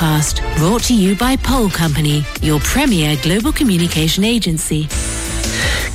forecast 0.00 0.40
brought 0.56 0.82
to 0.82 0.94
you 0.94 1.14
by 1.14 1.36
Pole 1.36 1.68
Company, 1.68 2.24
your 2.40 2.58
premier 2.60 3.16
global 3.22 3.52
communication 3.52 4.24
agency. 4.24 4.88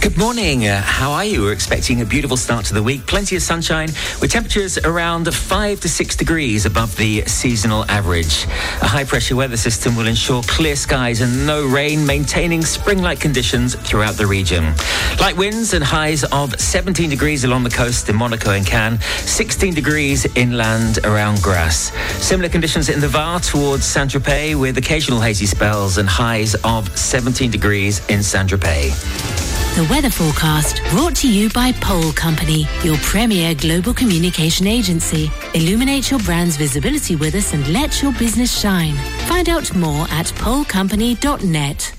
Good 0.06 0.20
morning. 0.20 0.68
Uh, 0.68 0.84
how 0.84 1.14
are 1.14 1.26
you? 1.26 1.42
We're 1.42 1.52
expecting 1.52 2.02
a 2.02 2.06
beautiful 2.06 2.38
start 2.38 2.66
to 2.66 2.76
the 2.76 2.84
week. 2.84 3.08
Plenty 3.08 3.38
of 3.38 3.42
sunshine 3.42 3.88
with 4.22 4.30
temperatures 4.30 4.78
around 4.78 5.34
5 5.34 5.80
to 5.80 5.90
6 5.90 6.16
degrees 6.16 6.68
above 6.68 6.96
the 6.96 7.24
seasonal 7.26 7.90
average. 7.90 8.44
A 8.84 8.88
high 8.88 9.04
pressure 9.04 9.36
weather 9.36 9.58
system 9.58 9.96
will 9.96 10.06
ensure 10.06 10.44
clear 10.44 10.76
skies 10.76 11.22
and 11.22 11.48
no 11.48 11.66
rain, 11.68 12.06
maintaining 12.06 12.64
spring 12.64 13.02
like 13.02 13.20
conditions 13.20 13.74
throughout 13.74 14.14
the 14.14 14.28
region. 14.28 14.76
Light 15.20 15.38
winds 15.38 15.74
and 15.74 15.84
highs 15.84 16.24
of 16.26 16.54
17 16.60 17.10
degrees 17.10 17.44
along 17.44 17.64
the 17.64 17.72
coast 17.72 18.08
in 18.08 18.16
Monaco 18.16 18.52
and 18.52 18.64
Cannes, 18.64 19.04
16 19.04 19.74
degrees 19.74 20.28
inland 20.38 21.00
around 21.04 21.42
Grasse. 21.42 21.92
Similar 22.24 22.50
conditions 22.50 22.90
in 22.90 23.00
the 23.00 23.08
Var 23.08 23.40
towards 23.40 23.86
Saint 23.86 24.12
Tropez 24.12 24.54
with 24.54 24.78
occasional 24.78 25.20
hazy 25.20 25.48
spells 25.48 25.98
and 25.98 26.08
highs 26.08 26.54
of 26.64 26.96
17 26.96 27.50
degrees 27.50 28.06
in 28.08 28.22
Saint 28.22 28.52
Tropez. 28.52 29.55
The 29.76 29.86
weather 29.90 30.10
forecast 30.10 30.82
brought 30.90 31.18
to 31.18 31.30
you 31.30 31.50
by 31.50 31.74
Pole 31.74 32.14
Company, 32.14 32.66
your 32.82 32.96
premier 33.00 33.54
global 33.54 33.94
communication 33.94 34.68
agency. 34.68 35.30
Illuminate 35.54 36.10
your 36.10 36.22
brand's 36.22 36.56
visibility 36.56 37.18
with 37.18 37.36
us 37.36 37.54
and 37.54 37.68
let 37.68 38.02
your 38.02 38.14
business 38.14 38.58
shine. 38.58 38.96
Find 39.28 39.50
out 39.50 39.76
more 39.76 40.08
at 40.12 40.28
polecompany.net. 40.28 41.94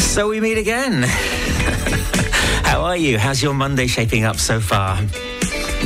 So 0.00 0.28
we 0.30 0.40
meet 0.40 0.56
again. 0.56 1.02
How 2.64 2.80
are 2.80 2.96
you? 2.96 3.18
How's 3.18 3.42
your 3.42 3.52
Monday 3.52 3.86
shaping 3.86 4.24
up 4.24 4.36
so 4.36 4.60
far? 4.60 4.98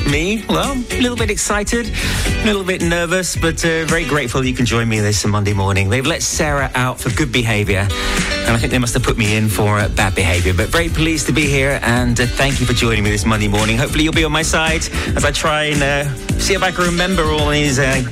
Me? 0.08 0.44
Well, 0.48 0.72
a 0.72 1.00
little 1.00 1.16
bit 1.16 1.30
excited, 1.30 1.90
a 1.90 2.44
little 2.44 2.64
bit 2.64 2.82
nervous, 2.82 3.36
but 3.36 3.64
uh, 3.64 3.84
very 3.86 4.04
grateful 4.04 4.44
you 4.44 4.54
can 4.54 4.66
join 4.66 4.88
me 4.88 5.00
this 5.00 5.24
Monday 5.24 5.52
morning. 5.52 5.88
They've 5.88 6.06
let 6.06 6.22
Sarah 6.22 6.70
out 6.74 7.00
for 7.00 7.10
good 7.10 7.30
behaviour, 7.32 7.80
and 7.80 8.50
I 8.50 8.58
think 8.58 8.72
they 8.72 8.78
must 8.78 8.94
have 8.94 9.02
put 9.02 9.16
me 9.16 9.36
in 9.36 9.48
for 9.48 9.78
uh, 9.78 9.88
bad 9.88 10.14
behaviour. 10.14 10.52
But 10.54 10.68
very 10.68 10.88
pleased 10.88 11.26
to 11.26 11.32
be 11.32 11.46
here, 11.46 11.78
and 11.82 12.20
uh, 12.20 12.26
thank 12.26 12.60
you 12.60 12.66
for 12.66 12.72
joining 12.72 13.04
me 13.04 13.10
this 13.10 13.24
Monday 13.24 13.48
morning. 13.48 13.76
Hopefully, 13.76 14.04
you'll 14.04 14.12
be 14.12 14.24
on 14.24 14.32
my 14.32 14.42
side 14.42 14.82
as 15.16 15.24
I 15.24 15.30
try 15.30 15.64
and 15.64 15.82
uh, 15.82 16.14
see 16.38 16.54
if 16.54 16.62
I 16.62 16.70
can 16.70 16.84
remember 16.84 17.24
all 17.24 17.48
these 17.50 17.78
uh, 17.78 18.02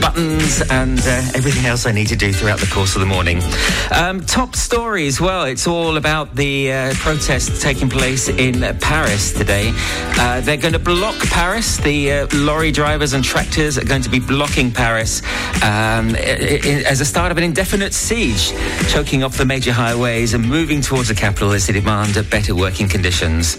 buttons 0.00 0.62
and 0.70 0.98
uh, 1.00 1.22
everything 1.34 1.66
else 1.66 1.86
I 1.86 1.92
need 1.92 2.08
to 2.08 2.16
do 2.16 2.32
throughout 2.32 2.60
the 2.60 2.66
course 2.66 2.94
of 2.96 3.00
the 3.00 3.06
morning. 3.06 3.40
Um, 3.90 4.20
top 4.20 4.56
stories. 4.56 5.20
Well, 5.20 5.44
it's 5.44 5.66
all 5.66 5.96
about 5.96 6.34
the 6.34 6.72
uh, 6.72 6.94
protests 6.94 7.62
taking 7.62 7.88
place 7.88 8.28
in 8.28 8.60
Paris 8.78 9.32
today. 9.32 9.72
Uh, 10.18 10.40
they're 10.40 10.56
going 10.56 10.72
to 10.72 10.78
block 10.78 11.18
Paris. 11.28 11.76
The 11.78 12.12
uh, 12.12 12.26
lorry 12.34 12.72
drivers 12.72 13.12
and 13.12 13.24
tractors 13.24 13.78
are 13.78 13.84
going 13.84 14.02
to 14.02 14.10
be 14.10 14.20
blocking 14.20 14.70
Paris 14.70 15.22
um, 15.62 16.14
as 16.16 17.00
a 17.00 17.04
start 17.04 17.32
of 17.32 17.38
an 17.38 17.44
indefinite 17.44 17.94
siege, 17.94 18.52
choking 18.88 19.22
off 19.22 19.36
the 19.36 19.46
major 19.46 19.72
highways 19.72 20.34
and 20.34 20.48
moving 20.48 20.80
towards 20.80 21.08
the 21.08 21.14
capital 21.14 21.52
as 21.52 21.66
they 21.66 21.72
demand 21.72 22.14
better 22.30 22.54
working 22.54 22.88
conditions. 22.88 23.56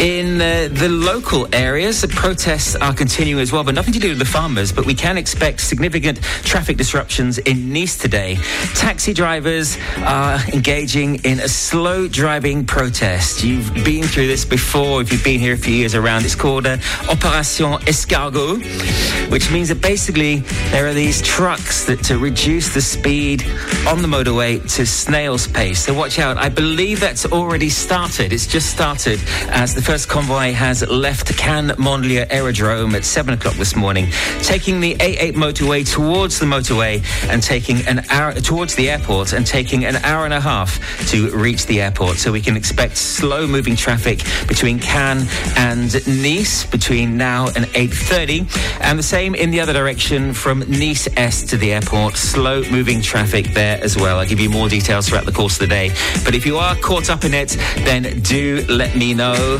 In 0.00 0.40
uh, 0.40 0.68
the 0.70 0.88
local 0.88 1.48
areas, 1.54 2.00
the 2.00 2.08
protests 2.08 2.76
are 2.76 2.92
continuing 2.92 3.40
as 3.40 3.52
well, 3.52 3.64
but 3.64 3.74
nothing 3.74 3.94
to 3.94 4.00
do 4.00 4.10
with 4.10 4.18
the 4.18 4.24
farmers. 4.24 4.72
But 4.72 4.86
we 4.86 4.94
can 4.94 5.16
expect 5.16 5.45
significant 5.54 6.20
traffic 6.42 6.76
disruptions 6.76 7.38
in 7.38 7.72
Nice 7.72 7.96
today. 7.96 8.36
Taxi 8.74 9.12
drivers 9.12 9.78
are 9.98 10.40
engaging 10.52 11.16
in 11.24 11.38
a 11.38 11.48
slow 11.48 12.08
driving 12.08 12.66
protest. 12.66 13.44
You've 13.44 13.72
been 13.84 14.02
through 14.02 14.26
this 14.26 14.44
before 14.44 15.00
if 15.00 15.12
you've 15.12 15.22
been 15.22 15.38
here 15.38 15.54
a 15.54 15.56
few 15.56 15.74
years 15.74 15.94
around. 15.94 16.24
It's 16.24 16.34
called 16.34 16.66
uh, 16.66 16.78
Opération 17.06 17.78
Escargot, 17.82 19.30
which 19.30 19.52
means 19.52 19.68
that 19.68 19.80
basically 19.80 20.38
there 20.72 20.86
are 20.88 20.94
these 20.94 21.22
trucks 21.22 21.84
that 21.84 22.02
to 22.04 22.18
reduce 22.18 22.74
the 22.74 22.80
speed 22.80 23.44
on 23.86 24.02
the 24.02 24.08
motorway 24.08 24.60
to 24.76 24.84
snail's 24.84 25.46
pace. 25.46 25.84
So 25.84 25.94
watch 25.94 26.18
out. 26.18 26.38
I 26.38 26.48
believe 26.48 26.98
that's 26.98 27.24
already 27.26 27.68
started. 27.68 28.32
It's 28.32 28.48
just 28.48 28.70
started 28.70 29.20
as 29.50 29.74
the 29.74 29.82
first 29.82 30.08
convoy 30.08 30.52
has 30.52 30.82
left 30.88 31.36
Cannes 31.36 31.76
Mandelieu 31.76 32.26
Aerodrome 32.30 32.96
at 32.96 33.04
7 33.04 33.34
o'clock 33.34 33.54
this 33.54 33.76
morning, 33.76 34.08
taking 34.42 34.80
the 34.80 34.96
A8 34.96 35.34
motor 35.34 35.35
motorway 35.36 35.90
towards 35.90 36.38
the 36.38 36.46
motorway 36.46 37.04
and 37.30 37.42
taking 37.42 37.86
an 37.86 38.04
hour 38.10 38.32
towards 38.34 38.74
the 38.74 38.90
airport 38.90 39.32
and 39.32 39.46
taking 39.46 39.84
an 39.84 39.96
hour 39.96 40.24
and 40.24 40.34
a 40.34 40.40
half 40.40 40.80
to 41.08 41.30
reach 41.30 41.66
the 41.66 41.80
airport. 41.80 42.16
So 42.16 42.32
we 42.32 42.40
can 42.40 42.56
expect 42.56 42.96
slow 42.96 43.46
moving 43.46 43.76
traffic 43.76 44.22
between 44.48 44.78
Cannes 44.78 45.28
and 45.56 45.92
Nice 46.22 46.66
between 46.66 47.16
now 47.16 47.46
and 47.48 47.66
8.30 47.66 48.80
and 48.80 48.98
the 48.98 49.02
same 49.02 49.34
in 49.34 49.50
the 49.50 49.60
other 49.60 49.72
direction 49.72 50.32
from 50.32 50.60
Nice 50.68 51.08
Est 51.16 51.48
to 51.50 51.56
the 51.56 51.72
airport. 51.72 52.16
Slow 52.16 52.62
moving 52.70 53.00
traffic 53.00 53.46
there 53.54 53.82
as 53.82 53.96
well. 53.96 54.18
I'll 54.18 54.26
give 54.26 54.40
you 54.40 54.50
more 54.50 54.68
details 54.68 55.08
throughout 55.08 55.26
the 55.26 55.32
course 55.32 55.54
of 55.54 55.60
the 55.60 55.66
day. 55.66 55.90
But 56.24 56.34
if 56.34 56.46
you 56.46 56.56
are 56.56 56.74
caught 56.76 57.10
up 57.10 57.24
in 57.24 57.34
it, 57.34 57.56
then 57.84 58.20
do 58.22 58.64
let 58.68 58.96
me 58.96 59.14
know 59.14 59.58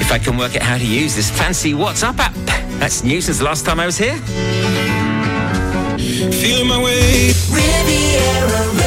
if 0.00 0.12
I 0.12 0.18
can 0.18 0.36
work 0.36 0.56
out 0.56 0.62
how 0.62 0.78
to 0.78 0.86
use 0.86 1.14
this 1.14 1.30
fancy 1.30 1.72
WhatsApp 1.72 2.18
app. 2.18 2.49
That's 2.80 3.04
new 3.04 3.20
since 3.20 3.36
the 3.36 3.44
last 3.44 3.66
time 3.66 3.78
I 3.78 3.84
was 3.84 3.98
here. 3.98 4.16
Feeling 6.32 6.66
my 6.66 6.82
way. 6.82 7.28
Riviera 7.52 8.79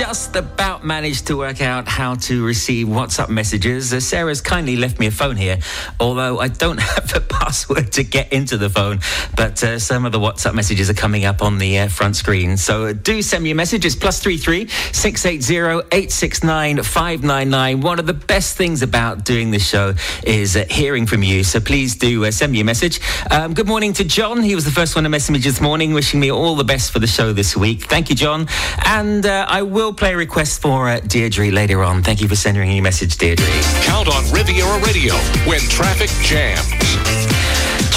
just 0.00 0.34
about 0.34 0.82
managed 0.82 1.26
to 1.26 1.36
work 1.36 1.60
out 1.60 1.86
how 1.86 2.14
to 2.14 2.42
receive 2.42 2.86
WhatsApp 2.86 3.28
messages. 3.28 3.92
Uh, 3.92 4.00
Sarah's 4.00 4.40
kindly 4.40 4.76
left 4.76 4.98
me 4.98 5.06
a 5.08 5.10
phone 5.10 5.36
here, 5.36 5.58
although 6.00 6.38
I 6.38 6.48
don't 6.48 6.80
have 6.80 7.12
the 7.12 7.20
password 7.20 7.92
to 7.92 8.02
get 8.02 8.32
into 8.32 8.56
the 8.56 8.70
phone. 8.70 9.00
But 9.36 9.62
uh, 9.62 9.78
some 9.78 10.06
of 10.06 10.12
the 10.12 10.18
WhatsApp 10.18 10.54
messages 10.54 10.88
are 10.88 10.94
coming 10.94 11.26
up 11.26 11.42
on 11.42 11.58
the 11.58 11.80
uh, 11.80 11.88
front 11.88 12.16
screen. 12.16 12.56
So 12.56 12.86
uh, 12.86 12.92
do 12.94 13.20
send 13.20 13.44
me 13.44 13.50
a 13.50 13.54
message. 13.54 13.84
It's 13.84 13.94
plus 13.94 14.20
three 14.20 14.38
three 14.38 14.68
six 14.92 15.26
eight 15.26 15.42
zero 15.42 15.82
eight 15.92 16.12
six 16.12 16.42
nine 16.42 16.82
five 16.82 17.22
nine 17.22 17.50
nine. 17.50 17.82
One 17.82 17.98
of 17.98 18.06
the 18.06 18.14
best 18.14 18.56
things 18.56 18.80
about 18.80 19.26
doing 19.26 19.50
this 19.50 19.68
show 19.68 19.92
is 20.24 20.56
uh, 20.56 20.64
hearing 20.70 21.04
from 21.06 21.22
you. 21.22 21.44
So 21.44 21.60
please 21.60 21.94
do 21.94 22.24
uh, 22.24 22.30
send 22.30 22.52
me 22.52 22.60
a 22.60 22.64
message. 22.64 23.00
Um, 23.30 23.52
good 23.52 23.68
morning 23.68 23.92
to 23.92 24.04
John. 24.04 24.42
He 24.42 24.54
was 24.54 24.64
the 24.64 24.70
first 24.70 24.94
one 24.94 25.04
to 25.04 25.10
message 25.10 25.34
me 25.34 25.40
this 25.40 25.60
morning, 25.60 25.92
wishing 25.92 26.20
me 26.20 26.30
all 26.30 26.56
the 26.56 26.64
best 26.64 26.90
for 26.90 27.00
the 27.00 27.06
show 27.06 27.34
this 27.34 27.54
week. 27.54 27.84
Thank 27.84 28.08
you, 28.08 28.16
John. 28.16 28.46
And 28.86 29.26
I 29.26 29.60
will 29.60 29.89
play 29.92 30.14
a 30.14 30.16
request 30.16 30.60
for 30.60 30.88
uh, 30.88 31.00
Deirdre 31.00 31.50
later 31.50 31.82
on. 31.82 32.02
Thank 32.02 32.20
you 32.20 32.28
for 32.28 32.36
sending 32.36 32.70
your 32.70 32.82
message, 32.82 33.16
Deirdre. 33.16 33.46
Count 33.82 34.08
on 34.08 34.30
Riviera 34.32 34.78
Radio 34.80 35.14
when 35.46 35.60
traffic 35.60 36.10
jams. 36.22 37.29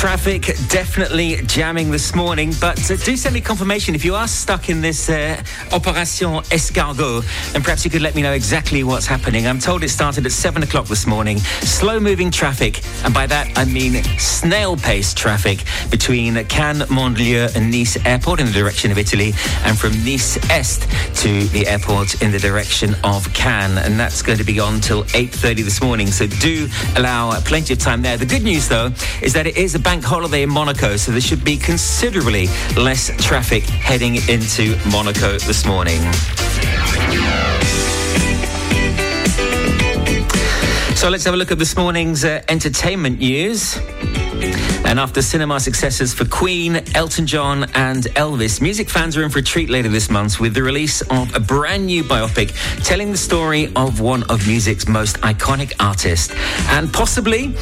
Traffic 0.03 0.47
definitely 0.67 1.37
jamming 1.45 1.89
this 1.89 2.13
morning, 2.13 2.51
but 2.59 2.77
uh, 2.91 2.97
do 2.97 3.15
send 3.15 3.33
me 3.33 3.39
confirmation 3.39 3.95
if 3.95 4.03
you 4.03 4.15
are 4.15 4.27
stuck 4.27 4.67
in 4.67 4.81
this 4.81 5.09
uh, 5.09 5.41
Opération 5.69 6.43
Escargot, 6.49 7.23
and 7.55 7.63
perhaps 7.63 7.85
you 7.85 7.89
could 7.89 8.01
let 8.01 8.13
me 8.13 8.21
know 8.21 8.33
exactly 8.33 8.83
what's 8.83 9.05
happening. 9.05 9.47
I'm 9.47 9.59
told 9.59 9.81
it 9.81 9.87
started 9.87 10.25
at 10.25 10.33
7 10.33 10.61
o'clock 10.61 10.87
this 10.87 11.07
morning. 11.07 11.37
Slow 11.37 12.01
moving 12.01 12.31
traffic, 12.31 12.81
and 13.05 13.13
by 13.13 13.27
that 13.27 13.57
I 13.57 13.63
mean 13.63 14.03
snail 14.19 14.75
pace 14.75 15.13
traffic 15.13 15.63
between 15.89 16.35
Cannes, 16.47 16.81
Mandelieu, 16.89 17.55
and 17.55 17.71
Nice 17.71 17.95
Airport 18.05 18.41
in 18.41 18.47
the 18.47 18.51
direction 18.51 18.91
of 18.91 18.97
Italy, 18.97 19.31
and 19.63 19.79
from 19.79 19.93
Nice 20.03 20.35
Est 20.49 20.81
to 21.21 21.47
the 21.47 21.65
airport 21.65 22.21
in 22.21 22.33
the 22.33 22.39
direction 22.39 22.93
of 23.05 23.33
Cannes. 23.33 23.77
And 23.77 23.97
that's 23.97 24.21
going 24.21 24.37
to 24.37 24.43
be 24.43 24.59
on 24.59 24.81
till 24.81 25.05
8.30 25.05 25.63
this 25.63 25.81
morning, 25.81 26.07
so 26.07 26.27
do 26.27 26.67
allow 26.97 27.39
plenty 27.39 27.71
of 27.71 27.79
time 27.79 28.01
there. 28.01 28.17
The 28.17 28.25
good 28.25 28.43
news, 28.43 28.67
though, 28.67 28.91
is 29.21 29.31
that 29.31 29.47
it 29.47 29.55
is 29.55 29.75
a 29.75 29.79
bank 29.93 30.05
holiday 30.05 30.41
in 30.41 30.49
Monaco, 30.49 30.97
so 30.97 31.11
there 31.11 31.21
should 31.21 31.45
be 31.45 31.55
considerably 31.55 32.47
less 32.75 33.15
traffic 33.23 33.61
heading 33.61 34.15
into 34.27 34.75
Monaco 34.89 35.37
this 35.37 35.67
morning. 35.67 36.01
So 40.95 41.09
let's 41.09 41.23
have 41.25 41.35
a 41.35 41.37
look 41.37 41.51
at 41.51 41.59
this 41.59 41.77
morning's 41.77 42.25
uh, 42.25 42.41
entertainment 42.49 43.19
news. 43.19 43.77
And 44.83 44.99
after 44.99 45.21
cinema 45.21 45.59
successes 45.59 46.11
for 46.11 46.25
Queen, 46.25 46.81
Elton 46.95 47.27
John, 47.27 47.65
and 47.75 48.05
Elvis, 48.15 48.61
music 48.61 48.89
fans 48.89 49.15
are 49.15 49.21
in 49.21 49.29
for 49.29 49.39
a 49.39 49.43
treat 49.43 49.69
later 49.69 49.89
this 49.89 50.09
month 50.09 50.39
with 50.39 50.55
the 50.55 50.63
release 50.63 51.01
of 51.11 51.35
a 51.35 51.39
brand 51.39 51.85
new 51.85 52.03
biopic 52.03 52.51
telling 52.83 53.11
the 53.11 53.17
story 53.17 53.71
of 53.75 53.99
one 53.99 54.23
of 54.31 54.47
music's 54.47 54.87
most 54.87 55.17
iconic 55.17 55.71
artists 55.79 56.33
and 56.69 56.91
possibly 56.91 57.53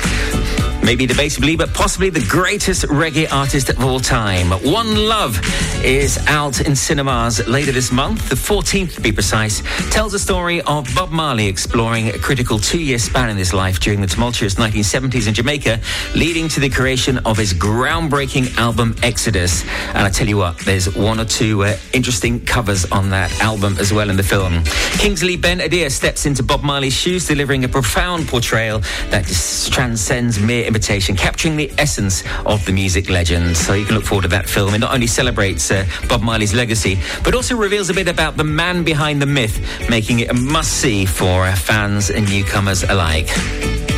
maybe 0.83 1.05
debatably, 1.07 1.57
but 1.57 1.73
possibly 1.73 2.09
the 2.09 2.25
greatest 2.27 2.83
reggae 2.85 3.31
artist 3.31 3.69
of 3.69 3.83
all 3.83 3.99
time. 3.99 4.47
One 4.63 5.07
Love 5.07 5.39
is 5.83 6.17
out 6.27 6.61
in 6.61 6.75
cinemas 6.75 7.45
later 7.47 7.71
this 7.71 7.91
month, 7.91 8.29
the 8.29 8.35
14th 8.35 8.95
to 8.95 9.01
be 9.01 9.11
precise, 9.11 9.61
tells 9.91 10.11
the 10.11 10.19
story 10.19 10.61
of 10.61 10.87
Bob 10.95 11.11
Marley 11.11 11.47
exploring 11.47 12.09
a 12.09 12.17
critical 12.17 12.59
two-year 12.59 12.99
span 12.99 13.29
in 13.29 13.37
his 13.37 13.53
life 13.53 13.79
during 13.79 14.01
the 14.01 14.07
tumultuous 14.07 14.55
1970s 14.55 15.27
in 15.27 15.33
Jamaica, 15.33 15.79
leading 16.15 16.47
to 16.49 16.59
the 16.59 16.69
creation 16.69 17.17
of 17.19 17.37
his 17.37 17.53
groundbreaking 17.53 18.57
album 18.57 18.95
Exodus. 19.03 19.63
And 19.89 19.99
I 19.99 20.09
tell 20.09 20.27
you 20.27 20.37
what, 20.37 20.57
there's 20.59 20.95
one 20.95 21.19
or 21.19 21.25
two 21.25 21.63
uh, 21.63 21.77
interesting 21.93 22.43
covers 22.45 22.85
on 22.91 23.09
that 23.11 23.31
album 23.41 23.77
as 23.79 23.93
well 23.93 24.09
in 24.09 24.17
the 24.17 24.23
film. 24.23 24.63
Kingsley 24.97 25.37
Ben-Adir 25.37 25.91
steps 25.91 26.25
into 26.25 26.43
Bob 26.43 26.63
Marley's 26.63 26.93
shoes, 26.93 27.27
delivering 27.27 27.63
a 27.63 27.67
profound 27.67 28.27
portrayal 28.27 28.79
that 29.09 29.25
transcends 29.71 30.39
mere 30.39 30.70
imitation, 30.71 31.17
capturing 31.17 31.57
the 31.57 31.69
essence 31.77 32.23
of 32.45 32.65
the 32.65 32.71
music 32.71 33.09
legend. 33.09 33.57
So 33.57 33.73
you 33.73 33.85
can 33.85 33.95
look 33.95 34.05
forward 34.05 34.23
to 34.23 34.29
that 34.29 34.47
film. 34.47 34.73
It 34.73 34.79
not 34.79 34.93
only 34.93 35.07
celebrates 35.07 35.69
uh, 35.69 35.85
Bob 36.07 36.21
Marley's 36.21 36.53
legacy, 36.53 36.97
but 37.25 37.35
also 37.35 37.57
reveals 37.57 37.89
a 37.89 37.93
bit 37.93 38.07
about 38.07 38.37
the 38.37 38.45
man 38.45 38.83
behind 38.83 39.21
the 39.21 39.25
myth, 39.25 39.59
making 39.89 40.19
it 40.19 40.29
a 40.29 40.33
must 40.33 40.71
see 40.81 41.05
for 41.05 41.51
fans 41.51 42.09
and 42.09 42.27
newcomers 42.29 42.83
alike. 42.83 43.90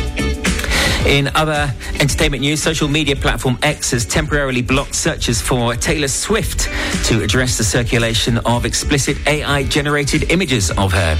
In 1.06 1.28
other 1.34 1.70
entertainment 2.00 2.40
news, 2.40 2.62
social 2.62 2.88
media 2.88 3.14
platform 3.14 3.58
X 3.62 3.90
has 3.90 4.06
temporarily 4.06 4.62
blocked 4.62 4.94
searches 4.94 5.38
for 5.38 5.76
Taylor 5.76 6.08
Swift 6.08 6.68
to 7.04 7.22
address 7.22 7.58
the 7.58 7.64
circulation 7.64 8.38
of 8.38 8.64
explicit 8.64 9.18
AI 9.26 9.64
generated 9.64 10.30
images 10.32 10.70
of 10.70 10.92
her. 10.92 11.16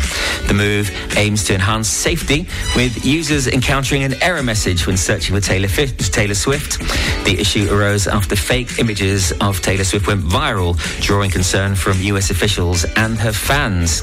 The 0.47 0.55
move 0.55 0.91
aims 1.19 1.45
to 1.45 1.55
enhance 1.55 1.89
safety 1.89 2.47
with 2.75 3.05
users 3.05 3.47
encountering 3.47 4.05
an 4.05 4.15
error 4.23 4.43
message 4.43 4.87
when 4.87 4.97
searching 4.97 5.35
for 5.35 5.43
Taylor, 5.43 5.69
Taylor 5.69 6.35
Swift. 6.35 6.79
The 7.27 7.37
issue 7.39 7.69
arose 7.71 8.07
after 8.07 8.37
fake 8.37 8.79
images 8.79 9.33
of 9.43 9.61
Taylor 9.61 9.85
Swift 9.85 10.07
went 10.07 10.23
viral, 10.23 10.79
drawing 11.03 11.31
concern 11.31 11.75
from 11.75 12.01
US 12.01 12.31
officials 12.31 12.87
and 12.97 13.19
her 13.19 13.33
fans. 13.33 14.03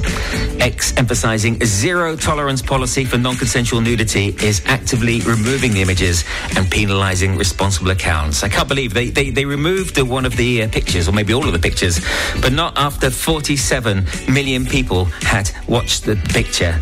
X 0.59 0.95
emphasizing 0.97 1.61
a 1.63 1.65
zero 1.65 2.15
tolerance 2.15 2.61
policy 2.61 3.03
for 3.03 3.17
non 3.17 3.35
consensual 3.35 3.81
nudity 3.81 4.35
is 4.43 4.61
actively 4.67 5.21
removing 5.21 5.70
the 5.71 5.81
images 5.81 6.23
and 6.55 6.65
penalising 6.67 7.37
responsible 7.37 7.91
accounts. 7.91 8.43
I 8.43 8.49
can't 8.49 8.67
believe 8.67 8.93
they, 8.93 9.09
they, 9.09 9.29
they 9.29 9.45
removed 9.45 9.99
one 10.01 10.25
of 10.25 10.35
the 10.35 10.63
uh, 10.63 10.69
pictures, 10.69 11.07
or 11.07 11.11
maybe 11.11 11.33
all 11.33 11.45
of 11.45 11.53
the 11.53 11.59
pictures, 11.59 11.99
but 12.41 12.53
not 12.53 12.77
after 12.77 13.09
47 13.09 14.05
million 14.29 14.65
people 14.65 15.05
had 15.05 15.51
watched 15.67 16.05
the 16.05 16.15
picture. 16.15 16.79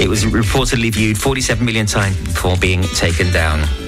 It 0.00 0.08
was 0.08 0.24
reportedly 0.24 0.92
viewed 0.92 1.18
47 1.18 1.64
million 1.64 1.86
times 1.86 2.16
before 2.16 2.56
being 2.56 2.82
taken 2.82 3.32
down. 3.32 3.81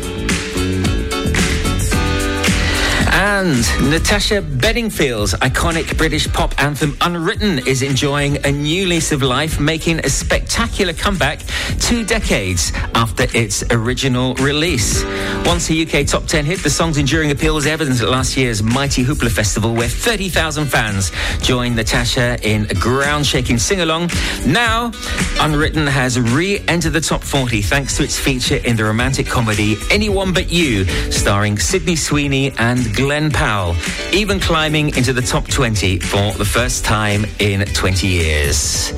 And 3.24 3.64
Natasha 3.90 4.42
Bedingfield's 4.42 5.32
iconic 5.32 5.96
British 5.96 6.30
pop 6.30 6.52
anthem 6.62 6.94
Unwritten 7.00 7.66
is 7.66 7.80
enjoying 7.80 8.36
a 8.44 8.52
new 8.52 8.86
lease 8.86 9.12
of 9.12 9.22
life, 9.22 9.58
making 9.58 10.00
a 10.00 10.10
spectacular 10.10 10.92
comeback 10.92 11.40
two 11.80 12.04
decades 12.04 12.70
after 12.94 13.26
its 13.32 13.64
original 13.70 14.34
release. 14.34 15.04
Once 15.46 15.70
a 15.70 15.82
UK 15.82 16.06
top 16.06 16.26
10 16.26 16.44
hit, 16.44 16.62
the 16.62 16.68
song's 16.68 16.98
enduring 16.98 17.30
appeal 17.30 17.54
was 17.54 17.66
evident 17.66 18.02
at 18.02 18.10
last 18.10 18.36
year's 18.36 18.62
Mighty 18.62 19.02
Hoopla 19.02 19.30
Festival, 19.30 19.74
where 19.74 19.88
30,000 19.88 20.66
fans 20.66 21.10
joined 21.40 21.76
Natasha 21.76 22.36
in 22.46 22.66
a 22.70 22.74
ground 22.74 23.24
shaking 23.24 23.56
sing 23.56 23.80
along. 23.80 24.10
Now, 24.46 24.92
Unwritten 25.40 25.86
has 25.86 26.20
re 26.20 26.62
entered 26.68 26.92
the 26.92 27.00
top 27.00 27.22
40 27.22 27.62
thanks 27.62 27.96
to 27.96 28.04
its 28.04 28.18
feature 28.18 28.56
in 28.56 28.76
the 28.76 28.84
romantic 28.84 29.26
comedy 29.26 29.76
Anyone 29.90 30.34
But 30.34 30.52
You, 30.52 30.84
starring 31.10 31.58
Sydney 31.58 31.96
Sweeney 31.96 32.52
and 32.58 32.94
Glen 33.14 33.30
Powell, 33.30 33.76
even 34.12 34.40
climbing 34.40 34.88
into 34.96 35.12
the 35.12 35.22
top 35.22 35.46
20 35.46 36.00
for 36.00 36.32
the 36.32 36.44
first 36.44 36.84
time 36.84 37.24
in 37.38 37.64
20 37.64 38.08
years. 38.08 38.90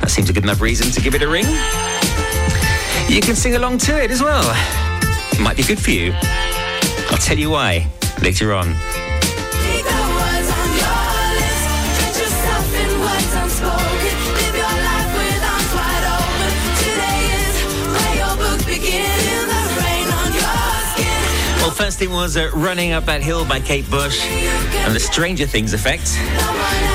That 0.00 0.10
seems 0.10 0.28
a 0.28 0.34
good 0.34 0.42
enough 0.42 0.60
reason 0.60 0.92
to 0.92 1.00
give 1.00 1.14
it 1.14 1.22
a 1.22 1.26
ring. 1.26 1.46
You 3.08 3.22
can 3.22 3.34
sing 3.34 3.54
along 3.54 3.78
to 3.78 3.98
it 3.98 4.10
as 4.10 4.22
well. 4.22 4.44
Might 5.40 5.56
be 5.56 5.62
good 5.62 5.78
for 5.78 5.90
you. 5.90 6.12
I'll 7.10 7.16
tell 7.16 7.38
you 7.38 7.48
why 7.48 7.88
later 8.20 8.52
on. 8.52 8.74
First 21.86 21.98
thing 21.98 22.12
was 22.12 22.36
uh, 22.36 22.48
Running 22.54 22.92
Up 22.92 23.06
That 23.06 23.24
Hill 23.24 23.44
by 23.44 23.58
Kate 23.58 23.90
Bush 23.90 24.24
and 24.24 24.94
the 24.94 25.00
Stranger 25.00 25.46
Things 25.46 25.74
effect. 25.74 26.14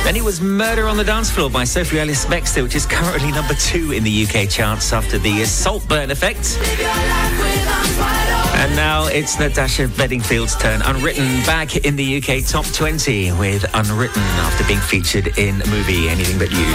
Then 0.05 0.15
it 0.15 0.23
was 0.23 0.39
Murder 0.39 0.87
on 0.87 0.95
the 0.95 1.03
Dance 1.03 1.29
Floor 1.29 1.49
by 1.49 1.65
Sophie 1.65 1.99
Ellis 1.99 2.25
Bextor, 2.25 2.63
which 2.63 2.73
is 2.73 2.85
currently 2.85 3.29
number 3.33 3.53
two 3.55 3.91
in 3.91 4.05
the 4.05 4.25
UK 4.25 4.47
charts 4.47 4.93
after 4.93 5.17
the 5.17 5.43
Saltburn 5.43 6.09
effect. 6.09 6.57
And 8.55 8.73
now 8.77 9.07
it's 9.07 9.37
Natasha 9.37 9.89
Bedingfield's 9.89 10.55
turn. 10.55 10.81
Unwritten 10.83 11.25
back 11.43 11.75
in 11.85 11.97
the 11.97 12.19
UK 12.19 12.45
top 12.47 12.65
20 12.67 13.33
with 13.33 13.65
Unwritten 13.73 14.21
after 14.21 14.65
being 14.69 14.79
featured 14.79 15.37
in 15.37 15.61
a 15.63 15.67
movie 15.67 16.07
Anything 16.07 16.39
But 16.39 16.51
You. 16.51 16.65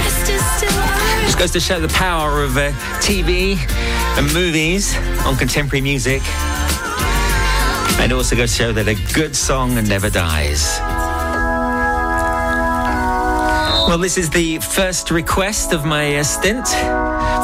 Just 1.25 1.39
goes 1.39 1.53
to 1.53 1.61
show 1.61 1.81
the 1.81 1.89
power 1.89 2.43
of 2.43 2.59
uh, 2.59 2.73
TV 3.01 3.57
and 4.19 4.35
movies 4.35 4.95
on 5.25 5.35
contemporary 5.37 5.81
music. 5.81 6.21
And 8.01 8.13
also 8.13 8.37
goes 8.37 8.51
to 8.51 8.57
show 8.57 8.73
that 8.73 8.89
a 8.89 8.95
good 9.13 9.35
song 9.37 9.75
never 9.75 10.11
dies. 10.11 10.79
Well, 13.89 13.99
this 13.99 14.17
is 14.17 14.31
the 14.31 14.59
first 14.59 15.11
request 15.11 15.73
of 15.73 15.85
my 15.85 16.17
uh, 16.17 16.23
stint 16.23 16.67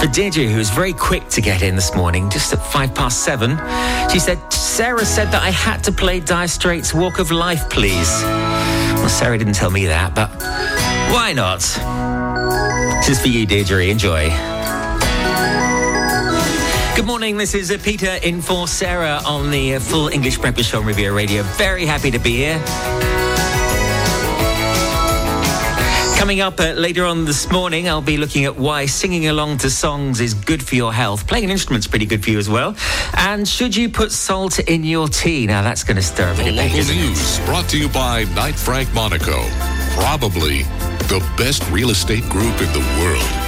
for 0.00 0.06
Deirdre, 0.06 0.44
who 0.44 0.56
was 0.56 0.70
very 0.70 0.92
quick 0.92 1.28
to 1.30 1.40
get 1.40 1.62
in 1.62 1.74
this 1.74 1.94
morning, 1.94 2.30
just 2.30 2.52
at 2.52 2.64
five 2.64 2.94
past 2.94 3.22
seven. 3.22 3.58
She 4.10 4.18
said, 4.18 4.38
Sarah 4.52 5.04
said 5.04 5.26
that 5.32 5.42
I 5.42 5.50
had 5.50 5.84
to 5.84 5.92
play 5.92 6.20
Dire 6.20 6.48
Straits' 6.48 6.94
Walk 6.94 7.18
of 7.18 7.30
Life, 7.30 7.68
please. 7.68 8.22
Well, 8.22 9.08
Sarah 9.08 9.36
didn't 9.36 9.54
tell 9.54 9.70
me 9.70 9.86
that, 9.86 10.14
but 10.14 10.30
why 11.12 11.32
not? 11.34 11.60
This 13.00 13.10
is 13.10 13.20
for 13.20 13.28
you, 13.28 13.44
Deirdre. 13.44 13.84
Enjoy. 13.86 14.57
Good 16.98 17.06
morning. 17.06 17.36
This 17.36 17.54
is 17.54 17.70
uh, 17.70 17.78
Peter 17.80 18.18
in 18.24 18.42
for 18.42 18.66
Sarah 18.66 19.20
on 19.24 19.52
the 19.52 19.76
uh, 19.76 19.78
Full 19.78 20.08
English 20.08 20.38
Breakfast 20.38 20.70
Show 20.70 20.80
on 20.80 20.84
Riviera 20.84 21.14
Radio. 21.14 21.44
Very 21.44 21.86
happy 21.86 22.10
to 22.10 22.18
be 22.18 22.38
here. 22.38 22.58
Coming 26.18 26.40
up 26.40 26.58
uh, 26.58 26.72
later 26.72 27.04
on 27.04 27.24
this 27.24 27.52
morning, 27.52 27.88
I'll 27.88 28.02
be 28.02 28.16
looking 28.16 28.46
at 28.46 28.56
why 28.56 28.86
singing 28.86 29.28
along 29.28 29.58
to 29.58 29.70
songs 29.70 30.20
is 30.20 30.34
good 30.34 30.60
for 30.60 30.74
your 30.74 30.92
health. 30.92 31.28
Playing 31.28 31.44
an 31.44 31.50
instrument's 31.52 31.86
pretty 31.86 32.04
good 32.04 32.24
for 32.24 32.30
you 32.30 32.38
as 32.38 32.48
well. 32.48 32.74
And 33.14 33.46
should 33.46 33.76
you 33.76 33.88
put 33.88 34.10
salt 34.10 34.58
in 34.58 34.82
your 34.82 35.06
tea? 35.06 35.46
Now 35.46 35.62
that's 35.62 35.84
going 35.84 35.98
to 35.98 36.02
stir 36.02 36.32
a 36.32 36.34
bit 36.34 36.48
of 36.48 36.56
Local 36.56 36.78
news 36.78 37.38
brought 37.44 37.68
to 37.68 37.78
you 37.78 37.88
by 37.90 38.24
Knight 38.34 38.56
Frank 38.56 38.92
Monaco. 38.92 39.44
Probably 39.94 40.64
the 41.06 41.24
best 41.36 41.62
real 41.70 41.90
estate 41.90 42.24
group 42.24 42.60
in 42.60 42.72
the 42.72 42.84
world 43.00 43.47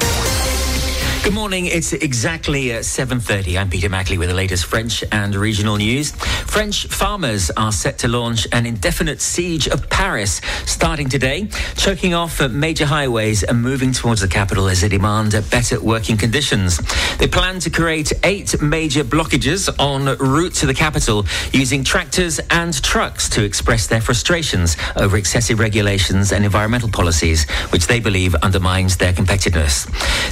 Good 1.23 1.35
morning. 1.35 1.67
It's 1.67 1.93
exactly 1.93 2.73
uh, 2.73 2.79
7.30. 2.79 3.55
I'm 3.59 3.69
Peter 3.69 3.89
Mackley 3.89 4.17
with 4.17 4.29
the 4.29 4.35
latest 4.35 4.65
French 4.65 5.03
and 5.11 5.35
regional 5.35 5.77
news. 5.77 6.09
French 6.11 6.87
farmers 6.87 7.51
are 7.51 7.71
set 7.71 7.99
to 7.99 8.07
launch 8.07 8.47
an 8.51 8.65
indefinite 8.65 9.21
siege 9.21 9.67
of 9.67 9.87
Paris 9.87 10.41
starting 10.65 11.09
today, 11.09 11.47
choking 11.77 12.15
off 12.15 12.41
uh, 12.41 12.47
major 12.49 12.87
highways 12.87 13.43
and 13.43 13.61
moving 13.61 13.91
towards 13.91 14.21
the 14.21 14.27
capital 14.27 14.67
as 14.67 14.81
they 14.81 14.89
demand 14.89 15.35
uh, 15.35 15.41
better 15.51 15.79
working 15.79 16.17
conditions. 16.17 16.77
They 17.17 17.27
plan 17.27 17.59
to 17.59 17.69
create 17.69 18.11
eight 18.23 18.59
major 18.59 19.03
blockages 19.03 19.69
en 19.79 20.17
route 20.17 20.55
to 20.55 20.65
the 20.65 20.73
capital 20.73 21.27
using 21.53 21.83
tractors 21.83 22.39
and 22.49 22.73
trucks 22.83 23.29
to 23.29 23.43
express 23.43 23.85
their 23.85 24.01
frustrations 24.01 24.75
over 24.95 25.17
excessive 25.17 25.59
regulations 25.59 26.31
and 26.31 26.43
environmental 26.43 26.89
policies, 26.89 27.47
which 27.69 27.85
they 27.85 27.99
believe 27.99 28.33
undermines 28.35 28.97
their 28.97 29.13
competitiveness. 29.13 29.85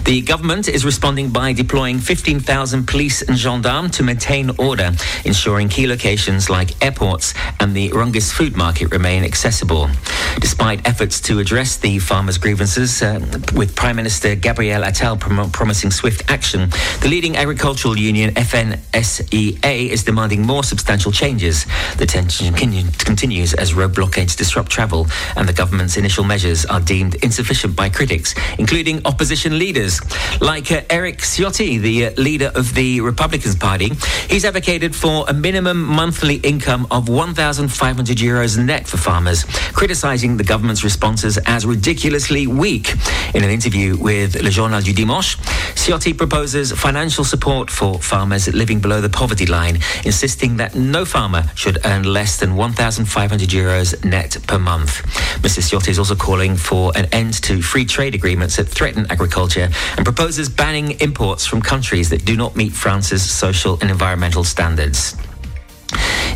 The 0.03 0.22
government 0.22 0.67
is 0.67 0.78
is 0.79 0.86
responding 0.86 1.29
by 1.29 1.51
deploying 1.51 2.00
15,000 2.00 2.88
police 2.88 3.21
and 3.21 3.38
gendarmes 3.38 3.91
to 3.98 4.01
maintain 4.01 4.50
order, 4.57 4.91
ensuring 5.25 5.67
key 5.67 5.86
locations 5.86 6.50
like 6.50 6.81
airports 6.81 7.33
and 7.59 7.75
the 7.75 7.89
Rungis 7.89 8.31
food 8.31 8.55
market 8.55 8.89
remain 8.89 9.25
accessible. 9.25 9.89
Despite 10.39 10.88
efforts 10.88 11.19
to 11.21 11.39
address 11.39 11.75
the 11.75 12.00
farmers' 12.00 12.38
grievances, 12.38 13.01
uh, 13.01 13.19
with 13.55 13.75
Prime 13.75 13.98
Minister 13.98 14.36
Gabriel 14.36 14.83
Attal 14.83 15.19
prom- 15.19 15.51
promising 15.51 15.91
swift 15.91 16.24
action, 16.31 16.69
the 17.01 17.09
leading 17.09 17.36
agricultural 17.36 17.98
union 17.98 18.33
FNSEA 18.36 19.89
is 19.89 20.05
demanding 20.05 20.45
more 20.45 20.63
substantial 20.63 21.12
changes. 21.12 21.65
The 21.98 22.05
tension 22.05 22.53
continues 22.53 23.53
as 23.53 23.74
road 23.74 23.95
blockades 23.95 24.33
disrupt 24.38 24.69
travel, 24.71 25.07
and 25.36 25.45
the 25.45 25.53
government's 25.53 25.98
initial 25.98 26.24
measures 26.24 26.65
are 26.67 26.79
deemed 26.79 27.15
insufficient 27.15 27.75
by 27.75 27.89
critics, 27.89 28.33
including 28.57 29.01
opposition 29.05 29.59
leaders. 29.59 30.00
Like 30.39 30.68
uh, 30.71 30.81
Eric 30.89 31.17
Ciotti, 31.19 31.79
the 31.79 32.07
uh, 32.07 32.11
leader 32.17 32.51
of 32.55 32.73
the 32.73 33.01
Republicans 33.01 33.55
Party, 33.55 33.91
he's 34.27 34.45
advocated 34.45 34.95
for 34.95 35.25
a 35.27 35.33
minimum 35.33 35.83
monthly 35.83 36.35
income 36.35 36.88
of 36.91 37.09
1,500 37.09 38.17
euros 38.17 38.63
net 38.63 38.88
for 38.88 38.97
farmers, 38.97 39.45
criticizing 39.73 40.38
the 40.38 40.43
government's 40.43 40.83
responses 40.83 41.38
as 41.45 41.65
ridiculously 41.65 42.47
weak. 42.47 42.93
In 43.33 43.43
an 43.43 43.49
interview 43.49 43.97
with 43.97 44.41
Le 44.41 44.49
Journal 44.49 44.81
du 44.81 44.93
Dimanche, 44.93 45.38
Ciotti 45.75 46.17
proposes 46.17 46.71
financial 46.71 47.23
support 47.23 47.69
for 47.69 47.99
farmers 47.99 48.53
living 48.53 48.79
below 48.79 49.01
the 49.01 49.09
poverty 49.09 49.45
line, 49.45 49.79
insisting 50.05 50.57
that 50.57 50.75
no 50.75 51.05
farmer 51.05 51.43
should 51.55 51.79
earn 51.85 52.03
less 52.03 52.39
than 52.39 52.55
1,500 52.55 53.49
euros 53.49 54.03
net 54.03 54.38
per 54.47 54.59
month. 54.59 55.01
Mr. 55.41 55.61
Ciotti 55.61 55.89
is 55.89 55.99
also 55.99 56.15
calling 56.15 56.55
for 56.55 56.91
an 56.95 57.05
end 57.11 57.41
to 57.43 57.61
free 57.61 57.85
trade 57.85 58.15
agreements 58.15 58.57
that 58.57 58.67
threaten 58.67 59.05
agriculture 59.09 59.69
and 59.97 60.05
proposes 60.05 60.49
banning 60.59 60.91
imports 60.99 61.45
from 61.45 61.61
countries 61.61 62.09
that 62.09 62.25
do 62.25 62.35
not 62.35 62.53
meet 62.57 62.73
France's 62.73 63.23
social 63.23 63.77
and 63.79 63.89
environmental 63.89 64.43
standards. 64.43 65.15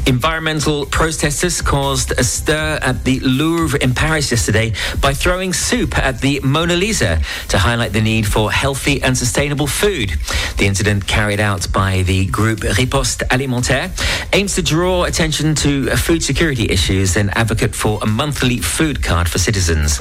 Environmental 0.06 0.86
protesters 0.86 1.62
caused 1.62 2.12
a 2.20 2.24
stir 2.26 2.78
at 2.82 3.06
the 3.06 3.22
Louvre 3.22 3.82
in 3.82 3.94
Paris 3.94 4.32
yesterday 4.32 4.74
by 5.00 5.14
throwing 5.14 5.54
soup 5.54 5.98
at 5.98 6.20
the 6.20 6.42
Mona 6.42 6.76
Lisa 6.76 7.22
to 7.48 7.58
highlight 7.58 7.94
the 7.94 8.02
need 8.02 8.28
for 8.28 8.52
healthy 8.52 9.02
and 9.02 9.18
sustainable 9.18 9.66
food. 9.66 10.12
The 10.58 10.66
incident 10.66 11.08
carried 11.08 11.40
out 11.40 11.72
by 11.72 12.02
the 12.02 12.26
group 12.26 12.64
Riposte 12.64 13.24
Alimentaire 13.32 13.92
aims 14.34 14.56
to 14.56 14.62
draw 14.62 15.06
attention 15.06 15.56
to 15.56 15.96
food 15.96 16.22
security 16.22 16.70
issues 16.70 17.16
and 17.16 17.36
advocate 17.38 17.74
for 17.74 18.00
a 18.02 18.06
monthly 18.06 18.58
food 18.58 19.02
card 19.02 19.30
for 19.30 19.38
citizens. 19.38 20.00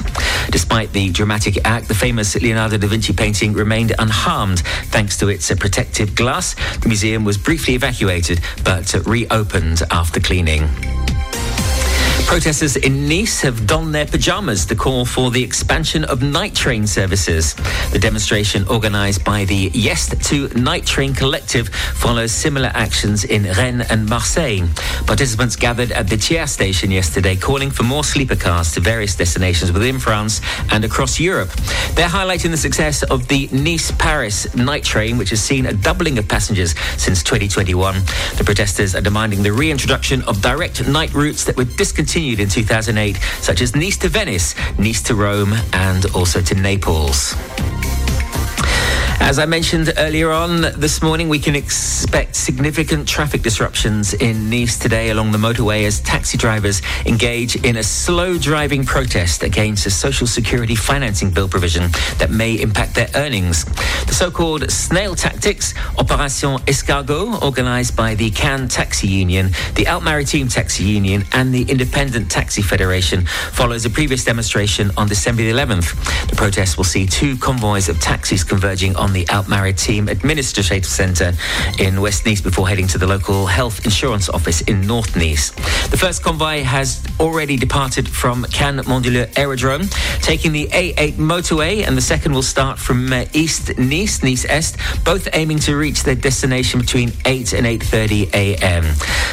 Despite 0.49 0.91
the 0.91 1.11
dramatic 1.11 1.65
act, 1.65 1.87
the 1.87 1.95
famous 1.95 2.35
Leonardo 2.35 2.77
da 2.77 2.87
Vinci 2.87 3.13
painting 3.13 3.53
remained 3.53 3.93
unharmed 3.97 4.59
thanks 4.87 5.17
to 5.19 5.29
its 5.29 5.53
protective 5.55 6.13
glass. 6.13 6.55
The 6.79 6.89
museum 6.89 7.23
was 7.23 7.37
briefly 7.37 7.75
evacuated 7.75 8.41
but 8.65 8.93
reopened 9.05 9.81
after 9.93 10.19
cleaning. 10.19 10.67
Protesters 12.25 12.77
in 12.77 13.07
Nice 13.07 13.41
have 13.41 13.67
donned 13.67 13.93
their 13.93 14.07
pajamas 14.07 14.65
to 14.65 14.75
call 14.75 15.05
for 15.05 15.29
the 15.29 15.43
expansion 15.43 16.03
of 16.05 16.23
night 16.23 16.55
train 16.55 16.87
services. 16.87 17.53
The 17.91 17.99
demonstration, 17.99 18.67
organised 18.69 19.23
by 19.23 19.45
the 19.45 19.69
Yes 19.73 20.09
to 20.29 20.47
Night 20.59 20.83
Train 20.83 21.13
Collective, 21.13 21.69
follows 21.69 22.31
similar 22.31 22.71
actions 22.73 23.23
in 23.23 23.43
Rennes 23.43 23.85
and 23.91 24.09
Marseille. 24.09 24.67
Participants 25.05 25.55
gathered 25.55 25.91
at 25.91 26.07
the 26.07 26.17
Thiers 26.17 26.49
station 26.49 26.89
yesterday, 26.89 27.35
calling 27.35 27.69
for 27.69 27.83
more 27.83 28.03
sleeper 28.03 28.35
cars 28.35 28.71
to 28.73 28.79
various 28.79 29.15
destinations 29.15 29.71
within 29.71 29.99
France 29.99 30.41
and 30.71 30.83
across 30.83 31.19
Europe. 31.19 31.51
They're 31.93 32.07
highlighting 32.07 32.49
the 32.49 32.57
success 32.57 33.03
of 33.03 33.27
the 33.27 33.47
Nice 33.51 33.91
Paris 33.91 34.55
night 34.55 34.83
train, 34.83 35.19
which 35.19 35.29
has 35.29 35.43
seen 35.43 35.67
a 35.67 35.73
doubling 35.73 36.17
of 36.17 36.27
passengers 36.27 36.73
since 36.97 37.21
2021. 37.21 37.93
The 38.37 38.43
protesters 38.43 38.95
are 38.95 39.01
demanding 39.01 39.43
the 39.43 39.51
reintroduction 39.51 40.23
of 40.23 40.41
direct 40.41 40.87
night 40.87 41.13
routes 41.13 41.43
that 41.43 41.55
were 41.55 41.65
discontinued 41.65 42.12
continued 42.13 42.39
in 42.39 42.47
2008, 42.47 43.17
such 43.41 43.59
as 43.59 43.75
Nice 43.75 43.97
to 43.97 44.07
Venice, 44.07 44.53
Nice 44.77 45.01
to 45.01 45.15
Rome, 45.15 45.51
and 45.73 46.05
also 46.13 46.41
to 46.41 46.53
Naples. 46.53 47.33
As 49.25 49.39
I 49.39 49.45
mentioned 49.45 49.93
earlier 49.97 50.31
on 50.31 50.61
this 50.61 51.01
morning, 51.01 51.29
we 51.29 51.39
can 51.39 51.55
expect 51.55 52.35
significant 52.35 53.07
traffic 53.07 53.41
disruptions 53.41 54.13
in 54.13 54.49
Nice 54.49 54.77
today 54.77 55.11
along 55.11 55.31
the 55.31 55.37
motorway 55.37 55.85
as 55.85 56.01
taxi 56.01 56.37
drivers 56.37 56.81
engage 57.05 57.55
in 57.55 57.77
a 57.77 57.83
slow 57.83 58.37
driving 58.37 58.85
protest 58.85 59.41
against 59.41 59.85
a 59.85 59.89
social 59.89 60.27
security 60.27 60.75
financing 60.75 61.31
bill 61.31 61.47
provision 61.47 61.89
that 62.19 62.31
may 62.31 62.61
impact 62.61 62.95
their 62.95 63.07
earnings. 63.15 63.63
The 64.05 64.13
so 64.13 64.29
called 64.29 64.69
snail 64.69 65.15
tactics, 65.15 65.73
Operation 65.97 66.57
Escargot, 66.67 67.41
organized 67.41 67.95
by 67.95 68.15
the 68.15 68.29
Cannes 68.29 68.67
Taxi 68.67 69.07
Union, 69.07 69.51
the 69.75 69.87
Alpes 69.87 70.03
Maritime 70.03 70.49
Taxi 70.49 70.83
Union, 70.83 71.23
and 71.31 71.53
the 71.53 71.63
Independent 71.63 72.29
Taxi 72.29 72.61
Federation, 72.61 73.25
follows 73.53 73.85
a 73.85 73.89
previous 73.89 74.25
demonstration 74.25 74.91
on 74.97 75.07
December 75.07 75.43
the 75.43 75.51
11th. 75.51 76.27
The 76.29 76.35
protest 76.35 76.75
will 76.77 76.83
see 76.83 77.07
two 77.07 77.37
convoys 77.37 77.87
of 77.87 78.01
taxis 78.01 78.43
converging 78.43 78.97
on 78.97 79.12
the 79.13 79.27
Alpes 79.29 79.49
Maritime 79.49 80.07
Administrative 80.07 80.85
Centre 80.85 81.33
in 81.79 82.01
West 82.01 82.25
Nice 82.25 82.41
before 82.41 82.67
heading 82.67 82.87
to 82.87 82.97
the 82.97 83.05
local 83.05 83.45
health 83.45 83.85
insurance 83.85 84.29
office 84.29 84.61
in 84.61 84.85
North 84.87 85.15
Nice. 85.15 85.51
The 85.89 85.97
first 85.97 86.23
convoy 86.23 86.63
has 86.63 87.05
already 87.19 87.55
departed 87.55 88.07
from 88.07 88.43
Cannes 88.45 88.83
Mandelieu 88.85 89.31
Aerodrome, 89.37 89.87
taking 90.21 90.51
the 90.51 90.67
A8 90.67 91.13
motorway, 91.13 91.85
and 91.87 91.95
the 91.95 92.01
second 92.01 92.33
will 92.33 92.41
start 92.41 92.79
from 92.79 93.11
uh, 93.13 93.25
East 93.33 93.77
Nice, 93.77 94.23
Nice 94.23 94.45
Est, 94.45 94.77
both 95.03 95.27
aiming 95.33 95.59
to 95.59 95.75
reach 95.75 96.03
their 96.03 96.15
destination 96.15 96.79
between 96.79 97.11
8 97.25 97.53
and 97.53 97.65
8.30 97.65 98.33
a.m. 98.33 98.83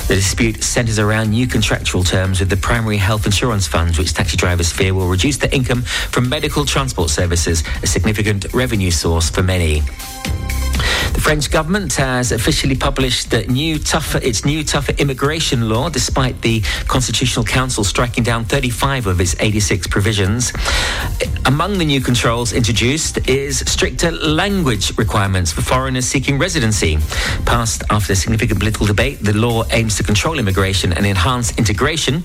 The 0.09 0.15
dispute 0.17 0.63
centres 0.63 0.99
around 0.99 1.31
new 1.31 1.47
contractual 1.47 2.05
terms 2.05 2.41
with 2.41 2.51
the 2.51 2.57
primary 2.57 2.99
health 2.99 3.27
insurance 3.27 3.67
funds, 3.67 3.99
which 3.99 4.13
taxi 4.13 4.37
drivers 4.37 4.73
fear 4.73 4.93
will 4.93 5.09
reduce 5.09 5.37
their 5.39 5.53
income 5.53 5.83
from 5.83 6.29
medical 6.29 6.65
transport 6.65 7.11
services, 7.11 7.63
a 7.83 7.87
significant 7.87 8.53
revenue 8.53 8.91
source 8.91 9.31
for 9.31 9.43
many. 9.43 9.70
The 9.79 11.21
French 11.21 11.51
government 11.51 11.95
has 11.97 12.33
officially 12.33 12.75
published 12.75 13.33
new 13.49 13.79
tougher, 13.79 14.19
its 14.23 14.45
new 14.45 14.65
tougher 14.65 14.93
immigration 14.99 15.69
law, 15.69 15.89
despite 15.89 16.41
the 16.41 16.63
Constitutional 16.89 17.45
Council 17.45 17.85
striking 17.85 18.25
down 18.25 18.45
35 18.45 19.07
of 19.07 19.21
its 19.21 19.37
86 19.39 19.87
provisions. 19.89 20.53
Among 21.45 21.79
the 21.79 21.85
new 21.85 22.01
controls 22.01 22.53
introduced 22.53 23.29
is 23.29 23.59
stricter 23.61 24.11
language 24.13 24.97
requirements 24.97 25.53
for 25.53 25.63
foreigners 25.63 26.07
seeking 26.07 26.39
residency. 26.39 26.99
Passed 27.45 27.83
after 27.91 28.15
significant 28.15 28.59
political 28.59 28.87
debate, 28.87 29.21
the 29.21 29.33
law 29.33 29.65
aims 29.73 29.97
to 29.97 30.03
control 30.03 30.39
immigration 30.39 30.93
and 30.93 31.05
enhance 31.05 31.57
integration. 31.59 32.23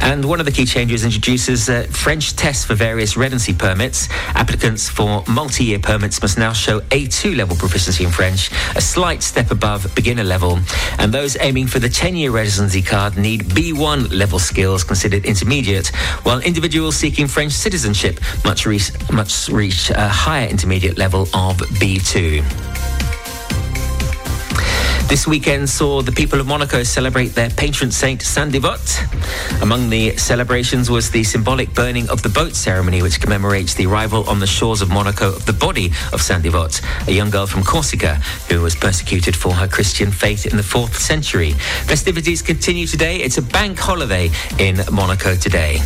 And 0.00 0.24
one 0.24 0.40
of 0.40 0.46
the 0.46 0.52
key 0.52 0.66
changes 0.66 1.04
introduces 1.04 1.68
uh, 1.68 1.86
French 1.90 2.36
tests 2.36 2.64
for 2.64 2.74
various 2.74 3.16
residency 3.16 3.54
permits. 3.54 4.08
Applicants 4.34 4.88
for 4.88 5.24
multi-year 5.26 5.78
permits 5.78 6.20
must 6.22 6.38
now 6.38 6.52
show 6.52 6.80
A2 6.90 7.36
level 7.36 7.56
proficiency 7.56 8.04
in 8.04 8.10
French, 8.10 8.50
a 8.74 8.80
slight 8.80 9.22
step 9.22 9.50
above 9.50 9.92
beginner 9.94 10.24
level. 10.24 10.58
And 10.98 11.12
those 11.12 11.36
aiming 11.40 11.66
for 11.66 11.78
the 11.78 11.88
10-year 11.88 12.30
residency 12.30 12.82
card 12.82 13.16
need 13.16 13.42
B1 13.42 14.12
level 14.12 14.38
skills 14.38 14.84
considered 14.84 15.24
intermediate, 15.24 15.88
while 16.24 16.40
individuals 16.40 16.96
seeking 16.96 17.26
French 17.26 17.52
citizenship 17.52 18.20
must 18.44 18.66
reach, 18.66 18.90
must 19.10 19.48
reach 19.48 19.90
a 19.90 20.08
higher 20.08 20.46
intermediate 20.46 20.98
level 20.98 21.22
of 21.34 21.56
B2. 21.80 22.85
This 25.08 25.24
weekend 25.24 25.70
saw 25.70 26.02
the 26.02 26.10
people 26.10 26.40
of 26.40 26.48
Monaco 26.48 26.82
celebrate 26.82 27.28
their 27.28 27.48
patron 27.48 27.92
saint 27.92 28.22
Saint 28.22 28.50
Devote. 28.50 29.04
Among 29.62 29.88
the 29.88 30.16
celebrations 30.16 30.90
was 30.90 31.10
the 31.10 31.22
symbolic 31.22 31.72
burning 31.74 32.08
of 32.10 32.22
the 32.22 32.28
boat 32.28 32.56
ceremony, 32.56 33.02
which 33.02 33.20
commemorates 33.20 33.74
the 33.74 33.86
arrival 33.86 34.28
on 34.28 34.40
the 34.40 34.48
shores 34.48 34.82
of 34.82 34.90
Monaco 34.90 35.28
of 35.28 35.46
the 35.46 35.52
body 35.52 35.92
of 36.12 36.20
Saint 36.20 36.42
Devote, 36.42 36.80
a 37.06 37.12
young 37.12 37.30
girl 37.30 37.46
from 37.46 37.62
Corsica 37.62 38.16
who 38.50 38.60
was 38.60 38.74
persecuted 38.74 39.36
for 39.36 39.52
her 39.52 39.68
Christian 39.68 40.10
faith 40.10 40.44
in 40.44 40.56
the 40.56 40.64
4th 40.64 40.94
century. 40.94 41.52
Festivities 41.86 42.42
continue 42.42 42.86
today. 42.86 43.18
It's 43.18 43.38
a 43.38 43.42
bank 43.42 43.78
holiday 43.78 44.30
in 44.58 44.80
Monaco 44.92 45.36
today. 45.36 45.78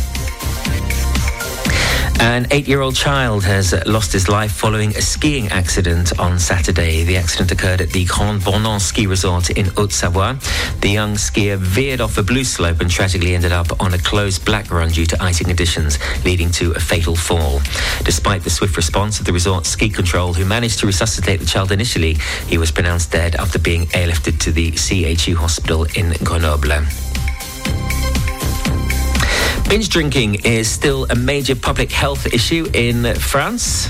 An 2.21 2.45
eight 2.51 2.67
year 2.67 2.81
old 2.81 2.95
child 2.95 3.43
has 3.45 3.73
lost 3.87 4.13
his 4.13 4.29
life 4.29 4.51
following 4.51 4.95
a 4.95 5.01
skiing 5.01 5.47
accident 5.47 6.19
on 6.19 6.37
Saturday. 6.37 7.03
The 7.03 7.17
accident 7.17 7.51
occurred 7.51 7.81
at 7.81 7.89
the 7.89 8.05
Grand 8.05 8.41
Bornand 8.41 8.81
ski 8.81 9.07
resort 9.07 9.49
in 9.49 9.65
Haute 9.65 9.91
Savoie. 9.91 10.37
The 10.81 10.89
young 10.89 11.15
skier 11.15 11.57
veered 11.57 11.99
off 11.99 12.19
a 12.19 12.23
blue 12.23 12.43
slope 12.43 12.79
and 12.79 12.91
tragically 12.91 13.33
ended 13.33 13.51
up 13.51 13.81
on 13.81 13.95
a 13.95 13.97
closed 13.97 14.45
black 14.45 14.69
run 14.69 14.89
due 14.89 15.07
to 15.07 15.21
icing 15.21 15.47
conditions, 15.47 15.97
leading 16.23 16.51
to 16.51 16.73
a 16.73 16.79
fatal 16.79 17.15
fall. 17.15 17.59
Despite 18.03 18.43
the 18.43 18.51
swift 18.51 18.77
response 18.77 19.19
of 19.19 19.25
the 19.25 19.33
resort's 19.33 19.69
ski 19.69 19.89
control, 19.89 20.31
who 20.35 20.45
managed 20.45 20.77
to 20.81 20.85
resuscitate 20.85 21.39
the 21.39 21.47
child 21.47 21.71
initially, 21.71 22.17
he 22.45 22.59
was 22.59 22.71
pronounced 22.71 23.11
dead 23.11 23.35
after 23.35 23.57
being 23.57 23.87
airlifted 23.87 24.39
to 24.41 24.51
the 24.51 24.69
CHU 24.73 25.35
hospital 25.35 25.85
in 25.95 26.13
Grenoble. 26.23 26.85
Binge 29.69 29.89
drinking 29.89 30.35
is 30.45 30.69
still 30.69 31.05
a 31.09 31.15
major 31.15 31.55
public 31.55 31.91
health 31.91 32.25
issue 32.33 32.67
in 32.73 33.15
France. 33.15 33.87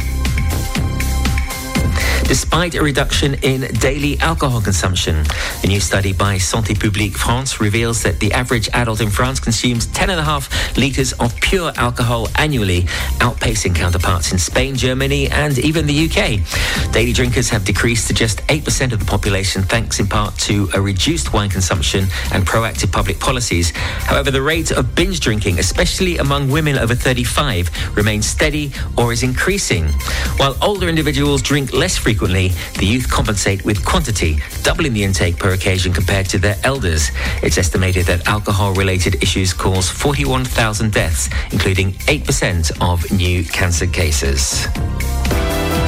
Despite 2.32 2.76
a 2.76 2.82
reduction 2.82 3.34
in 3.44 3.62
daily 3.80 4.18
alcohol 4.22 4.62
consumption. 4.62 5.26
A 5.64 5.68
new 5.68 5.82
study 5.82 6.14
by 6.14 6.36
Santé 6.36 6.80
Publique 6.80 7.18
France 7.18 7.60
reveals 7.60 8.04
that 8.04 8.22
the 8.22 8.32
average 8.32 8.70
adult 8.72 9.02
in 9.02 9.10
France 9.10 9.38
consumes 9.42 9.88
10.5 9.88 10.78
litres 10.78 11.12
of 11.20 11.36
pure 11.42 11.74
alcohol 11.76 12.30
annually, 12.36 12.84
outpacing 13.20 13.76
counterparts 13.76 14.32
in 14.32 14.40
Spain, 14.40 14.76
Germany, 14.76 15.28
and 15.30 15.60
even 15.60 15.86
the 15.88 16.06
UK. 16.08 16.94
Daily 16.94 17.12
drinkers 17.12 17.50
have 17.50 17.66
decreased 17.66 18.08
to 18.08 18.14
just 18.14 18.40
8% 18.48 18.94
of 18.94 19.00
the 19.00 19.06
population, 19.06 19.62
thanks 19.64 20.00
in 20.00 20.08
part 20.08 20.34
to 20.40 20.70
a 20.74 20.80
reduced 20.80 21.34
wine 21.34 21.50
consumption 21.50 22.08
and 22.32 22.48
proactive 22.48 22.94
public 22.94 23.20
policies. 23.20 23.72
However, 23.72 24.32
the 24.32 24.42
rate 24.42 24.72
of 24.72 24.96
binge 24.96 25.20
drinking, 25.20 25.60
especially 25.60 26.18
among 26.18 26.50
women 26.50 26.78
over 26.78 26.96
35, 26.96 27.98
remains 27.98 28.26
steady 28.26 28.72
or 28.98 29.12
is 29.12 29.22
increasing. 29.22 29.90
While 30.38 30.56
older 30.62 30.88
individuals 30.88 31.42
drink 31.42 31.61
less 31.68 31.98
frequently, 31.98 32.50
the 32.80 32.86
youth 32.86 33.10
compensate 33.10 33.64
with 33.64 33.86
quantity, 33.86 34.40
doubling 34.64 34.94
the 34.94 35.04
intake 35.04 35.38
per 35.38 35.54
occasion 35.54 35.94
compared 35.94 36.26
to 36.28 36.38
their 36.38 36.56
elders. 36.64 37.12
It's 37.44 37.58
estimated 37.58 38.06
that 38.08 38.28
alcohol 38.28 38.74
related 38.74 39.24
issues 39.24 39.54
cause 39.54 39.90
41,000 39.90 40.92
deaths, 40.92 41.30
including 41.52 41.94
8% 41.94 42.72
of 42.82 43.10
new 43.12 43.44
cancer 43.44 43.88
cases. 43.88 44.68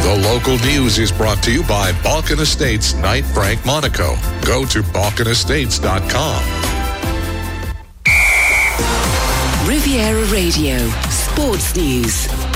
The 0.03 0.20
local 0.24 0.58
news 0.60 1.00
is 1.00 1.12
brought 1.12 1.42
to 1.44 1.51
you 1.51 1.63
by 1.63 1.92
Balkan 2.03 2.39
Estates 2.39 2.94
Knight 2.94 3.25
Frank 3.25 3.65
Monaco. 3.65 4.15
Go 4.46 4.65
to 4.65 4.82
balkanestates.com. 4.82 6.44
Riviera 9.68 10.25
Radio, 10.25 10.77
Sports 11.10 11.75
News. 11.75 12.52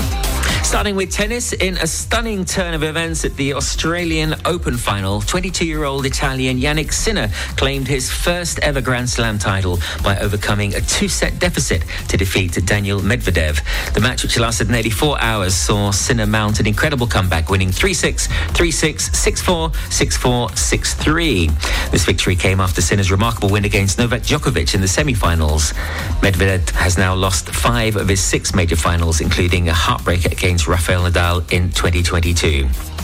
Starting 0.68 0.96
with 0.96 1.10
tennis, 1.10 1.54
in 1.54 1.78
a 1.78 1.86
stunning 1.86 2.44
turn 2.44 2.74
of 2.74 2.82
events 2.82 3.24
at 3.24 3.34
the 3.36 3.54
Australian 3.54 4.34
Open 4.44 4.76
final, 4.76 5.22
22 5.22 5.64
year 5.64 5.84
old 5.84 6.04
Italian 6.04 6.60
Jannik 6.60 6.92
Sinner 6.92 7.30
claimed 7.56 7.88
his 7.88 8.12
first 8.12 8.58
ever 8.58 8.82
Grand 8.82 9.08
Slam 9.08 9.38
title 9.38 9.78
by 10.04 10.18
overcoming 10.18 10.74
a 10.74 10.82
two 10.82 11.08
set 11.08 11.38
deficit 11.38 11.84
to 12.08 12.18
defeat 12.18 12.52
Daniel 12.66 13.00
Medvedev. 13.00 13.62
The 13.94 14.00
match, 14.00 14.22
which 14.22 14.38
lasted 14.38 14.68
nearly 14.68 14.90
four 14.90 15.18
hours, 15.22 15.54
saw 15.54 15.90
Sinner 15.90 16.26
mount 16.26 16.60
an 16.60 16.66
incredible 16.66 17.06
comeback, 17.06 17.48
winning 17.48 17.72
3 17.72 17.94
6, 17.94 18.26
3 18.26 18.70
6, 18.70 19.18
6 19.18 19.40
4, 19.40 19.72
6 19.88 20.16
4, 20.18 20.54
6 20.54 20.94
3. 20.94 21.50
This 21.90 22.04
victory 22.04 22.36
came 22.36 22.60
after 22.60 22.82
Sinner's 22.82 23.10
remarkable 23.10 23.48
win 23.48 23.64
against 23.64 23.98
Novak 23.98 24.20
Djokovic 24.20 24.74
in 24.74 24.82
the 24.82 24.88
semi 24.88 25.14
finals. 25.14 25.72
Medvedev 26.20 26.68
has 26.72 26.98
now 26.98 27.14
lost 27.14 27.48
five 27.48 27.96
of 27.96 28.06
his 28.06 28.20
six 28.20 28.54
major 28.54 28.76
finals, 28.76 29.22
including 29.22 29.70
a 29.70 29.72
heartbreaker 29.72 30.30
against 30.30 30.57
Rafael 30.66 31.02
Nadal 31.02 31.44
in 31.52 31.70
2022. 31.70 32.97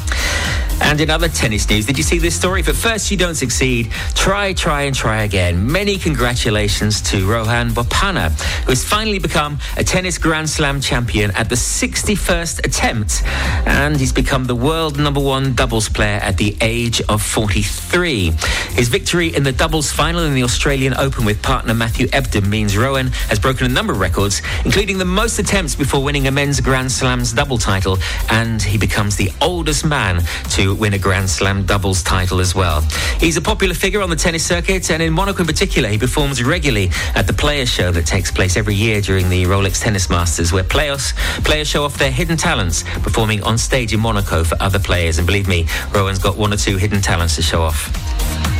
And 0.80 1.00
in 1.00 1.08
other 1.08 1.28
tennis 1.28 1.68
news, 1.70 1.86
did 1.86 1.96
you 1.96 2.04
see 2.04 2.18
this 2.18 2.34
story? 2.34 2.60
If 2.60 2.68
at 2.68 2.74
first 2.74 3.10
you 3.10 3.16
don't 3.16 3.34
succeed, 3.36 3.90
try, 4.14 4.52
try, 4.52 4.82
and 4.82 4.94
try 4.94 5.22
again. 5.22 5.70
Many 5.70 5.98
congratulations 5.98 7.00
to 7.02 7.26
Rohan 7.28 7.70
Bopanna, 7.70 8.30
who 8.64 8.70
has 8.70 8.84
finally 8.84 9.18
become 9.18 9.58
a 9.76 9.84
tennis 9.84 10.18
Grand 10.18 10.50
Slam 10.50 10.80
champion 10.80 11.30
at 11.32 11.48
the 11.48 11.54
61st 11.54 12.66
attempt. 12.66 13.22
And 13.66 13.96
he's 13.96 14.12
become 14.12 14.44
the 14.44 14.54
world 14.54 14.98
number 14.98 15.20
one 15.20 15.54
doubles 15.54 15.88
player 15.88 16.18
at 16.18 16.36
the 16.36 16.56
age 16.60 17.00
of 17.08 17.22
43. 17.22 18.32
His 18.72 18.88
victory 18.88 19.34
in 19.34 19.42
the 19.42 19.52
doubles 19.52 19.92
final 19.92 20.24
in 20.24 20.34
the 20.34 20.42
Australian 20.42 20.94
Open 20.94 21.24
with 21.24 21.40
partner 21.42 21.72
Matthew 21.72 22.08
Ebden 22.08 22.48
means 22.48 22.76
Rohan 22.76 23.08
has 23.28 23.38
broken 23.38 23.66
a 23.66 23.72
number 23.72 23.92
of 23.92 24.00
records, 24.00 24.42
including 24.64 24.98
the 24.98 25.04
most 25.04 25.38
attempts 25.38 25.74
before 25.74 26.02
winning 26.02 26.26
a 26.26 26.30
men's 26.30 26.60
Grand 26.60 26.90
Slams 26.90 27.32
double 27.32 27.58
title. 27.58 27.98
And 28.30 28.60
he 28.60 28.76
becomes 28.76 29.16
the 29.16 29.30
oldest 29.40 29.84
man 29.84 29.93
to 29.94 30.74
win 30.74 30.94
a 30.94 30.98
Grand 30.98 31.30
Slam 31.30 31.64
doubles 31.64 32.02
title 32.02 32.40
as 32.40 32.52
well. 32.52 32.80
He's 33.20 33.36
a 33.36 33.40
popular 33.40 33.74
figure 33.74 34.00
on 34.00 34.10
the 34.10 34.16
tennis 34.16 34.44
circuit, 34.44 34.90
and 34.90 35.00
in 35.00 35.12
Monaco 35.12 35.42
in 35.42 35.46
particular, 35.46 35.88
he 35.88 35.98
performs 35.98 36.42
regularly 36.42 36.90
at 37.14 37.28
the 37.28 37.32
Players 37.32 37.68
Show 37.68 37.92
that 37.92 38.04
takes 38.04 38.32
place 38.32 38.56
every 38.56 38.74
year 38.74 39.00
during 39.00 39.28
the 39.28 39.44
Rolex 39.44 39.80
Tennis 39.80 40.10
Masters, 40.10 40.52
where 40.52 40.64
players, 40.64 41.12
players 41.44 41.68
show 41.68 41.84
off 41.84 41.96
their 41.96 42.10
hidden 42.10 42.36
talents, 42.36 42.82
performing 43.02 43.42
on 43.44 43.56
stage 43.56 43.92
in 43.92 44.00
Monaco 44.00 44.42
for 44.42 44.60
other 44.60 44.80
players. 44.80 45.18
And 45.18 45.26
believe 45.28 45.46
me, 45.46 45.66
Rohan's 45.92 46.18
got 46.18 46.36
one 46.36 46.52
or 46.52 46.56
two 46.56 46.76
hidden 46.76 47.00
talents 47.00 47.36
to 47.36 47.42
show 47.42 47.62
off. 47.62 48.53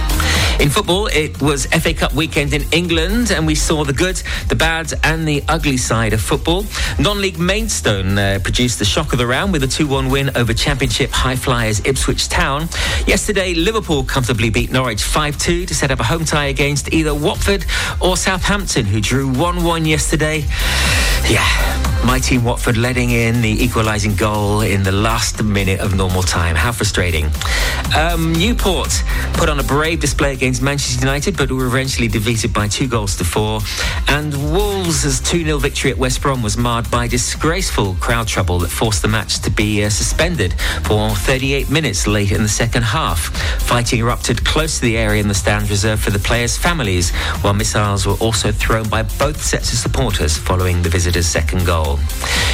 In 0.61 0.71
football, 0.71 1.09
it 1.09 1.41
was 1.43 1.67
FA 1.67 1.93
Cup 1.93 2.13
weekend 2.15 2.55
in 2.55 2.63
England, 2.73 3.33
and 3.33 3.47
we 3.47 3.55
saw 3.55 3.85
the 3.85 3.93
good, 3.93 4.23
the 4.49 4.55
bad, 4.55 4.93
and 5.03 5.27
the 5.27 5.43
ugly 5.49 5.77
side 5.77 6.13
of 6.13 6.21
football. 6.21 6.65
Non 6.99 7.21
league 7.21 7.39
Maidstone 7.39 8.17
uh, 8.17 8.39
produced 8.43 8.79
the 8.79 8.85
shock 8.85 9.13
of 9.13 9.19
the 9.19 9.27
round 9.27 9.53
with 9.53 9.65
a 9.65 9.67
2 9.67 9.87
1 9.89 10.09
win 10.09 10.31
over 10.37 10.55
Championship 10.55 11.11
high 11.11 11.37
flyers 11.37 11.81
Ipswich 11.85 12.29
Town. 12.29 12.69
Yesterday, 13.07 13.53
Liverpool 13.55 14.05
comfortably 14.05 14.49
beat 14.49 14.71
Norwich 14.71 15.03
5 15.03 15.37
2 15.39 15.67
to 15.67 15.75
set 15.75 15.91
up 15.91 15.99
a 15.99 16.05
home 16.05 16.25
tie 16.25 16.47
against 16.47 16.93
either 16.93 17.15
Watford 17.15 17.67
or 18.01 18.17
Southampton, 18.17 18.87
who 18.87 19.01
drew 19.01 19.29
1 19.33 19.65
1 19.65 19.85
yesterday. 19.87 20.45
Yeah, 21.29 22.05
my 22.05 22.19
team 22.19 22.45
Watford 22.45 22.77
letting 22.77 23.11
in 23.11 23.41
the 23.41 23.65
equalising 23.65 24.15
goal 24.15 24.61
in 24.61 24.83
the 24.83 24.93
last 24.93 25.43
minute 25.43 25.81
of 25.81 25.95
normal 25.95 26.23
time. 26.23 26.55
How 26.55 26.71
frustrating. 26.71 27.31
Um, 27.97 28.33
Newport 28.35 29.03
put 29.33 29.49
on 29.49 29.59
a 29.59 29.63
brave 29.63 30.01
display 30.01 30.35
against 30.45 30.61
Manchester 30.61 31.01
United, 31.01 31.39
but 31.39 31.51
were 31.51 31.65
eventually 31.65 32.07
defeated 32.07 32.53
by 32.53 32.69
two 32.69 32.87
goals 32.87 33.17
to 33.17 33.25
four. 33.25 33.61
And 34.09 34.31
Wolves' 34.53 35.19
2 35.23 35.43
0 35.43 35.57
victory 35.57 35.91
at 35.91 35.97
West 35.97 36.21
Brom 36.21 36.43
was 36.43 36.59
marred 36.59 36.91
by 36.91 37.09
disgraceful 37.09 37.95
crowd 37.95 38.29
trouble 38.29 38.59
that 38.59 38.69
forced 38.69 39.01
the 39.01 39.09
match 39.09 39.41
to 39.41 39.51
be 39.51 39.83
uh, 39.83 39.89
suspended 39.89 40.53
for 40.83 41.09
38 41.09 41.71
minutes 41.71 42.07
late 42.07 42.31
in 42.31 42.43
the 42.43 42.49
second 42.51 42.83
half. 42.83 43.35
Fighting 43.63 44.01
erupted 44.01 44.45
close 44.45 44.81
to 44.81 44.83
the 44.83 44.99
area 44.99 45.23
in 45.23 45.29
the 45.29 45.35
stands 45.35 45.71
reserved 45.71 46.03
for 46.03 46.11
the 46.11 46.19
players' 46.19 46.59
families, 46.59 47.11
while 47.41 47.55
missiles 47.55 48.07
were 48.07 48.21
also 48.21 48.53
thrown 48.53 48.87
by 48.91 49.03
both 49.03 49.43
sets 49.43 49.73
of 49.73 49.79
supporters 49.79 50.37
following 50.37 50.83
the 50.83 50.91
visitors' 50.91 51.27
second 51.27 51.65
goal. 51.65 51.99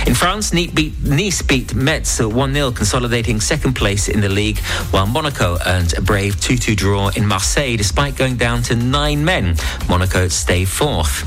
In 0.06 0.14
France, 0.14 0.52
nice 0.52 0.70
beat, 0.70 0.94
nice 1.02 1.42
beat 1.42 1.74
Metz 1.74 2.20
1 2.20 2.54
0, 2.54 2.70
consolidating 2.70 3.40
second 3.40 3.74
place 3.74 4.08
in 4.08 4.20
the 4.20 4.28
league, 4.28 4.60
while 4.92 5.06
Monaco 5.06 5.58
earned 5.66 5.98
a 5.98 6.00
brave 6.00 6.40
2 6.40 6.56
2 6.56 6.76
draw 6.76 7.08
in 7.16 7.26
Marseille 7.26 7.79
despite 7.80 8.14
going 8.14 8.36
down 8.36 8.62
to 8.62 8.76
nine 8.76 9.24
men. 9.24 9.56
Monaco 9.88 10.28
stay 10.28 10.66
fourth. 10.66 11.24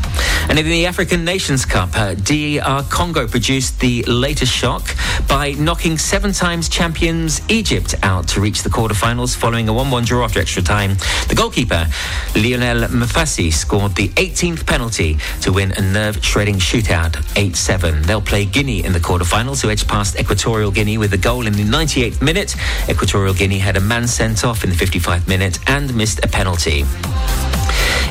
And 0.47 0.59
in 0.59 0.65
the 0.67 0.85
African 0.85 1.25
Nations 1.25 1.65
Cup, 1.65 1.89
uh, 1.95 2.13
DR 2.13 2.83
Congo 2.91 3.27
produced 3.27 3.79
the 3.79 4.03
latest 4.03 4.53
shock 4.53 4.95
by 5.27 5.53
knocking 5.53 5.97
seven 5.97 6.31
times 6.31 6.69
champions 6.69 7.41
Egypt 7.49 7.95
out 8.03 8.27
to 8.27 8.39
reach 8.39 8.61
the 8.61 8.69
quarterfinals 8.69 9.35
following 9.35 9.67
a 9.67 9.73
1 9.73 9.89
1 9.89 10.05
draw 10.05 10.25
after 10.25 10.39
extra 10.39 10.61
time. 10.61 10.91
The 11.27 11.33
goalkeeper, 11.35 11.87
Lionel 12.35 12.87
Mpasi, 12.87 13.51
scored 13.51 13.95
the 13.95 14.09
18th 14.09 14.67
penalty 14.67 15.17
to 15.41 15.51
win 15.51 15.71
a 15.71 15.81
nerve 15.81 16.23
shredding 16.23 16.57
shootout 16.57 17.15
8 17.35 17.55
7. 17.55 18.03
They'll 18.03 18.21
play 18.21 18.45
Guinea 18.45 18.83
in 18.83 18.93
the 18.93 18.99
quarterfinals, 18.99 19.63
who 19.63 19.71
edged 19.71 19.87
past 19.87 20.19
Equatorial 20.19 20.69
Guinea 20.69 20.99
with 20.99 21.13
a 21.13 21.17
goal 21.17 21.47
in 21.47 21.53
the 21.53 21.63
98th 21.63 22.21
minute. 22.21 22.55
Equatorial 22.87 23.33
Guinea 23.33 23.57
had 23.57 23.75
a 23.75 23.81
man 23.81 24.07
sent 24.07 24.45
off 24.45 24.63
in 24.63 24.69
the 24.69 24.75
55th 24.75 25.27
minute 25.27 25.57
and 25.65 25.95
missed 25.95 26.23
a 26.23 26.27
penalty. 26.27 26.42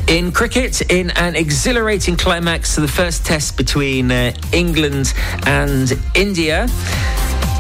In 0.09 0.33
cricket, 0.33 0.81
in 0.91 1.11
an 1.11 1.37
exhilarating 1.37 2.17
climax 2.17 2.75
to 2.75 2.81
the 2.81 2.89
first 2.89 3.25
test 3.25 3.57
between 3.57 4.11
uh, 4.11 4.33
England 4.53 5.13
and 5.47 5.93
India, 6.15 6.67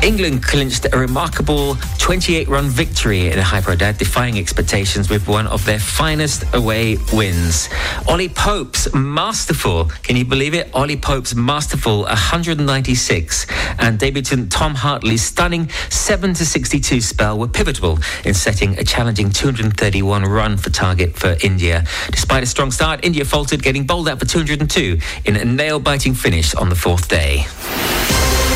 England 0.03 0.43
clinched 0.43 0.85
a 0.93 0.99
remarkable 0.99 1.77
28 1.99 2.49
run 2.49 2.69
victory 2.69 3.31
in 3.31 3.39
Hyderabad, 3.39 3.99
defying 3.99 4.37
expectations 4.37 5.09
with 5.09 5.29
one 5.29 5.47
of 5.47 5.65
their 5.65 5.79
finest 5.79 6.43
away 6.55 6.97
wins. 7.13 7.69
Ollie 8.09 8.29
Pope's 8.29 8.93
masterful, 8.93 9.85
can 10.03 10.17
you 10.17 10.25
believe 10.25 10.55
it? 10.55 10.69
Ollie 10.75 10.97
Pope's 10.97 11.37
masterful 11.37 12.01
196 12.03 13.47
and 13.79 13.97
debutant 13.97 14.51
Tom 14.51 14.75
Hartley's 14.75 15.23
stunning 15.23 15.69
7 15.89 16.35
to 16.35 16.45
62 16.45 17.01
spell 17.01 17.39
were 17.39 17.47
pivotal 17.47 18.01
in 18.25 18.35
setting 18.35 18.77
a 18.79 18.85
challenging 18.85 19.31
231 19.31 20.25
run 20.25 20.57
for 20.57 20.71
target 20.71 21.15
for 21.15 21.37
India. 21.45 21.85
Despite 22.11 22.43
a 22.43 22.47
strong 22.47 22.73
start, 22.73 23.05
India 23.05 23.25
faltered, 23.25 23.63
getting 23.63 23.87
bowled 23.87 24.09
out 24.09 24.19
for 24.19 24.27
202 24.27 24.99
in 25.27 25.37
a 25.37 25.45
nail 25.45 25.79
biting 25.79 26.15
finish 26.15 26.57
on 26.57 26.71
the 26.71 26.75
fourth 26.75 27.09
day. 27.09 27.47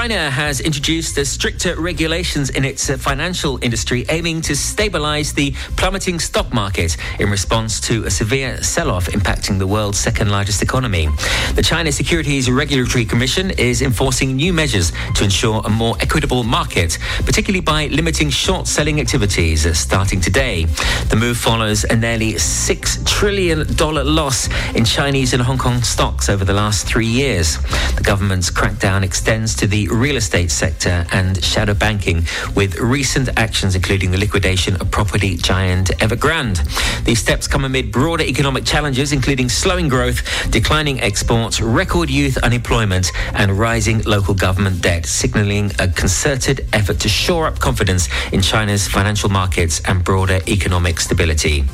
China 0.00 0.30
has 0.30 0.60
introduced 0.62 1.22
stricter 1.26 1.78
regulations 1.78 2.48
in 2.48 2.64
its 2.64 2.88
financial 2.88 3.62
industry, 3.62 4.06
aiming 4.08 4.40
to 4.40 4.56
stabilize 4.56 5.34
the 5.34 5.50
plummeting 5.76 6.18
stock 6.18 6.50
market 6.54 6.96
in 7.18 7.28
response 7.28 7.82
to 7.82 8.06
a 8.06 8.10
severe 8.10 8.62
sell 8.62 8.90
off 8.90 9.08
impacting 9.08 9.58
the 9.58 9.66
world's 9.66 9.98
second 9.98 10.30
largest 10.30 10.62
economy. 10.62 11.06
The 11.54 11.62
China 11.62 11.92
Securities 11.92 12.50
Regulatory 12.50 13.04
Commission 13.04 13.50
is 13.50 13.82
enforcing 13.82 14.36
new 14.36 14.54
measures 14.54 14.90
to 15.16 15.22
ensure 15.22 15.60
a 15.66 15.68
more 15.68 15.96
equitable 16.00 16.44
market, 16.44 16.96
particularly 17.26 17.60
by 17.60 17.88
limiting 17.88 18.30
short 18.30 18.68
selling 18.68 19.00
activities 19.00 19.66
starting 19.78 20.22
today. 20.22 20.64
The 21.10 21.16
move 21.16 21.36
follows 21.36 21.84
a 21.84 21.94
nearly 21.94 22.32
$6 22.32 23.06
trillion 23.06 23.66
loss 23.76 24.48
in 24.74 24.86
Chinese 24.86 25.34
and 25.34 25.42
Hong 25.42 25.58
Kong 25.58 25.82
stocks 25.82 26.30
over 26.30 26.46
the 26.46 26.54
last 26.54 26.86
three 26.86 27.06
years. 27.06 27.58
The 27.96 28.02
government's 28.02 28.50
crackdown 28.50 29.02
extends 29.02 29.54
to 29.56 29.66
the 29.66 29.89
real 29.90 30.16
estate 30.16 30.50
sector 30.50 31.06
and 31.12 31.42
shadow 31.42 31.74
banking, 31.74 32.24
with 32.54 32.78
recent 32.78 33.28
actions 33.36 33.74
including 33.74 34.10
the 34.10 34.18
liquidation 34.18 34.76
of 34.76 34.90
property 34.90 35.36
giant 35.36 35.88
Evergrande. 35.98 36.60
These 37.04 37.20
steps 37.20 37.46
come 37.46 37.64
amid 37.64 37.92
broader 37.92 38.24
economic 38.24 38.64
challenges, 38.64 39.12
including 39.12 39.48
slowing 39.48 39.88
growth, 39.88 40.22
declining 40.50 41.00
exports, 41.00 41.60
record 41.60 42.10
youth 42.10 42.38
unemployment, 42.38 43.10
and 43.34 43.58
rising 43.58 44.02
local 44.02 44.34
government 44.34 44.82
debt, 44.82 45.06
signaling 45.06 45.70
a 45.78 45.88
concerted 45.88 46.66
effort 46.72 47.00
to 47.00 47.08
shore 47.08 47.46
up 47.46 47.58
confidence 47.58 48.08
in 48.32 48.40
China's 48.40 48.86
financial 48.88 49.28
markets 49.28 49.80
and 49.86 50.04
broader 50.04 50.40
economic 50.48 51.00
stability. 51.00 51.64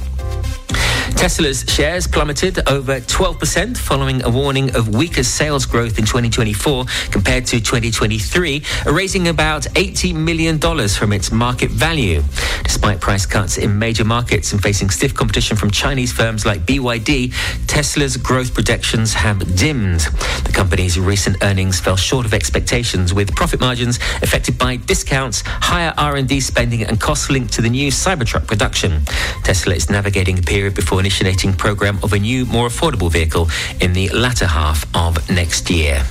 Tesla's 1.16 1.64
shares 1.68 2.06
plummeted 2.06 2.68
over 2.68 3.00
12% 3.00 3.76
following 3.76 4.22
a 4.24 4.28
warning 4.28 4.74
of 4.76 4.94
weaker 4.94 5.22
sales 5.22 5.64
growth 5.64 5.98
in 5.98 6.04
2024 6.04 6.84
compared 7.10 7.46
to 7.46 7.60
2023, 7.60 8.62
erasing 8.86 9.28
about 9.28 9.62
$80 9.62 10.14
million 10.14 10.58
from 10.88 11.12
its 11.12 11.32
market 11.32 11.70
value. 11.70 12.22
Despite 12.64 13.00
price 13.00 13.24
cuts 13.24 13.56
in 13.56 13.78
major 13.78 14.04
markets 14.04 14.52
and 14.52 14.62
facing 14.62 14.90
stiff 14.90 15.14
competition 15.14 15.56
from 15.56 15.70
Chinese 15.70 16.12
firms 16.12 16.44
like 16.44 16.60
BYD, 16.66 17.32
Tesla's 17.66 18.16
growth 18.16 18.52
projections 18.52 19.14
have 19.14 19.38
dimmed. 19.56 20.00
The 20.44 20.52
company's 20.52 20.98
recent 20.98 21.42
earnings 21.42 21.80
fell 21.80 21.96
short 21.96 22.26
of 22.26 22.34
expectations, 22.34 23.14
with 23.14 23.34
profit 23.34 23.60
margins 23.60 23.98
affected 24.22 24.58
by 24.58 24.76
discounts, 24.76 25.42
higher 25.46 25.94
R&D 25.96 26.40
spending, 26.40 26.82
and 26.82 27.00
costs 27.00 27.30
linked 27.30 27.52
to 27.54 27.62
the 27.62 27.70
new 27.70 27.90
Cybertruck 27.90 28.46
production. 28.46 29.04
Tesla 29.44 29.74
is 29.74 29.88
navigating 29.88 30.38
a 30.38 30.42
period 30.42 30.55
before 30.70 31.00
initiating 31.00 31.52
program 31.52 31.98
of 32.02 32.12
a 32.12 32.18
new, 32.18 32.46
more 32.46 32.68
affordable 32.68 33.10
vehicle 33.10 33.48
in 33.80 33.92
the 33.92 34.08
latter 34.10 34.46
half 34.46 34.86
of 34.94 35.28
next 35.30 35.70
year. 35.70 36.04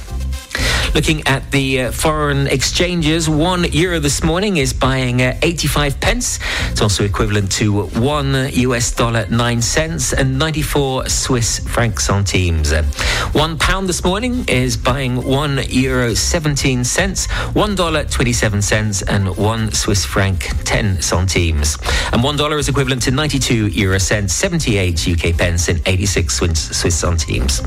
Looking 0.96 1.28
at 1.28 1.52
the 1.52 1.82
uh, 1.82 1.92
foreign 1.92 2.48
exchanges, 2.48 3.28
one 3.30 3.66
euro 3.66 4.00
this 4.00 4.24
morning 4.24 4.56
is 4.56 4.72
buying 4.72 5.22
uh, 5.22 5.38
85 5.42 6.00
pence. 6.00 6.40
It's 6.72 6.82
also 6.82 7.04
equivalent 7.04 7.52
to 7.60 7.88
one 8.00 8.34
US 8.34 8.96
dollar 8.96 9.28
nine 9.30 9.62
cents 9.62 10.14
and 10.14 10.40
94 10.40 11.10
Swiss 11.10 11.60
franc 11.60 12.00
centimes. 12.00 12.72
One 13.34 13.58
pound 13.58 13.90
this 13.90 14.06
morning 14.06 14.46
is 14.48 14.78
buying 14.78 15.22
one 15.22 15.60
euro 15.68 16.14
17 16.14 16.86
cents, 16.86 17.30
one 17.54 17.76
dollar 17.76 18.06
27 18.06 18.62
cents, 18.62 19.02
and 19.02 19.36
one 19.36 19.74
Swiss 19.74 20.06
franc 20.06 20.48
10 20.64 21.02
centimes. 21.02 21.78
And 22.14 22.24
one 22.24 22.38
dollar 22.38 22.58
is 22.58 22.70
equivalent 22.70 23.02
to 23.02 23.12
92 23.12 23.68
euro 23.68 23.98
cents, 23.98 24.34
78 24.34 25.10
UK 25.10 25.38
pence, 25.38 25.68
and 25.68 25.82
86 25.86 26.34
Swiss 26.34 26.96
centimes. 26.96 27.62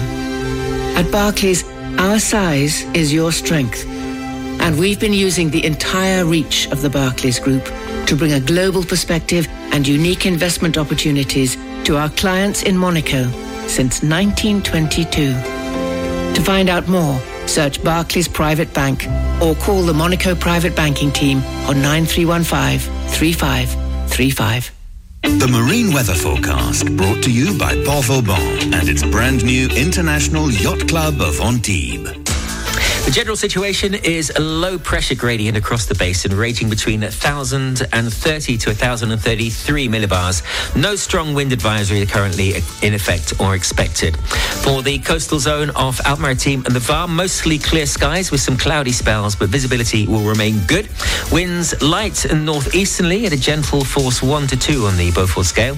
At 0.96 1.10
Barclays, 1.12 1.64
our 1.98 2.18
size 2.18 2.82
is 2.94 3.12
your 3.12 3.32
strength. 3.32 3.84
And 3.86 4.78
we've 4.78 4.98
been 4.98 5.12
using 5.12 5.50
the 5.50 5.62
entire 5.64 6.24
reach 6.24 6.66
of 6.72 6.80
the 6.82 6.90
Barclays 6.90 7.38
Group 7.38 7.64
to 8.06 8.16
bring 8.16 8.32
a 8.32 8.40
global 8.40 8.82
perspective 8.82 9.46
and 9.72 9.86
unique 9.86 10.26
investment 10.26 10.76
opportunities 10.78 11.56
to 11.84 11.96
our 11.96 12.08
clients 12.10 12.62
in 12.62 12.76
Monaco 12.76 13.30
since 13.68 14.02
1922. 14.02 15.32
To 16.34 16.42
find 16.42 16.68
out 16.68 16.88
more, 16.88 17.20
search 17.48 17.82
Barclays 17.82 18.28
Private 18.28 18.72
Bank 18.72 19.06
or 19.42 19.54
call 19.56 19.82
the 19.82 19.94
Monaco 19.94 20.34
Private 20.34 20.74
Banking 20.74 21.12
Team 21.12 21.38
on 21.68 21.80
9315 21.82 22.78
3535. 23.10 24.72
The 25.22 25.48
marine 25.48 25.92
weather 25.92 26.14
forecast 26.14 26.96
brought 26.96 27.22
to 27.24 27.32
you 27.32 27.58
by 27.58 27.74
Port 27.84 28.04
Vauban 28.06 28.74
and 28.74 28.88
its 28.88 29.02
brand 29.02 29.44
new 29.44 29.68
International 29.68 30.50
Yacht 30.50 30.88
Club 30.88 31.20
of 31.20 31.40
Antibes. 31.40 32.25
The 33.06 33.12
general 33.12 33.36
situation 33.36 33.94
is 33.94 34.32
a 34.34 34.40
low 34.40 34.80
pressure 34.80 35.14
gradient 35.14 35.56
across 35.56 35.86
the 35.86 35.94
basin, 35.94 36.36
ranging 36.36 36.68
between 36.68 37.02
1,030 37.02 38.58
to 38.58 38.70
1,033 38.70 39.88
millibars. 39.88 40.42
No 40.74 40.96
strong 40.96 41.32
wind 41.32 41.52
advisory 41.52 42.04
currently 42.04 42.56
in 42.82 42.94
effect 42.94 43.32
or 43.38 43.54
expected. 43.54 44.16
For 44.16 44.82
the 44.82 44.98
coastal 44.98 45.38
zone 45.38 45.70
off 45.70 46.00
Alpes-Maritimes 46.04 46.66
and 46.66 46.74
the 46.74 46.80
Var, 46.80 47.06
mostly 47.06 47.58
clear 47.58 47.86
skies 47.86 48.32
with 48.32 48.40
some 48.40 48.56
cloudy 48.56 48.90
spells, 48.90 49.36
but 49.36 49.50
visibility 49.50 50.08
will 50.08 50.28
remain 50.28 50.58
good. 50.66 50.88
Winds 51.30 51.80
light 51.80 52.24
and 52.24 52.44
northeasterly 52.44 53.24
at 53.24 53.32
a 53.32 53.38
gentle 53.38 53.84
force 53.84 54.20
1 54.20 54.48
to 54.48 54.56
2 54.56 54.84
on 54.84 54.96
the 54.96 55.12
Beaufort 55.12 55.46
scale. 55.46 55.76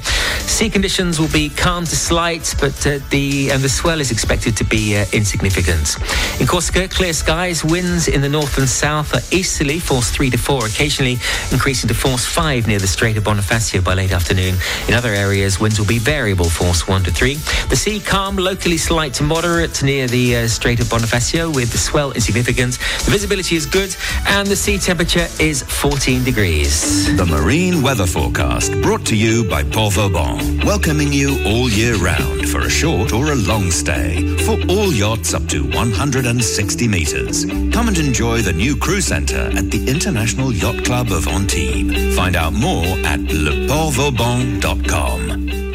Sea 0.48 0.70
conditions 0.70 1.20
will 1.20 1.28
be 1.28 1.50
calm 1.50 1.84
to 1.84 1.94
slight, 1.94 2.54
but 2.58 2.86
uh, 2.86 3.00
the 3.10 3.50
and 3.50 3.62
the 3.62 3.68
swell 3.68 4.00
is 4.00 4.10
expected 4.10 4.56
to 4.56 4.64
be 4.64 4.96
uh, 4.96 5.04
insignificant. 5.12 5.98
In 6.40 6.46
Corsica, 6.46 6.88
clear 6.88 7.12
skies, 7.18 7.64
winds 7.64 8.06
in 8.06 8.20
the 8.20 8.28
north 8.28 8.58
and 8.58 8.68
south 8.68 9.12
are 9.12 9.22
easterly, 9.34 9.80
force 9.80 10.10
3 10.10 10.30
to 10.30 10.38
4, 10.38 10.66
occasionally 10.66 11.18
increasing 11.50 11.88
to 11.88 11.94
force 11.94 12.24
5 12.24 12.68
near 12.68 12.78
the 12.78 12.86
Strait 12.86 13.16
of 13.16 13.24
Bonifacio 13.24 13.82
by 13.82 13.94
late 13.94 14.12
afternoon. 14.12 14.54
In 14.86 14.94
other 14.94 15.10
areas, 15.10 15.58
winds 15.58 15.78
will 15.78 15.86
be 15.86 15.98
variable, 15.98 16.48
force 16.48 16.86
1 16.86 17.04
to 17.04 17.10
3. 17.10 17.34
The 17.68 17.76
sea 17.76 17.98
calm, 17.98 18.36
locally 18.36 18.76
slight 18.76 19.14
to 19.14 19.24
moderate 19.24 19.82
near 19.82 20.06
the 20.06 20.36
uh, 20.36 20.48
Strait 20.48 20.80
of 20.80 20.86
Bonifacio, 20.86 21.52
with 21.54 21.72
the 21.72 21.78
swell 21.78 22.12
insignificant. 22.12 22.78
The 23.04 23.10
visibility 23.10 23.56
is 23.56 23.66
good, 23.66 23.94
and 24.26 24.46
the 24.46 24.56
sea 24.56 24.78
temperature 24.78 25.26
is 25.40 25.62
14 25.62 26.22
degrees. 26.22 27.14
The 27.16 27.26
marine 27.26 27.82
weather 27.82 28.06
forecast 28.06 28.72
brought 28.80 29.04
to 29.06 29.16
you 29.16 29.48
by 29.48 29.64
Port 29.64 29.94
Vauban, 29.94 30.64
welcoming 30.64 31.12
you 31.12 31.42
all 31.44 31.68
year 31.68 31.96
round 31.96 32.48
for 32.48 32.60
a 32.60 32.70
short 32.70 33.12
or 33.12 33.32
a 33.32 33.34
long 33.34 33.70
stay 33.70 34.36
for 34.44 34.56
all 34.70 34.92
yachts 34.92 35.34
up 35.34 35.46
to 35.48 35.64
160 35.64 36.88
meters. 37.08 37.44
Come 37.72 37.88
and 37.88 37.96
enjoy 37.98 38.42
the 38.42 38.52
new 38.52 38.76
crew 38.76 39.00
centre 39.00 39.50
at 39.56 39.70
the 39.70 39.88
International 39.88 40.52
Yacht 40.52 40.84
Club 40.84 41.10
of 41.10 41.26
Antibes. 41.28 42.14
Find 42.16 42.36
out 42.36 42.52
more 42.52 42.84
at 43.06 43.20
leportvauban.com. 43.20 45.67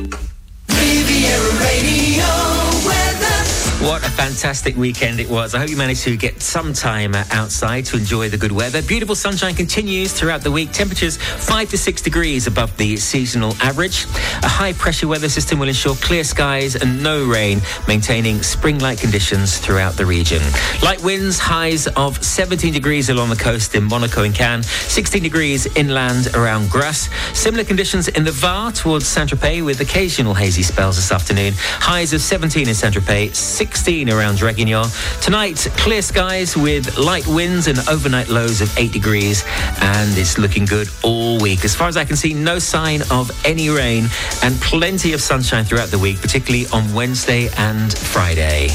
What 3.83 4.01
a 4.07 4.09
fantastic 4.09 4.77
weekend 4.77 5.19
it 5.19 5.29
was. 5.29 5.53
I 5.53 5.59
hope 5.59 5.69
you 5.69 5.75
managed 5.75 6.03
to 6.03 6.15
get 6.15 6.41
some 6.41 6.71
time 6.71 7.13
outside 7.15 7.83
to 7.87 7.97
enjoy 7.97 8.29
the 8.29 8.37
good 8.37 8.53
weather. 8.53 8.81
Beautiful 8.81 9.13
sunshine 9.13 9.55
continues 9.55 10.13
throughout 10.13 10.41
the 10.41 10.51
week. 10.51 10.71
Temperatures 10.71 11.17
5 11.17 11.69
to 11.71 11.77
6 11.77 12.01
degrees 12.01 12.47
above 12.47 12.75
the 12.77 12.95
seasonal 12.95 13.53
average. 13.61 14.05
A 14.41 14.47
high 14.47 14.71
pressure 14.71 15.09
weather 15.09 15.27
system 15.27 15.59
will 15.59 15.67
ensure 15.67 15.95
clear 15.95 16.23
skies 16.23 16.77
and 16.77 17.03
no 17.03 17.25
rain, 17.25 17.59
maintaining 17.85 18.41
spring 18.41 18.79
like 18.79 19.01
conditions 19.01 19.57
throughout 19.57 19.97
the 19.97 20.05
region. 20.05 20.41
Light 20.81 21.03
winds, 21.03 21.37
highs 21.37 21.87
of 21.87 22.23
17 22.23 22.71
degrees 22.71 23.09
along 23.09 23.31
the 23.31 23.35
coast 23.35 23.75
in 23.75 23.83
Monaco 23.83 24.23
and 24.23 24.33
Cannes, 24.33 24.65
16 24.65 25.21
degrees 25.21 25.65
inland 25.75 26.33
around 26.35 26.69
Grasse. 26.69 27.09
Similar 27.37 27.65
conditions 27.65 28.07
in 28.07 28.23
the 28.23 28.31
Var 28.31 28.71
towards 28.71 29.05
Saint 29.05 29.29
Tropez 29.29 29.65
with 29.65 29.81
occasional 29.81 30.33
hazy 30.33 30.63
spells 30.63 30.95
this 30.95 31.11
afternoon. 31.11 31.51
Highs 31.57 32.13
of 32.13 32.21
17 32.21 32.69
in 32.69 32.73
Saint 32.73 32.95
Tropez, 32.95 33.35
6 33.35 33.72
16 33.73 34.11
around 34.11 34.37
Draguignan. 34.37 34.85
Tonight, 35.19 35.67
clear 35.77 36.03
skies 36.03 36.55
with 36.55 36.95
light 36.95 37.25
winds 37.25 37.67
and 37.67 37.79
overnight 37.89 38.29
lows 38.29 38.61
of 38.61 38.71
8 38.77 38.91
degrees, 38.91 39.43
and 39.81 40.15
it's 40.15 40.37
looking 40.37 40.65
good 40.65 40.87
all 41.01 41.39
week. 41.39 41.65
As 41.65 41.73
far 41.73 41.87
as 41.87 41.97
I 41.97 42.05
can 42.05 42.15
see, 42.15 42.35
no 42.35 42.59
sign 42.59 43.01
of 43.09 43.31
any 43.43 43.69
rain 43.69 44.09
and 44.43 44.61
plenty 44.61 45.13
of 45.13 45.21
sunshine 45.21 45.65
throughout 45.65 45.89
the 45.89 45.97
week, 45.97 46.21
particularly 46.21 46.67
on 46.71 46.93
Wednesday 46.93 47.49
and 47.57 47.97
Friday. 47.97 48.69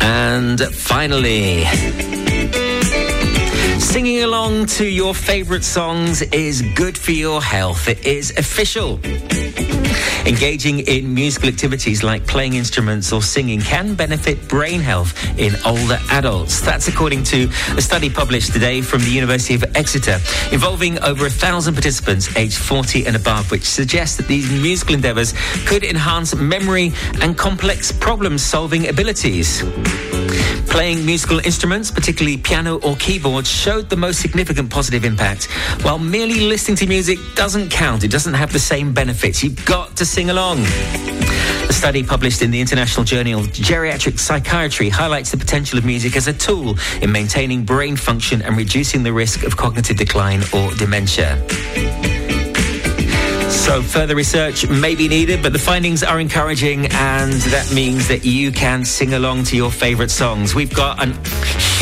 And 0.00 0.58
finally, 0.74 1.64
Singing 3.96 4.24
along 4.24 4.66
to 4.66 4.84
your 4.84 5.14
favorite 5.14 5.64
songs 5.64 6.20
is 6.20 6.60
good 6.74 6.98
for 6.98 7.12
your 7.12 7.40
health. 7.40 7.88
It 7.88 8.04
is 8.04 8.30
official. 8.36 9.00
Engaging 10.26 10.80
in 10.80 11.14
musical 11.14 11.48
activities 11.48 12.02
like 12.02 12.26
playing 12.26 12.56
instruments 12.56 13.10
or 13.10 13.22
singing 13.22 13.58
can 13.58 13.94
benefit 13.94 14.48
brain 14.48 14.80
health 14.80 15.14
in 15.38 15.54
older 15.64 15.98
adults. 16.10 16.60
That's 16.60 16.88
according 16.88 17.22
to 17.32 17.48
a 17.78 17.80
study 17.80 18.10
published 18.10 18.52
today 18.52 18.82
from 18.82 19.00
the 19.00 19.08
University 19.08 19.54
of 19.54 19.64
Exeter 19.74 20.18
involving 20.52 21.02
over 21.02 21.24
a 21.24 21.30
thousand 21.30 21.72
participants 21.72 22.36
aged 22.36 22.58
40 22.58 23.06
and 23.06 23.16
above, 23.16 23.50
which 23.50 23.64
suggests 23.64 24.18
that 24.18 24.28
these 24.28 24.50
musical 24.50 24.94
endeavors 24.94 25.32
could 25.64 25.84
enhance 25.84 26.34
memory 26.34 26.92
and 27.22 27.38
complex 27.38 27.92
problem 27.92 28.36
solving 28.36 28.88
abilities. 28.88 29.62
Playing 30.76 31.06
musical 31.06 31.38
instruments, 31.38 31.90
particularly 31.90 32.36
piano 32.36 32.78
or 32.80 32.96
keyboard, 32.96 33.46
showed 33.46 33.88
the 33.88 33.96
most 33.96 34.20
significant 34.20 34.68
positive 34.68 35.06
impact. 35.06 35.46
While 35.80 35.98
merely 35.98 36.40
listening 36.40 36.76
to 36.76 36.86
music 36.86 37.18
doesn't 37.34 37.70
count, 37.70 38.04
it 38.04 38.10
doesn't 38.10 38.34
have 38.34 38.52
the 38.52 38.58
same 38.58 38.92
benefits. 38.92 39.42
You've 39.42 39.64
got 39.64 39.96
to 39.96 40.04
sing 40.04 40.28
along. 40.28 40.58
A 40.60 41.72
study 41.72 42.02
published 42.02 42.42
in 42.42 42.50
the 42.50 42.60
International 42.60 43.04
Journal 43.04 43.40
of 43.40 43.46
Geriatric 43.46 44.18
Psychiatry 44.18 44.90
highlights 44.90 45.30
the 45.30 45.38
potential 45.38 45.78
of 45.78 45.86
music 45.86 46.14
as 46.14 46.28
a 46.28 46.34
tool 46.34 46.76
in 47.00 47.10
maintaining 47.10 47.64
brain 47.64 47.96
function 47.96 48.42
and 48.42 48.54
reducing 48.54 49.02
the 49.02 49.14
risk 49.14 49.44
of 49.44 49.56
cognitive 49.56 49.96
decline 49.96 50.42
or 50.52 50.74
dementia. 50.74 51.42
So 53.66 53.82
further 53.82 54.14
research 54.14 54.68
may 54.68 54.94
be 54.94 55.08
needed, 55.08 55.42
but 55.42 55.52
the 55.52 55.58
findings 55.58 56.04
are 56.04 56.20
encouraging, 56.20 56.86
and 56.86 57.32
that 57.50 57.72
means 57.74 58.06
that 58.06 58.24
you 58.24 58.52
can 58.52 58.84
sing 58.84 59.14
along 59.14 59.42
to 59.46 59.56
your 59.56 59.72
favourite 59.72 60.12
songs. 60.12 60.54
We've 60.54 60.72
got 60.72 61.02
an 61.02 61.18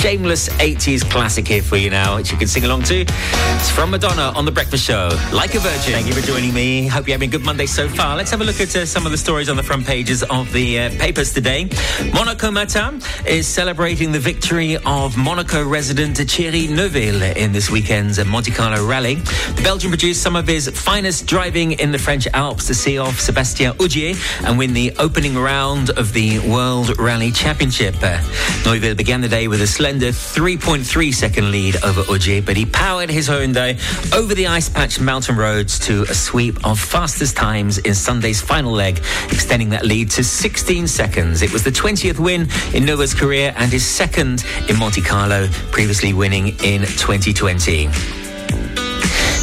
shameless 0.05 0.51
80s 0.51 1.03
classic 1.11 1.49
here 1.49 1.62
for 1.62 1.77
you 1.77 1.88
now, 1.88 2.16
which 2.16 2.31
you 2.31 2.37
can 2.37 2.47
sing 2.47 2.64
along 2.64 2.83
to. 2.83 3.07
It's 3.07 3.70
from 3.70 3.90
Madonna 3.90 4.33
on 4.37 4.44
The 4.44 4.53
Breakfast 4.53 4.85
Show, 4.85 5.09
Like 5.33 5.55
a 5.55 5.61
Virgin. 5.61 5.94
Thank 5.94 6.07
you 6.07 6.12
for 6.12 6.20
joining 6.20 6.53
me. 6.53 6.87
Hope 6.87 7.07
you're 7.07 7.14
having 7.14 7.31
a 7.31 7.33
good 7.33 7.42
Monday 7.42 7.64
so 7.64 7.88
far. 7.88 8.14
Let's 8.14 8.31
have 8.31 8.42
a 8.42 8.44
look 8.44 8.61
at 8.61 8.77
uh, 8.77 8.85
some 8.85 9.07
of 9.07 9.12
the 9.12 9.16
stories 9.18 9.49
on 9.49 9.57
the 9.57 9.62
front 9.62 9.87
pages 9.87 10.23
of 10.25 10.53
the 10.53 10.79
uh, 10.79 10.90
papers 10.99 11.33
today. 11.33 11.70
Monaco 12.12 12.51
Matin 12.51 13.01
is 13.27 13.47
celebrating 13.47 14.12
the 14.12 14.18
victory 14.18 14.77
of 14.85 15.16
Monaco 15.16 15.66
resident 15.66 16.18
Thierry 16.18 16.66
Neuville 16.66 17.23
in 17.23 17.53
this 17.53 17.70
weekend's 17.70 18.23
Monte 18.23 18.51
Carlo 18.51 18.87
rally. 18.87 19.14
The 19.14 19.62
Belgian 19.62 19.90
produced 19.90 20.23
some 20.23 20.37
of 20.37 20.47
his 20.47 20.68
finest 20.68 21.27
driving 21.27 21.74
in 21.81 21.93
the 21.93 21.99
French 21.99 22.27
Alps 22.35 22.67
to 22.67 22.75
see 22.75 22.99
off 22.99 23.21
Sebastien 23.21 23.75
Ogier 23.81 24.15
and 24.45 24.59
win 24.59 24.73
the 24.73 24.93
opening 24.99 25.37
round 25.37 25.91
of 25.91 26.13
the 26.13 26.39
World 26.41 26.99
Rally 26.99 27.31
Championship. 27.31 27.95
Uh, 28.03 28.21
Neuville 28.65 28.95
began 28.95 29.21
the 29.21 29.29
day 29.29 29.49
with 29.49 29.61
a 29.61 29.67
slender 29.67 30.09
3.3 30.09 31.13
second 31.15 31.51
lead 31.51 31.77
over 31.85 32.03
Ogier, 32.09 32.43
but 32.43 32.57
he 32.57 32.67
powered 32.67 33.11
his 33.11 33.29
Hyundai 33.29 33.75
over 34.15 34.35
the 34.35 34.47
ice 34.47 34.69
patch 34.69 35.01
mountain 35.01 35.37
roads 35.37 35.79
to 35.81 36.03
a 36.03 36.15
sweep 36.15 36.65
of 36.67 36.79
fastest 36.79 37.37
times 37.37 37.79
in 37.79 37.95
Sunday's 37.95 38.41
final 38.41 38.73
leg, 38.73 38.99
extending 39.31 39.71
that 39.71 39.85
lead 39.85 40.11
to 40.11 40.25
16 40.25 40.87
seconds. 40.87 41.43
It 41.43 41.53
was 41.53 41.65
the 41.65 41.71
20th 41.71 42.19
win 42.19 42.49
in 42.73 42.85
Neuville's 42.85 43.15
career 43.15 43.55
and 43.57 43.71
his 43.71 43.87
second 43.87 44.45
in 44.69 44.79
Monte 44.79 45.03
Carlo, 45.03 45.49
previously 45.71 46.13
winning 46.13 46.49
in 46.63 46.83
2020. 46.83 48.24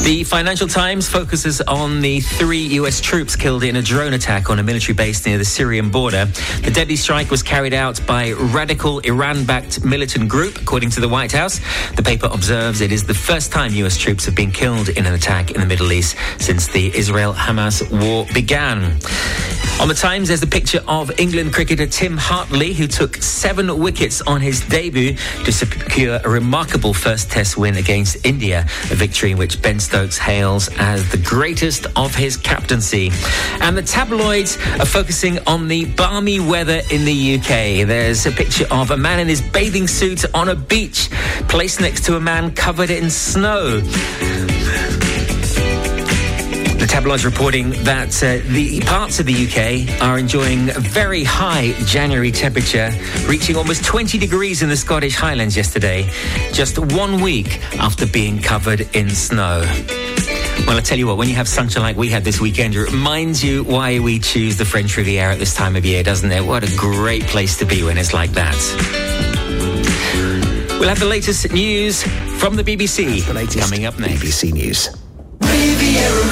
The 0.04 0.24
Financial 0.24 0.68
Times 0.68 1.08
focuses 1.08 1.62
on 1.62 2.02
the 2.02 2.22
three 2.22 2.66
U.S. 2.80 3.00
troops 3.00 3.36
killed 3.36 3.64
in 3.64 3.76
a 3.76 3.84
drone 3.84 4.14
attack 4.14 4.50
on 4.50 4.58
a 4.58 4.64
military 4.64 4.96
base 4.96 5.26
near 5.28 5.38
the 5.38 5.46
Syrian 5.46 5.92
border. 5.92 6.26
The 6.64 6.72
deadly 6.72 6.96
strike 6.96 7.30
was 7.30 7.44
carried 7.44 7.74
out 7.74 8.04
by 8.08 8.32
radical 8.32 9.00
Iran-backed 9.00 9.86
militant 9.86 10.28
group, 10.28 10.60
according 10.60 10.90
to 10.92 11.02
the 11.02 11.08
White 11.08 11.32
House. 11.32 11.60
The 11.96 12.04
paper 12.04 12.28
observes 12.32 12.82
it 12.82 12.92
is 12.92 13.06
the 13.06 13.14
first 13.14 13.52
time 13.52 13.74
U.S. 13.74 13.96
troops 13.96 14.26
have 14.26 14.36
been 14.36 14.52
killed 14.52 14.90
in 14.90 15.06
an 15.06 15.14
attack 15.14 15.52
in 15.52 15.62
the 15.62 15.68
Middle 15.68 15.92
East 15.92 16.18
since 16.40 16.68
the 16.68 16.94
Israel-Hamas 16.98 17.90
war 18.04 18.26
began. 18.34 19.00
On 19.80 19.88
the 19.88 19.96
Times, 19.96 20.28
there's 20.28 20.44
a 20.44 20.48
picture 20.48 20.84
of 20.88 21.20
England 21.20 21.54
cricketer 21.54 21.88
Tim 21.88 22.16
Hartley, 22.16 22.74
who 22.74 22.86
took 22.88 23.16
seven 23.16 23.80
wickets 23.80 24.22
on 24.22 24.40
his 24.40 24.62
debut 24.68 25.16
to 25.44 25.52
secure 25.52 26.20
a 26.24 26.30
remarkable 26.30 26.94
first 26.94 27.32
Test 27.32 27.58
win 27.58 27.78
against 27.78 28.24
India, 28.26 28.68
a 28.92 28.96
victory 28.96 29.32
in 29.32 29.38
which 29.38 29.60
Ben 29.62 29.80
Stokes 29.92 30.18
hails 30.18 30.70
as 30.78 31.10
the 31.12 31.18
greatest 31.18 31.86
of 31.98 32.16
his 32.16 32.38
captaincy. 32.38 33.12
And 33.60 33.76
the 33.76 33.82
tabloids 33.82 34.56
are 34.80 34.86
focusing 34.86 35.38
on 35.48 35.68
the 35.68 35.84
balmy 35.84 36.40
weather 36.40 36.82
in 36.90 37.04
the 37.04 37.36
UK. 37.36 37.86
There's 37.86 38.26
a 38.26 38.32
picture 38.32 38.66
of 38.72 38.92
a 38.92 38.98
man 38.98 39.20
in 39.20 39.28
his 39.28 39.42
bathing 39.42 39.90
suit 39.90 40.24
on 40.34 40.48
a 40.48 40.56
beach, 40.56 41.10
placed 41.50 41.82
next 41.82 42.06
to 42.06 42.16
a 42.16 42.22
man 42.22 42.56
covered 42.56 42.90
in 42.90 43.10
snow. 43.10 43.82
The 46.92 46.98
tabloids 46.98 47.24
reporting 47.24 47.70
that 47.86 48.22
uh, 48.22 48.46
the 48.52 48.82
parts 48.82 49.22
of 49.22 49.26
the 49.26 49.32
UK 49.34 50.02
are 50.02 50.20
enjoying 50.20 50.72
a 50.72 50.80
very 50.82 51.24
high 51.24 51.72
January 51.86 52.34
temperature, 52.34 52.92
reaching 53.28 53.56
almost 53.56 53.86
20 53.86 54.18
degrees 54.18 54.62
in 54.62 54.68
the 54.68 54.76
Scottish 54.76 55.16
Highlands 55.16 55.56
yesterday, 55.56 56.10
just 56.52 56.78
one 56.78 57.22
week 57.22 57.62
after 57.80 58.06
being 58.06 58.42
covered 58.42 58.82
in 58.94 59.10
snow. 59.10 59.62
Well, 60.68 60.76
I 60.76 60.82
tell 60.84 60.98
you 60.98 61.08
what, 61.08 61.16
when 61.16 61.30
you 61.30 61.36
have 61.36 61.48
sunshine 61.48 61.82
like 61.82 61.96
we 61.96 62.10
had 62.10 62.26
this 62.26 62.42
weekend, 62.42 62.76
it 62.76 62.82
reminds 62.82 63.42
you 63.42 63.64
why 63.64 64.00
we 64.00 64.20
choose 64.20 64.58
the 64.58 64.66
French 64.66 64.98
Riviera 64.98 65.32
at 65.32 65.40
this 65.40 65.56
time 65.56 65.78
of 65.78 65.86
year, 65.86 66.04
doesn't 66.04 66.30
it? 66.30 66.46
What 66.46 66.66
a 66.66 66.76
great 66.76 67.24
place 67.24 67.58
to 67.60 67.66
be 67.66 67.84
when 67.84 67.98
it's 67.98 68.14
like 68.14 68.32
that. 68.32 68.58
We'll 70.78 70.90
have 70.90 71.00
the 71.00 71.06
latest 71.06 71.54
news 71.54 72.04
from 72.38 72.58
the 72.58 72.64
BBC 72.66 73.26
the 73.26 73.34
latest 73.34 73.60
coming 73.60 73.86
up 73.86 73.98
next. 73.98 74.22
BBC 74.22 74.52
News. 74.52 74.90
Riviera 75.42 75.92
Radio 75.92 76.02
weather. 76.12 76.31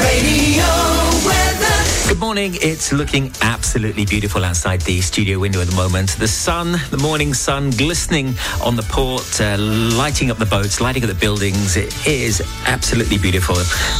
Good 2.20 2.26
morning. 2.26 2.56
It's 2.56 2.92
looking 2.92 3.32
absolutely 3.42 4.04
beautiful 4.04 4.44
outside 4.44 4.82
the 4.82 5.00
studio 5.00 5.40
window 5.40 5.62
at 5.62 5.68
the 5.68 5.76
moment. 5.78 6.18
The 6.20 6.28
sun, 6.28 6.76
the 6.92 6.98
morning 6.98 7.34
sun, 7.34 7.70
glistening 7.70 8.36
on 8.62 8.76
the 8.76 8.84
port, 8.84 9.40
uh, 9.40 9.56
lighting 9.58 10.30
up 10.30 10.38
the 10.38 10.46
boats, 10.46 10.82
lighting 10.82 11.02
up 11.04 11.08
the 11.08 11.16
buildings. 11.16 11.78
It 11.78 11.96
is 12.06 12.42
absolutely 12.66 13.20
beautiful. 13.20 13.56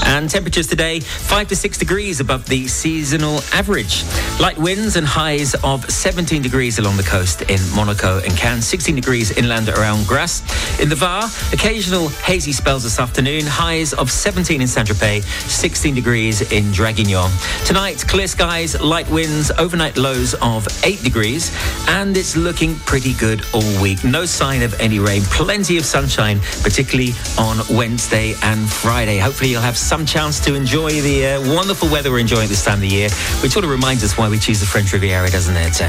And 0.06 0.30
temperatures 0.30 0.68
today, 0.68 1.00
five 1.00 1.48
to 1.48 1.56
six 1.56 1.78
degrees 1.78 2.20
above 2.20 2.46
the 2.48 2.68
seasonal 2.68 3.40
average. 3.54 4.04
Light 4.38 4.58
winds 4.58 4.98
and 4.98 5.08
highs 5.08 5.56
of 5.64 5.90
17 5.90 6.42
degrees 6.42 6.78
along 6.78 6.98
the 6.98 7.04
coast 7.04 7.44
in 7.44 7.62
Monaco 7.74 8.20
and 8.20 8.36
Cannes, 8.36 8.64
16 8.64 8.96
degrees 8.96 9.32
inland 9.38 9.70
around 9.70 10.06
Grasse. 10.08 10.42
In 10.82 10.90
the 10.90 10.96
Var, 10.96 11.24
occasional 11.54 12.10
hazy 12.10 12.52
spells 12.52 12.84
this 12.84 13.00
afternoon, 13.00 13.44
highs 13.46 13.94
of 13.94 14.12
17 14.12 14.60
in 14.60 14.68
Saint-Tropez, 14.68 15.24
16 15.50 15.96
degrees 15.96 16.42
in 16.52 16.66
Draguignan. 16.74 17.32
Tonight, 17.66 18.06
clear 18.10 18.28
skies, 18.28 18.80
light 18.82 19.08
winds, 19.12 19.52
overnight 19.60 19.96
lows 19.96 20.34
of 20.42 20.68
8 20.84 21.04
degrees, 21.04 21.56
and 21.88 22.18
it's 22.18 22.36
looking 22.36 22.76
pretty 22.80 23.14
good 23.14 23.46
all 23.54 23.82
week. 23.84 24.04
No 24.04 24.26
sign 24.26 24.64
of 24.64 24.74
any 24.80 24.98
rain, 24.98 25.22
plenty 25.26 25.78
of 25.78 25.86
sunshine, 25.86 26.40
particularly 26.64 27.12
on 27.38 27.60
Wednesday 27.70 28.34
and 28.42 28.68
Friday. 28.68 29.20
Hopefully, 29.20 29.52
you'll 29.52 29.62
have 29.62 29.78
some 29.78 30.08
chance 30.08 30.40
to 30.40 30.56
enjoy 30.56 30.90
the 30.90 31.28
uh, 31.28 31.56
wonderful 31.56 31.88
weather 31.90 32.10
we're 32.10 32.18
enjoying 32.18 32.50
this 32.50 32.66
time 32.66 32.76
of 32.76 32.82
the 32.82 32.88
year, 32.88 33.10
which 33.44 33.52
sort 33.52 33.64
of 33.64 33.70
reminds 33.70 34.04
us 34.04 34.18
why 34.18 34.28
we 34.28 34.40
choose 34.40 34.60
the 34.60 34.66
French 34.66 34.92
Riviera, 34.92 35.30
doesn't 35.30 35.56
it? 35.56 35.80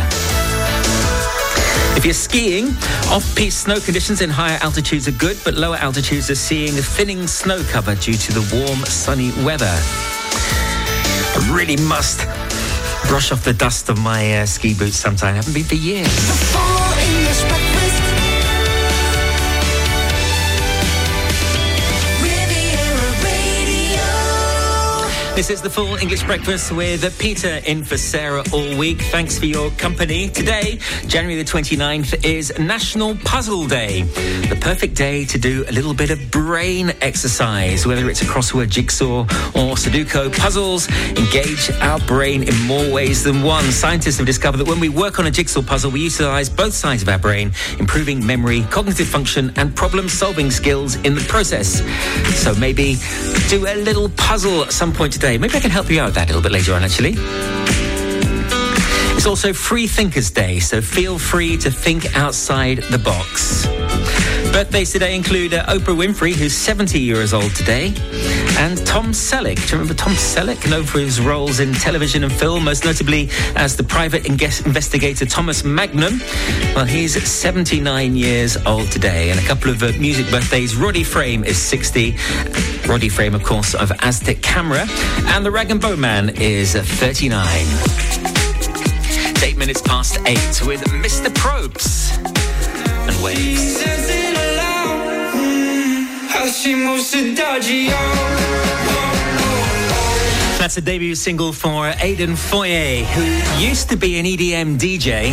If 1.96 2.04
you're 2.04 2.12
skiing, 2.12 2.68
off-piste 3.10 3.60
snow 3.60 3.80
conditions 3.80 4.20
in 4.20 4.28
higher 4.28 4.58
altitudes 4.60 5.08
are 5.08 5.12
good, 5.12 5.38
but 5.42 5.54
lower 5.54 5.76
altitudes 5.76 6.28
are 6.28 6.34
seeing 6.34 6.78
a 6.78 6.82
thinning 6.82 7.26
snow 7.26 7.62
cover 7.70 7.94
due 7.94 8.14
to 8.14 8.32
the 8.32 8.64
warm, 8.66 8.84
sunny 8.84 9.32
weather. 9.42 9.74
Really 11.50 11.76
must 11.76 12.20
brush 13.08 13.32
off 13.32 13.44
the 13.44 13.52
dust 13.52 13.88
of 13.88 13.98
my 13.98 14.40
uh, 14.40 14.46
ski 14.46 14.72
boots 14.74 14.96
sometime. 14.96 15.32
I 15.32 15.36
haven't 15.36 15.54
been 15.54 15.64
for 15.64 15.74
years. 15.74 16.69
This 25.36 25.48
is 25.48 25.62
the 25.62 25.70
full 25.70 25.96
English 25.96 26.24
breakfast 26.24 26.70
with 26.70 27.18
Peter 27.18 27.60
in 27.64 27.82
for 27.82 27.96
Sarah 27.96 28.42
all 28.52 28.76
week. 28.76 29.00
Thanks 29.00 29.38
for 29.38 29.46
your 29.46 29.70
company. 29.70 30.28
Today, 30.28 30.78
January 31.06 31.42
the 31.42 31.50
29th, 31.50 32.26
is 32.26 32.52
National 32.58 33.14
Puzzle 33.16 33.66
Day. 33.66 34.02
The 34.02 34.58
perfect 34.60 34.96
day 34.96 35.24
to 35.26 35.38
do 35.38 35.64
a 35.66 35.72
little 35.72 35.94
bit 35.94 36.10
of 36.10 36.30
brain 36.30 36.92
exercise, 37.00 37.86
whether 37.86 38.10
it's 38.10 38.20
a 38.20 38.26
crossword 38.26 38.68
jigsaw 38.68 39.20
or 39.20 39.76
Sudoku 39.76 40.36
puzzles. 40.36 40.88
Engage 41.16 41.70
our 41.80 42.00
brain 42.00 42.42
in 42.42 42.54
more 42.66 42.92
ways 42.92 43.22
than 43.22 43.42
one. 43.42 43.64
Scientists 43.64 44.18
have 44.18 44.26
discovered 44.26 44.58
that 44.58 44.68
when 44.68 44.80
we 44.80 44.90
work 44.90 45.18
on 45.18 45.26
a 45.26 45.30
jigsaw 45.30 45.62
puzzle, 45.62 45.90
we 45.90 46.00
utilize 46.00 46.50
both 46.50 46.74
sides 46.74 47.00
of 47.00 47.08
our 47.08 47.18
brain, 47.18 47.52
improving 47.78 48.24
memory, 48.26 48.62
cognitive 48.70 49.08
function, 49.08 49.52
and 49.56 49.74
problem 49.74 50.08
solving 50.08 50.50
skills 50.50 50.96
in 50.96 51.14
the 51.14 51.24
process. 51.28 51.80
So 52.42 52.54
maybe 52.56 52.96
do 53.48 53.66
a 53.66 53.76
little 53.76 54.10
puzzle 54.10 54.64
at 54.64 54.72
some 54.72 54.92
point 54.92 55.14
Maybe 55.22 55.54
I 55.54 55.60
can 55.60 55.70
help 55.70 55.90
you 55.90 56.00
out 56.00 56.06
with 56.06 56.14
that 56.14 56.24
a 56.24 56.32
little 56.32 56.42
bit 56.42 56.52
later 56.52 56.74
on, 56.74 56.82
actually. 56.82 57.14
It's 59.16 59.26
also 59.26 59.52
Free 59.52 59.86
Thinkers 59.86 60.30
Day, 60.30 60.60
so 60.60 60.80
feel 60.80 61.18
free 61.18 61.58
to 61.58 61.70
think 61.70 62.16
outside 62.16 62.78
the 62.90 62.98
box. 62.98 63.66
Birthdays 64.52 64.90
today 64.92 65.14
include 65.14 65.54
uh, 65.54 65.64
Oprah 65.66 65.96
Winfrey, 65.96 66.32
who's 66.32 66.52
70 66.52 66.98
years 66.98 67.32
old 67.32 67.54
today, 67.54 67.94
and 68.58 68.84
Tom 68.84 69.12
Selleck. 69.12 69.54
Do 69.56 69.62
you 69.62 69.72
remember 69.72 69.94
Tom 69.94 70.12
Selleck? 70.14 70.68
Known 70.68 70.84
for 70.84 70.98
his 70.98 71.20
roles 71.20 71.60
in 71.60 71.72
television 71.72 72.24
and 72.24 72.32
film, 72.32 72.64
most 72.64 72.84
notably 72.84 73.30
as 73.54 73.76
the 73.76 73.84
private 73.84 74.26
inge- 74.26 74.66
investigator 74.66 75.24
Thomas 75.24 75.62
Magnum. 75.62 76.20
Well, 76.74 76.84
he's 76.84 77.22
79 77.22 78.16
years 78.16 78.56
old 78.66 78.90
today. 78.90 79.30
And 79.30 79.38
a 79.38 79.42
couple 79.44 79.70
of 79.70 79.82
uh, 79.82 79.92
music 79.98 80.28
birthdays. 80.30 80.74
Roddy 80.74 81.04
Frame 81.04 81.44
is 81.44 81.56
60. 81.56 82.16
Roddy 82.88 83.08
Frame, 83.08 83.34
of 83.36 83.44
course, 83.44 83.74
of 83.74 83.92
Aztec 84.00 84.42
Camera. 84.42 84.84
And 85.26 85.46
the 85.46 85.50
Rag 85.50 85.70
and 85.70 85.80
Bone 85.80 86.00
Man 86.00 86.30
is 86.30 86.74
uh, 86.74 86.82
39. 86.82 87.46
Eight 89.42 89.56
minutes 89.56 89.80
past 89.80 90.18
eight 90.26 90.66
with 90.66 90.82
Mr. 91.02 91.28
Probz 91.34 92.09
and 93.10 93.22
Waves. 93.24 93.76
Says 93.76 94.08
it. 94.08 94.36
Mm, 95.34 96.28
How 96.28 96.46
she 96.46 96.74
moves 96.74 97.10
to 97.12 97.34
dodgy, 97.34 97.88
oh. 97.90 98.36
That's 100.58 100.76
a 100.76 100.80
debut 100.80 101.14
single 101.14 101.52
for 101.52 101.92
Aidan 102.00 102.36
Foyer, 102.36 103.02
who 103.04 103.24
used 103.64 103.88
to 103.88 103.96
be 103.96 104.18
an 104.18 104.26
EDM 104.26 104.78
DJ. 104.78 105.32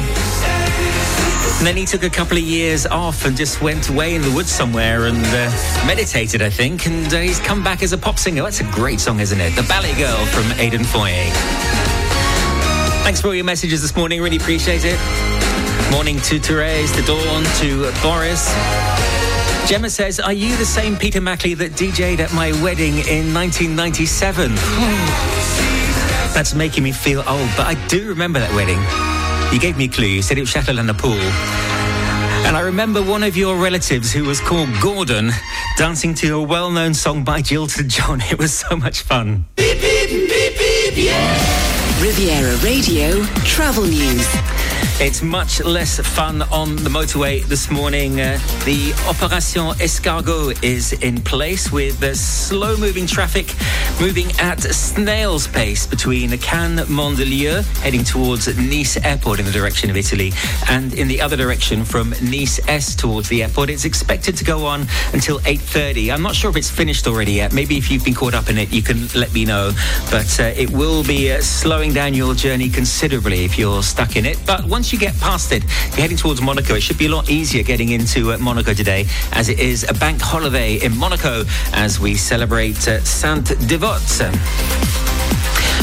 And 1.58 1.66
then 1.68 1.76
he 1.76 1.86
took 1.86 2.04
a 2.04 2.10
couple 2.10 2.38
of 2.38 2.44
years 2.44 2.86
off 2.86 3.26
and 3.26 3.36
just 3.36 3.62
went 3.62 3.90
away 3.90 4.16
in 4.16 4.22
the 4.22 4.32
woods 4.32 4.52
somewhere 4.52 5.06
and 5.08 5.18
uh, 5.18 5.86
meditated, 5.86 6.42
I 6.42 6.50
think. 6.50 6.86
And 6.88 7.12
uh, 7.14 7.18
he's 7.20 7.40
come 7.40 7.64
back 7.64 7.84
as 7.84 7.94
a 7.94 7.98
pop 7.98 8.18
singer. 8.20 8.44
That's 8.44 8.62
a 8.62 8.72
great 8.72 9.00
song, 9.00 9.20
isn't 9.20 9.40
it? 9.42 9.56
The 9.56 9.64
Ballet 9.64 9.96
Girl 9.96 10.24
from 10.28 10.46
Aidan 10.60 10.84
Foyer. 10.86 11.30
Thanks 13.04 13.22
for 13.22 13.28
all 13.30 13.36
your 13.36 13.46
messages 13.46 13.82
this 13.82 13.96
morning. 13.96 14.22
Really 14.22 14.38
appreciate 14.38 14.86
it. 14.86 14.98
Morning 15.92 16.20
to 16.22 16.40
Therese, 16.40 16.92
the 16.96 17.02
Dawn, 17.04 17.44
to 17.60 17.92
Boris. 18.02 18.54
Gemma 19.68 19.90
says, 19.90 20.20
Are 20.20 20.34
you 20.34 20.56
the 20.58 20.66
same 20.66 20.98
Peter 20.98 21.22
Mackley 21.22 21.54
that 21.56 21.72
DJ'd 21.74 22.20
at 22.20 22.34
my 22.34 22.52
wedding 22.62 22.96
in 23.08 23.34
1997? 23.34 24.52
That's 26.34 26.54
making 26.54 26.84
me 26.84 26.92
feel 26.92 27.20
old, 27.28 27.50
but 27.56 27.68
I 27.68 27.76
do 27.88 28.10
remember 28.10 28.40
that 28.40 28.54
wedding. 28.54 28.80
You 29.54 29.60
gave 29.60 29.78
me 29.78 29.86
a 29.86 29.88
clue. 29.88 30.08
You 30.08 30.22
said 30.22 30.38
it 30.38 30.42
was 30.42 30.50
Chateau 30.50 30.74
la 30.74 30.94
Pool. 30.94 31.20
And 32.46 32.56
I 32.56 32.62
remember 32.62 33.02
one 33.02 33.24
of 33.24 33.36
your 33.36 33.58
relatives 33.58 34.12
who 34.12 34.26
was 34.26 34.40
called 34.40 34.70
Gordon 34.82 35.32
dancing 35.78 36.14
to 36.16 36.38
a 36.38 36.42
well 36.42 36.70
known 36.70 36.94
song 36.94 37.24
by 37.24 37.42
Jilted 37.42 37.88
John. 37.88 38.22
It 38.32 38.38
was 38.38 38.54
so 38.54 38.76
much 38.76 39.02
fun. 39.02 39.46
Riviera 42.00 42.56
Radio 42.58 43.24
Travel 43.44 43.84
News. 43.86 44.28
It's 45.00 45.22
much 45.22 45.64
less 45.64 46.00
fun 46.00 46.42
on 46.52 46.76
the 46.76 46.90
motorway 46.90 47.44
this 47.44 47.70
morning. 47.70 48.20
Uh, 48.20 48.40
the 48.66 48.94
Operation 49.08 49.62
Escargot 49.78 50.64
is 50.64 50.92
in 50.92 51.22
place 51.22 51.72
with 51.72 52.00
the 52.00 52.16
slow 52.16 52.76
moving 52.78 53.06
traffic 53.06 53.54
moving 54.02 54.32
at 54.40 54.60
snail's 54.60 55.48
pace 55.48 55.86
between 55.86 56.36
Cannes 56.40 56.88
Mandelieu 56.88 57.64
heading 57.82 58.04
towards 58.04 58.48
Nice 58.58 58.98
Airport 59.04 59.40
in 59.40 59.46
the 59.46 59.52
direction 59.52 59.92
of 59.92 59.98
Italy 59.98 60.32
and 60.68 60.94
in 60.96 61.08
the 61.08 61.22
other 61.22 61.38
direction 61.38 61.86
from 61.86 62.10
Nice 62.22 62.60
Est 62.68 63.00
towards 63.00 63.30
the 63.30 63.44
airport. 63.44 63.70
It's 63.70 63.86
expected 63.86 64.36
to 64.38 64.44
go 64.44 64.66
on 64.66 64.82
until 65.14 65.40
8.30. 65.42 66.12
I'm 66.12 66.24
not 66.24 66.36
sure 66.36 66.50
if 66.50 66.58
it's 66.58 66.72
finished 66.72 67.06
already 67.06 67.34
yet. 67.34 67.54
Maybe 67.54 67.78
if 67.78 67.92
you've 67.92 68.04
been 68.04 68.16
caught 68.16 68.34
up 68.34 68.50
in 68.50 68.58
it, 68.58 68.74
you 68.74 68.82
can 68.82 69.08
let 69.16 69.32
me 69.32 69.46
know. 69.46 69.74
But 70.10 70.40
uh, 70.40 70.44
it 70.56 70.72
will 70.72 71.04
be 71.04 71.32
uh, 71.32 71.42
slowing 71.42 71.94
down 71.94 72.16
your 72.16 72.34
journey 72.34 72.70
considerably 72.70 73.46
if 73.46 73.60
you're 73.60 73.84
stuck 73.84 74.16
in 74.16 74.26
it. 74.26 74.40
But 74.46 74.66
once 74.66 74.87
you 74.92 75.00
get 75.00 75.18
past 75.20 75.52
it, 75.52 75.64
you're 75.64 76.02
heading 76.02 76.18
towards 76.18 76.42
Monaco. 76.42 76.76
It 76.76 76.82
should 76.82 76.98
be 76.98 77.08
a 77.08 77.10
lot 77.10 77.30
easier 77.30 77.64
getting 77.64 77.90
into 77.90 78.32
uh, 78.32 78.38
Monaco 78.38 78.74
today, 78.74 79.06
as 79.34 79.50
it 79.50 79.60
is 79.60 79.86
a 79.90 79.94
bank 79.94 80.22
holiday 80.22 80.76
in 80.76 80.96
Monaco 80.98 81.44
as 81.74 82.00
we 82.00 82.16
celebrate 82.16 82.88
uh, 82.88 83.02
Sainte. 83.02 83.52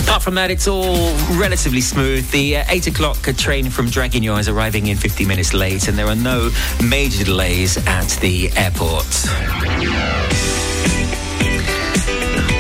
Apart 0.05 0.23
from 0.23 0.35
that, 0.35 0.51
it's 0.51 0.69
all 0.69 1.15
relatively 1.39 1.81
smooth. 1.81 2.31
The 2.31 2.59
uh, 2.59 2.65
8 2.69 2.87
o'clock 2.89 3.23
train 3.37 3.71
from 3.71 3.87
Draguignan 3.87 4.39
is 4.39 4.49
arriving 4.49 4.89
in 4.89 4.97
50 4.97 5.25
minutes 5.25 5.55
late, 5.55 5.89
and 5.89 5.99
there 5.99 6.07
are 6.07 6.17
no 6.17 6.51
major 6.83 7.25
delays 7.25 7.77
at 7.87 8.09
the 8.21 8.51
airport. 8.57 9.07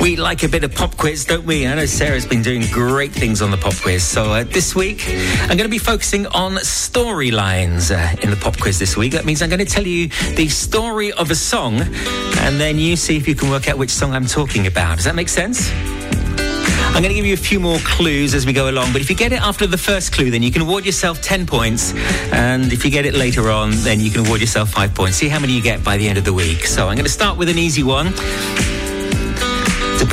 We 0.04 0.16
like 0.16 0.42
a 0.42 0.48
bit 0.50 0.64
of 0.64 0.74
pop 0.74 0.98
quiz, 0.98 1.24
don't 1.24 1.46
we? 1.46 1.66
I 1.66 1.74
know 1.74 1.86
Sarah's 1.86 2.26
been 2.26 2.42
doing 2.42 2.64
great 2.70 3.10
things 3.10 3.40
on 3.40 3.50
the 3.50 3.56
pop 3.56 3.74
quiz. 3.74 4.04
So 4.04 4.34
uh, 4.34 4.44
this 4.44 4.74
week, 4.74 5.02
I'm 5.08 5.56
going 5.56 5.60
to 5.60 5.68
be 5.70 5.78
focusing 5.78 6.26
on 6.26 6.56
storylines 6.56 7.90
uh, 7.90 8.14
in 8.20 8.28
the 8.28 8.36
pop 8.36 8.60
quiz 8.60 8.78
this 8.78 8.98
week. 8.98 9.12
That 9.12 9.24
means 9.24 9.40
I'm 9.40 9.48
going 9.48 9.64
to 9.64 9.72
tell 9.72 9.86
you 9.86 10.08
the 10.36 10.48
story 10.48 11.10
of 11.12 11.30
a 11.30 11.34
song, 11.34 11.80
and 11.80 12.60
then 12.60 12.76
you 12.76 12.96
see 12.96 13.16
if 13.16 13.26
you 13.26 13.34
can 13.34 13.48
work 13.48 13.66
out 13.66 13.78
which 13.78 13.88
song 13.88 14.12
I'm 14.12 14.26
talking 14.26 14.66
about. 14.66 14.96
Does 14.96 15.06
that 15.06 15.14
make 15.14 15.30
sense? 15.30 15.72
I'm 15.72 17.02
going 17.02 17.04
to 17.04 17.14
give 17.14 17.24
you 17.24 17.32
a 17.32 17.38
few 17.38 17.58
more 17.58 17.78
clues 17.78 18.34
as 18.34 18.44
we 18.44 18.52
go 18.52 18.68
along, 18.68 18.92
but 18.92 19.00
if 19.00 19.08
you 19.08 19.16
get 19.16 19.32
it 19.32 19.40
after 19.40 19.66
the 19.66 19.78
first 19.78 20.12
clue, 20.12 20.30
then 20.30 20.42
you 20.42 20.52
can 20.52 20.60
award 20.60 20.84
yourself 20.84 21.22
10 21.22 21.46
points. 21.46 21.94
And 22.30 22.74
if 22.74 22.84
you 22.84 22.90
get 22.90 23.06
it 23.06 23.14
later 23.14 23.50
on, 23.50 23.70
then 23.76 24.00
you 24.00 24.10
can 24.10 24.26
award 24.26 24.42
yourself 24.42 24.68
5 24.68 24.94
points. 24.94 25.16
See 25.16 25.30
how 25.30 25.40
many 25.40 25.54
you 25.54 25.62
get 25.62 25.82
by 25.82 25.96
the 25.96 26.06
end 26.06 26.18
of 26.18 26.26
the 26.26 26.34
week. 26.34 26.66
So 26.66 26.88
I'm 26.88 26.94
going 26.94 27.06
to 27.06 27.10
start 27.10 27.38
with 27.38 27.48
an 27.48 27.56
easy 27.56 27.82
one 27.82 28.12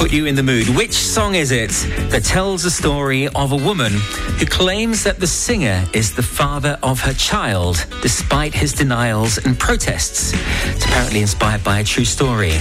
put 0.02 0.12
you 0.12 0.26
in 0.26 0.34
the 0.34 0.42
mood. 0.42 0.68
Which 0.70 0.94
song 0.94 1.36
is 1.36 1.52
it 1.52 1.70
that 2.10 2.24
tells 2.24 2.64
the 2.64 2.72
story 2.72 3.28
of 3.28 3.52
a 3.52 3.56
woman 3.56 3.94
who 4.40 4.48
claims 4.48 5.04
that 5.04 5.20
the 5.20 5.28
singer 5.28 5.86
is 5.94 6.16
the 6.16 6.24
father 6.24 6.80
of 6.82 7.00
her 7.02 7.14
child, 7.14 7.86
despite 8.02 8.52
his 8.52 8.74
denials 8.74 9.38
and 9.38 9.60
protests? 9.60 10.34
It's 10.74 10.86
apparently 10.86 11.22
inspired 11.22 11.64
by 11.64 11.82
a 11.82 11.84
true 11.84 12.06
story. 12.06 12.54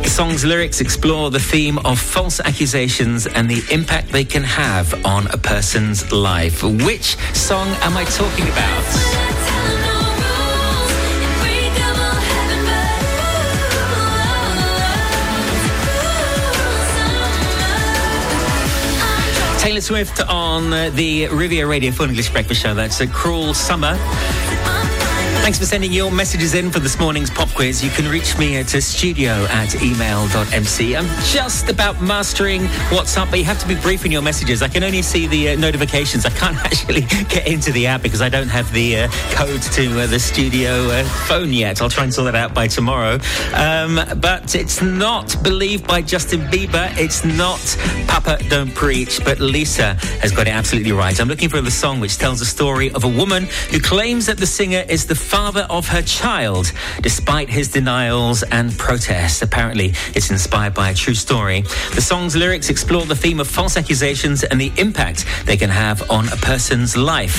The 0.00 0.08
song's 0.08 0.46
lyrics 0.46 0.80
explore 0.80 1.30
the 1.30 1.40
theme 1.40 1.76
of 1.80 2.00
false 2.00 2.40
accusations 2.40 3.26
and 3.26 3.50
the 3.50 3.62
impact 3.70 4.10
they 4.10 4.24
can 4.24 4.42
have 4.42 5.04
on 5.04 5.26
a 5.26 5.36
person's 5.36 6.10
life. 6.10 6.62
Which 6.62 7.18
song 7.34 7.68
am 7.82 7.98
I 7.98 8.04
talking 8.04 8.48
about? 8.48 9.11
Taylor 19.62 19.80
Swift 19.80 20.20
on 20.28 20.72
uh, 20.72 20.90
the 20.90 21.28
Riviera 21.28 21.68
Radio 21.68 21.92
Full 21.92 22.08
English 22.08 22.30
Breakfast 22.30 22.60
Show. 22.60 22.74
That's 22.74 23.00
a 23.00 23.06
cruel 23.06 23.54
summer. 23.54 23.96
Thanks 25.42 25.58
for 25.58 25.66
sending 25.66 25.92
your 25.92 26.12
messages 26.12 26.54
in 26.54 26.70
for 26.70 26.78
this 26.78 27.00
morning's 27.00 27.28
pop 27.28 27.48
quiz. 27.48 27.82
You 27.82 27.90
can 27.90 28.08
reach 28.08 28.38
me 28.38 28.58
at 28.58 28.68
studio 28.68 29.32
at 29.50 29.74
email.mc. 29.82 30.96
I'm 30.96 31.06
just 31.24 31.68
about 31.68 32.00
mastering 32.00 32.60
WhatsApp, 32.90 33.28
but 33.28 33.40
you 33.40 33.44
have 33.46 33.58
to 33.58 33.66
be 33.66 33.74
brief 33.74 34.04
in 34.04 34.12
your 34.12 34.22
messages. 34.22 34.62
I 34.62 34.68
can 34.68 34.84
only 34.84 35.02
see 35.02 35.26
the 35.26 35.48
uh, 35.48 35.56
notifications. 35.56 36.24
I 36.24 36.30
can't 36.30 36.56
actually 36.64 37.00
get 37.28 37.48
into 37.48 37.72
the 37.72 37.88
app 37.88 38.02
because 38.02 38.22
I 38.22 38.28
don't 38.28 38.46
have 38.46 38.72
the 38.72 39.00
uh, 39.00 39.08
code 39.32 39.60
to 39.62 40.02
uh, 40.02 40.06
the 40.06 40.20
studio 40.20 40.86
uh, 40.90 41.02
phone 41.26 41.52
yet. 41.52 41.82
I'll 41.82 41.90
try 41.90 42.04
and 42.04 42.14
sort 42.14 42.32
that 42.32 42.36
out 42.36 42.54
by 42.54 42.68
tomorrow. 42.68 43.18
Um, 43.52 43.98
but 44.20 44.54
it's 44.54 44.80
not 44.80 45.42
Believe 45.42 45.84
by 45.84 46.02
Justin 46.02 46.42
Bieber. 46.52 46.96
It's 46.96 47.24
not 47.24 47.58
Papa 48.06 48.38
Don't 48.48 48.72
Preach, 48.76 49.24
but 49.24 49.40
Lisa 49.40 49.94
has 50.20 50.30
got 50.30 50.46
it 50.46 50.52
absolutely 50.52 50.92
right. 50.92 51.18
I'm 51.18 51.26
looking 51.26 51.48
for 51.48 51.60
the 51.60 51.70
song 51.72 51.98
which 51.98 52.16
tells 52.16 52.38
the 52.38 52.44
story 52.44 52.92
of 52.92 53.02
a 53.02 53.08
woman 53.08 53.48
who 53.72 53.80
claims 53.80 54.26
that 54.26 54.38
the 54.38 54.46
singer 54.46 54.84
is 54.88 55.04
the 55.04 55.16
father 55.32 55.66
of 55.70 55.88
her 55.88 56.02
child, 56.02 56.70
despite 57.00 57.48
his 57.48 57.68
denials 57.70 58.42
and 58.42 58.70
protests. 58.76 59.40
Apparently, 59.40 59.94
it's 60.14 60.30
inspired 60.30 60.74
by 60.74 60.90
a 60.90 60.94
true 60.94 61.14
story. 61.14 61.62
The 61.94 62.02
song's 62.02 62.36
lyrics 62.36 62.68
explore 62.68 63.06
the 63.06 63.16
theme 63.16 63.40
of 63.40 63.48
false 63.48 63.78
accusations 63.78 64.44
and 64.44 64.60
the 64.60 64.70
impact 64.76 65.24
they 65.46 65.56
can 65.56 65.70
have 65.70 66.10
on 66.10 66.28
a 66.28 66.36
person's 66.36 66.98
life. 66.98 67.36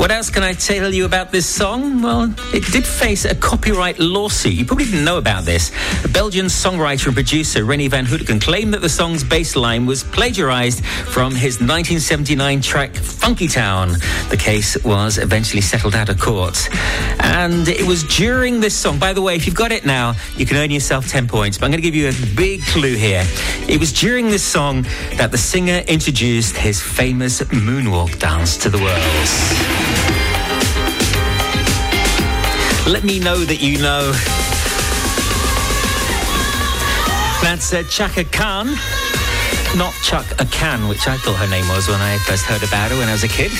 What 0.00 0.10
else 0.10 0.30
can 0.30 0.42
I 0.42 0.52
tell 0.52 0.92
you 0.92 1.04
about 1.04 1.30
this 1.30 1.46
song? 1.46 2.02
Well, 2.02 2.34
it 2.52 2.64
did 2.72 2.84
face 2.84 3.24
a 3.24 3.36
copyright 3.36 4.00
lawsuit. 4.00 4.54
You 4.54 4.64
probably 4.64 4.86
didn't 4.86 5.04
know 5.04 5.18
about 5.18 5.44
this. 5.44 5.70
A 6.04 6.08
Belgian 6.08 6.46
songwriter 6.46 7.06
and 7.06 7.14
producer, 7.14 7.64
Rennie 7.64 7.86
Van 7.86 8.04
Houtken, 8.04 8.42
claimed 8.42 8.74
that 8.74 8.80
the 8.80 8.88
song's 8.88 9.22
bass 9.22 9.54
line 9.54 9.86
was 9.86 10.02
plagiarized 10.02 10.84
from 10.84 11.36
his 11.36 11.60
1979 11.60 12.62
track 12.62 12.96
Funky 12.96 13.46
Town. 13.46 13.92
The 14.28 14.36
case 14.36 14.82
was 14.82 15.18
eventually 15.18 15.62
settled 15.62 15.94
out 15.94 16.08
of 16.08 16.18
court. 16.18 16.68
And 17.28 17.68
it 17.68 17.86
was 17.86 18.04
during 18.04 18.58
this 18.58 18.74
song, 18.74 18.98
by 18.98 19.12
the 19.12 19.20
way, 19.20 19.36
if 19.36 19.46
you've 19.46 19.54
got 19.54 19.70
it 19.70 19.84
now, 19.84 20.14
you 20.36 20.46
can 20.46 20.56
earn 20.56 20.70
yourself 20.70 21.06
10 21.08 21.28
points. 21.28 21.58
But 21.58 21.66
I'm 21.66 21.70
going 21.70 21.82
to 21.82 21.90
give 21.90 21.94
you 21.94 22.08
a 22.08 22.34
big 22.34 22.62
clue 22.62 22.96
here. 22.96 23.22
It 23.68 23.78
was 23.78 23.92
during 23.92 24.30
this 24.30 24.42
song 24.42 24.82
that 25.16 25.30
the 25.30 25.38
singer 25.38 25.82
introduced 25.86 26.56
his 26.56 26.80
famous 26.80 27.40
moonwalk 27.42 28.18
dance 28.18 28.56
to 28.58 28.70
the 28.70 28.78
world. 28.78 28.98
Let 32.88 33.04
me 33.04 33.20
know 33.20 33.36
that 33.44 33.58
you 33.60 33.76
know. 33.78 34.12
That's 37.42 37.72
uh, 37.74 37.82
Chaka 37.90 38.24
Khan. 38.24 38.68
Not 39.76 39.92
Chuck 40.02 40.26
a 40.40 40.46
Can, 40.46 40.88
which 40.88 41.06
I 41.06 41.18
thought 41.18 41.36
her 41.36 41.48
name 41.48 41.68
was 41.68 41.88
when 41.88 42.00
I 42.00 42.16
first 42.18 42.46
heard 42.46 42.62
about 42.62 42.90
her 42.90 42.96
when 42.96 43.08
I 43.08 43.12
was 43.12 43.22
a 43.22 43.28
kid. 43.28 43.52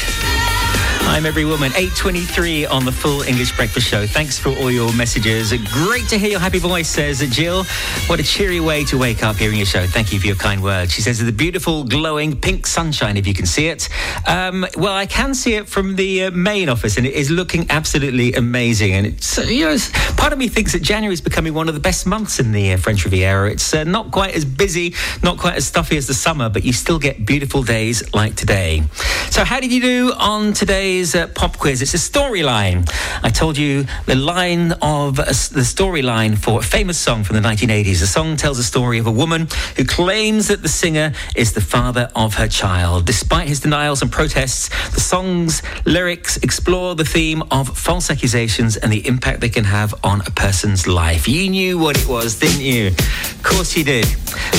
I'm 1.09 1.25
Every 1.25 1.47
Woman, 1.47 1.73
8.23 1.73 2.71
on 2.71 2.85
the 2.85 2.93
Full 2.93 3.23
English 3.23 3.57
Breakfast 3.57 3.89
Show. 3.89 4.07
Thanks 4.07 4.39
for 4.39 4.51
all 4.51 4.71
your 4.71 4.93
messages. 4.93 5.53
Great 5.73 6.07
to 6.11 6.19
hear 6.19 6.29
your 6.29 6.39
happy 6.39 6.59
voice, 6.59 6.89
says 6.89 7.27
Jill. 7.31 7.65
What 8.07 8.21
a 8.21 8.23
cheery 8.23 8.61
way 8.61 8.85
to 8.85 8.99
wake 8.99 9.25
up 9.25 9.37
hearing 9.37 9.57
your 9.57 9.67
show. 9.67 9.87
Thank 9.87 10.13
you 10.13 10.21
for 10.21 10.27
your 10.27 10.37
kind 10.37 10.63
words. 10.63 10.93
She 10.93 11.01
says, 11.01 11.19
the 11.19 11.33
beautiful, 11.33 11.83
glowing 11.85 12.37
pink 12.37 12.67
sunshine, 12.67 13.17
if 13.17 13.27
you 13.27 13.33
can 13.33 13.47
see 13.47 13.69
it. 13.69 13.89
Um, 14.29 14.67
well, 14.77 14.95
I 14.95 15.07
can 15.07 15.35
see 15.35 15.55
it 15.55 15.67
from 15.67 15.97
the 15.97 16.25
uh, 16.25 16.31
main 16.31 16.69
office, 16.69 16.99
and 16.99 17.07
it 17.07 17.15
is 17.15 17.31
looking 17.31 17.67
absolutely 17.71 18.35
amazing. 18.35 18.93
And 18.93 19.07
it's, 19.07 19.39
uh, 19.39 19.43
you 19.43 19.65
know, 19.65 19.77
part 20.19 20.35
of 20.35 20.39
me 20.39 20.47
thinks 20.49 20.75
that 20.75 20.83
January 20.83 21.15
is 21.15 21.23
becoming 21.23 21.55
one 21.55 21.69
of 21.69 21.75
the 21.75 21.81
best 21.81 22.07
months 22.07 22.39
in 22.39 22.53
the 22.53 22.75
uh, 22.75 22.77
French 22.77 23.05
Riviera. 23.05 23.51
It's 23.51 23.73
uh, 23.73 23.83
not 23.83 24.13
quite 24.13 24.35
as 24.37 24.45
busy, 24.45 24.95
not 25.23 25.39
quite 25.39 25.57
as 25.57 25.67
stuffy 25.67 25.97
as 25.97 26.07
the 26.07 26.15
summer, 26.15 26.51
but 26.51 26.65
you 26.65 26.75
still 26.75 26.99
get 26.99 27.25
beautiful 27.25 27.63
days 27.63 28.15
like 28.15 28.37
today. 28.37 28.83
So, 29.31 29.43
how 29.43 29.59
did 29.59 29.73
you 29.73 29.81
do 29.81 30.13
on 30.13 30.53
today's 30.53 30.98
uh, 30.99 31.29
pop 31.29 31.57
quiz? 31.59 31.81
It's 31.81 31.95
a 31.95 31.97
storyline. 31.97 32.89
I 33.23 33.31
told 33.31 33.57
you 33.57 33.87
the 34.07 34.17
line 34.17 34.73
of 34.83 35.21
uh, 35.21 35.25
the 35.25 35.65
storyline 35.65 36.37
for 36.37 36.59
a 36.59 36.63
famous 36.63 36.99
song 36.99 37.23
from 37.23 37.37
the 37.37 37.43
1980s. 37.43 38.01
The 38.01 38.07
song 38.07 38.37
tells 38.37 38.59
a 38.59 38.65
story 38.65 38.99
of 38.99 39.07
a 39.07 39.11
woman 39.11 39.47
who 39.77 39.85
claims 39.85 40.49
that 40.49 40.63
the 40.63 40.69
singer 40.69 41.13
is 41.37 41.53
the 41.53 41.61
father 41.61 42.11
of 42.17 42.35
her 42.35 42.49
child. 42.49 43.07
Despite 43.07 43.47
his 43.47 43.61
denials 43.61 44.03
and 44.03 44.11
protests, 44.11 44.69
the 44.91 45.01
song's 45.01 45.63
lyrics 45.87 46.37
explore 46.39 46.95
the 46.97 47.05
theme 47.05 47.43
of 47.51 47.79
false 47.79 48.11
accusations 48.11 48.77
and 48.77 48.93
the 48.93 49.07
impact 49.07 49.41
they 49.41 49.49
can 49.49 49.65
have 49.65 49.95
on 50.03 50.21
a 50.27 50.31
person's 50.33 50.87
life. 50.87 51.29
You 51.29 51.49
knew 51.49 51.79
what 51.79 51.97
it 51.97 52.09
was, 52.09 52.39
didn't 52.39 52.65
you? 52.65 52.89
Of 52.89 53.43
course 53.45 53.77
you 53.77 53.85
did. 53.85 54.07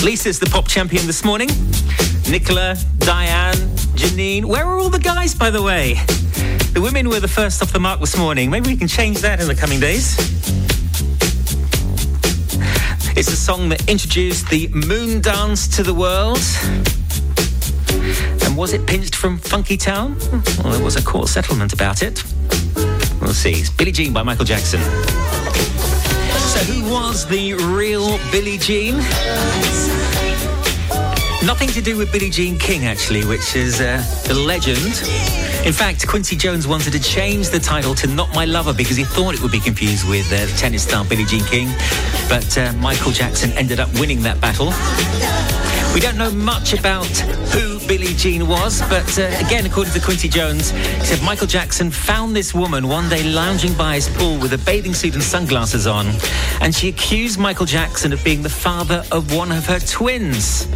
Lisa's 0.04 0.40
the 0.40 0.46
pop 0.48 0.68
champion 0.68 1.06
this 1.06 1.26
morning. 1.26 1.50
Nicola, 2.30 2.78
Diane, 3.00 3.56
Janine. 3.96 4.46
Where 4.46 4.66
are 4.66 4.78
all 4.78 4.90
the 4.90 5.00
guys, 5.00 5.34
by 5.34 5.50
the 5.50 5.62
way? 5.62 5.96
The 6.74 6.82
women 6.82 7.10
were 7.10 7.20
the 7.20 7.28
first 7.28 7.62
off 7.62 7.74
the 7.74 7.80
mark 7.80 8.00
this 8.00 8.18
morning. 8.18 8.50
Maybe 8.50 8.70
we 8.70 8.78
can 8.78 8.88
change 8.88 9.20
that 9.22 9.42
in 9.42 9.48
the 9.48 9.56
coming 9.56 9.80
days. 9.80 10.18
It's 13.18 13.28
a 13.28 13.36
song 13.36 13.70
that 13.70 13.90
introduced 13.90 14.50
the 14.50 14.68
moon 14.70 15.20
dance 15.20 15.68
to 15.76 15.84
the 15.84 15.94
world. 15.94 16.40
And 18.46 18.56
was 18.56 18.74
it 18.74 18.86
pinched 18.88 19.16
from 19.16 19.40
Funky 19.40 19.78
Town? 19.78 20.16
Well, 20.64 20.74
there 20.74 20.84
was 20.84 20.96
a 20.96 21.04
court 21.04 21.28
settlement 21.28 21.74
about 21.74 22.02
it. 22.02 22.24
We'll 23.20 23.34
see. 23.34 23.52
It's 23.52 23.70
Billie 23.70 23.92
Jean 23.92 24.14
by 24.14 24.24
Michael 24.24 24.46
Jackson. 24.46 24.80
So, 24.80 26.60
who 26.72 26.92
was 26.92 27.28
the 27.28 27.56
real 27.56 28.20
Billie 28.32 28.58
Jean? 28.58 28.96
Nothing 31.46 31.70
to 31.70 31.82
do 31.82 31.98
with 31.98 32.12
Billie 32.12 32.30
Jean 32.30 32.60
King, 32.60 32.86
actually, 32.86 33.24
which 33.26 33.56
is 33.56 33.80
uh, 33.80 34.04
the 34.28 34.34
legend. 34.34 34.86
In 35.66 35.72
fact, 35.72 36.06
Quincy 36.06 36.36
Jones 36.36 36.68
wanted 36.68 36.92
to 36.92 37.00
change 37.00 37.50
the 37.50 37.60
title 37.60 37.96
to 37.96 38.08
Not 38.08 38.34
My 38.36 38.44
Lover 38.44 38.74
because 38.74 38.98
he 38.98 39.06
thought 39.06 39.36
it 39.36 39.42
would 39.42 39.52
be 39.52 39.62
confused 39.62 40.08
with 40.08 40.32
uh, 40.34 40.48
tennis 40.58 40.84
star 40.84 41.06
Billie 41.06 41.24
Jean 41.24 41.44
King. 41.46 41.70
But 42.28 42.58
uh, 42.58 42.74
Michael 42.74 43.14
Jackson 43.14 43.52
ended 43.54 43.80
up 43.80 43.92
winning 44.00 44.22
that 44.24 44.42
battle. 44.42 44.74
We 45.94 46.02
don't 46.02 46.18
know 46.18 46.30
much 46.30 46.74
about 46.74 47.08
who 47.08 47.80
Billie 47.88 48.14
Jean 48.14 48.48
was, 48.48 48.82
but 48.90 49.18
uh, 49.18 49.24
again, 49.44 49.66
according 49.66 49.94
to 49.94 50.02
Quincy 50.02 50.28
Jones, 50.28 50.72
he 50.72 51.06
said 51.06 51.22
Michael 51.24 51.48
Jackson 51.48 51.90
found 51.90 52.36
this 52.36 52.54
woman 52.54 52.88
one 52.88 53.10
day 53.10 53.24
lounging 53.24 53.74
by 53.74 53.96
his 53.96 54.10
pool 54.10 54.38
with 54.40 54.54
a 54.54 54.58
bathing 54.60 54.94
suit 54.94 55.14
and 55.14 55.24
sunglasses 55.24 55.88
on, 55.88 56.06
and 56.62 56.76
she 56.76 56.90
accused 56.90 57.40
Michael 57.40 57.66
Jackson 57.66 58.14
of 58.14 58.24
being 58.26 58.44
the 58.44 58.50
father 58.50 59.04
of 59.12 59.34
one 59.34 59.52
of 59.52 59.66
her 59.66 59.80
twins. 59.80 60.68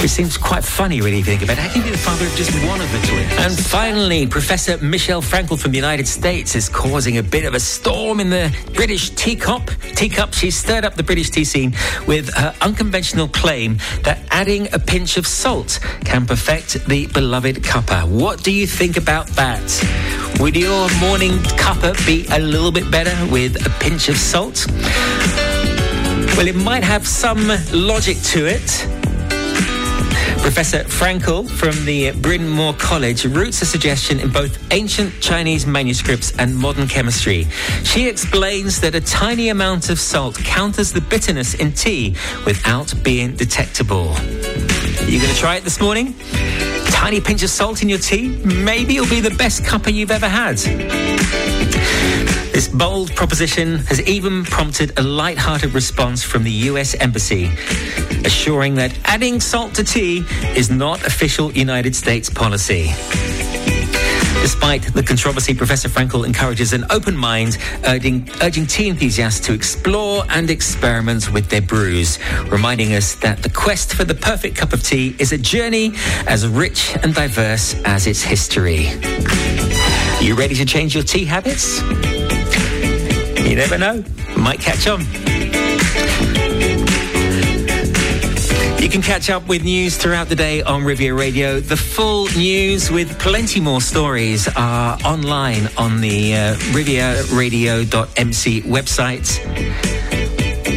Which 0.00 0.12
seems 0.12 0.38
quite 0.38 0.64
funny, 0.64 1.02
really, 1.02 1.18
if 1.18 1.28
you 1.28 1.36
think 1.36 1.42
about 1.42 1.58
it. 1.58 1.60
How 1.60 1.68
can 1.68 1.82
you 1.82 1.84
be 1.84 1.90
the 1.90 1.98
father 1.98 2.24
of 2.24 2.34
just 2.34 2.50
one 2.66 2.80
of 2.80 2.90
the 2.90 3.06
twins? 3.06 3.32
And 3.32 3.58
finally, 3.58 4.26
Professor 4.26 4.78
Michelle 4.78 5.20
Francl 5.20 5.60
from 5.60 5.72
the 5.72 5.76
United 5.76 6.08
States 6.08 6.54
is 6.54 6.70
causing 6.70 7.18
a 7.18 7.22
bit 7.22 7.44
of 7.44 7.52
a 7.52 7.60
storm 7.60 8.18
in 8.18 8.30
the 8.30 8.50
British 8.72 9.10
teacup. 9.10 9.70
Teacup, 9.96 10.32
she's 10.32 10.56
stirred 10.56 10.86
up 10.86 10.94
the 10.94 11.02
British 11.02 11.28
tea 11.28 11.44
scene 11.44 11.74
with 12.06 12.32
her 12.32 12.54
unconventional 12.62 13.28
claim 13.28 13.76
that 14.04 14.20
adding 14.30 14.72
a 14.72 14.78
pinch 14.78 15.18
of 15.18 15.26
salt 15.26 15.78
can 16.06 16.24
perfect 16.24 16.82
the 16.86 17.06
beloved 17.08 17.56
cuppa. 17.56 18.08
What 18.08 18.42
do 18.42 18.52
you 18.52 18.66
think 18.66 18.96
about 18.96 19.26
that? 19.36 19.60
Would 20.40 20.56
your 20.56 20.88
morning 20.98 21.32
cuppa 21.60 21.94
be 22.06 22.26
a 22.32 22.38
little 22.38 22.72
bit 22.72 22.90
better 22.90 23.14
with 23.30 23.66
a 23.66 23.70
pinch 23.84 24.08
of 24.08 24.16
salt? 24.16 24.66
Well, 26.36 26.48
it 26.48 26.56
might 26.56 26.82
have 26.84 27.06
some 27.06 27.48
logic 27.72 28.16
to 28.32 28.46
it. 28.46 28.86
Professor 30.40 30.84
Francl 30.84 31.48
from 31.48 31.84
the 31.84 32.12
Bryn 32.12 32.48
Mawr 32.48 32.72
College 32.74 33.26
roots 33.26 33.60
a 33.60 33.66
suggestion 33.66 34.18
in 34.20 34.30
both 34.30 34.58
ancient 34.72 35.20
Chinese 35.20 35.66
manuscripts 35.66 36.32
and 36.38 36.56
modern 36.56 36.88
chemistry. 36.88 37.44
She 37.84 38.08
explains 38.08 38.80
that 38.80 38.94
a 38.94 39.00
tiny 39.02 39.50
amount 39.50 39.90
of 39.90 40.00
salt 40.00 40.36
counters 40.36 40.92
the 40.92 41.02
bitterness 41.02 41.54
in 41.54 41.72
tea 41.72 42.16
without 42.46 42.94
being 43.02 43.36
detectable. 43.36 44.14
Are 44.14 45.10
you 45.10 45.20
going 45.20 45.32
to 45.32 45.38
try 45.38 45.56
it 45.56 45.64
this 45.64 45.78
morning? 45.80 46.14
Tiny 46.86 47.20
pinch 47.20 47.42
of 47.42 47.50
salt 47.50 47.82
in 47.82 47.88
your 47.88 47.98
tea? 47.98 48.28
Maybe 48.44 48.96
it'll 48.96 49.10
be 49.10 49.20
the 49.20 49.36
best 49.36 49.62
cuppa 49.62 49.92
you've 49.92 50.10
ever 50.10 50.28
had. 50.28 50.58
This 52.60 52.68
bold 52.68 53.16
proposition 53.16 53.78
has 53.86 54.02
even 54.02 54.44
prompted 54.44 54.98
a 54.98 55.02
light-hearted 55.02 55.72
response 55.72 56.22
from 56.22 56.44
the 56.44 56.50
US 56.68 56.94
Embassy, 56.94 57.50
assuring 58.26 58.74
that 58.74 58.92
adding 59.06 59.40
salt 59.40 59.72
to 59.76 59.82
tea 59.82 60.26
is 60.54 60.68
not 60.68 61.06
official 61.06 61.50
United 61.52 61.96
States 61.96 62.28
policy. 62.28 62.92
Despite 64.42 64.92
the 64.92 65.02
controversy, 65.02 65.54
Professor 65.54 65.88
Francl 65.88 66.26
encourages 66.26 66.74
an 66.74 66.84
open 66.90 67.16
mind, 67.16 67.56
urging, 67.86 68.28
urging 68.42 68.66
tea 68.66 68.90
enthusiasts 68.90 69.40
to 69.46 69.54
explore 69.54 70.24
and 70.28 70.50
experiment 70.50 71.32
with 71.32 71.48
their 71.48 71.62
brews, 71.62 72.18
reminding 72.50 72.92
us 72.92 73.14
that 73.14 73.42
the 73.42 73.48
quest 73.48 73.94
for 73.94 74.04
the 74.04 74.14
perfect 74.14 74.56
cup 74.58 74.74
of 74.74 74.82
tea 74.82 75.16
is 75.18 75.32
a 75.32 75.38
journey 75.38 75.94
as 76.26 76.46
rich 76.46 76.94
and 77.02 77.14
diverse 77.14 77.74
as 77.86 78.06
its 78.06 78.22
history. 78.22 78.90
You 80.20 80.34
ready 80.34 80.54
to 80.56 80.66
change 80.66 80.94
your 80.94 81.04
tea 81.04 81.24
habits? 81.24 81.80
You 83.50 83.56
never 83.56 83.76
know. 83.76 84.04
Might 84.36 84.60
catch 84.60 84.86
on. 84.86 85.00
You 88.80 88.88
can 88.88 89.02
catch 89.02 89.28
up 89.28 89.48
with 89.48 89.64
news 89.64 89.96
throughout 89.96 90.28
the 90.28 90.36
day 90.36 90.62
on 90.62 90.84
Riviera 90.84 91.18
Radio. 91.18 91.58
The 91.58 91.76
full 91.76 92.28
news 92.36 92.92
with 92.92 93.18
plenty 93.18 93.60
more 93.60 93.80
stories 93.80 94.46
are 94.54 94.96
online 95.04 95.68
on 95.76 96.00
the 96.00 96.36
uh, 96.36 96.54
rivieradio.mc 96.70 98.62
website. 98.62 99.28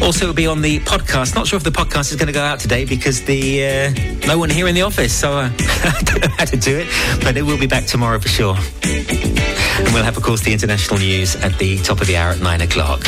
Also, 0.01 0.25
it'll 0.25 0.33
be 0.33 0.47
on 0.47 0.63
the 0.63 0.79
podcast. 0.79 1.35
Not 1.35 1.45
sure 1.45 1.57
if 1.57 1.63
the 1.63 1.69
podcast 1.69 2.09
is 2.09 2.15
going 2.15 2.25
to 2.25 2.33
go 2.33 2.41
out 2.41 2.59
today 2.59 2.85
because 2.85 3.21
the 3.21 3.67
uh, 3.67 4.25
no 4.25 4.39
one 4.39 4.49
here 4.49 4.67
in 4.67 4.73
the 4.73 4.81
office, 4.81 5.13
so 5.13 5.33
uh, 5.33 5.51
I 5.59 6.01
don't 6.03 6.21
know 6.21 6.35
how 6.39 6.45
to 6.45 6.57
do 6.57 6.75
it. 6.79 6.87
But 7.23 7.37
it 7.37 7.43
will 7.43 7.59
be 7.59 7.67
back 7.67 7.85
tomorrow 7.85 8.17
for 8.17 8.29
sure. 8.29 8.57
And 9.79 9.93
we'll 9.93 10.03
have, 10.03 10.17
of 10.17 10.23
course, 10.23 10.41
the 10.41 10.53
international 10.53 10.99
news 10.99 11.35
at 11.37 11.57
the 11.57 11.77
top 11.79 11.99
of 12.01 12.07
the 12.07 12.15
hour 12.15 12.31
at 12.31 12.39
nine 12.39 12.61
o'clock. 12.61 13.03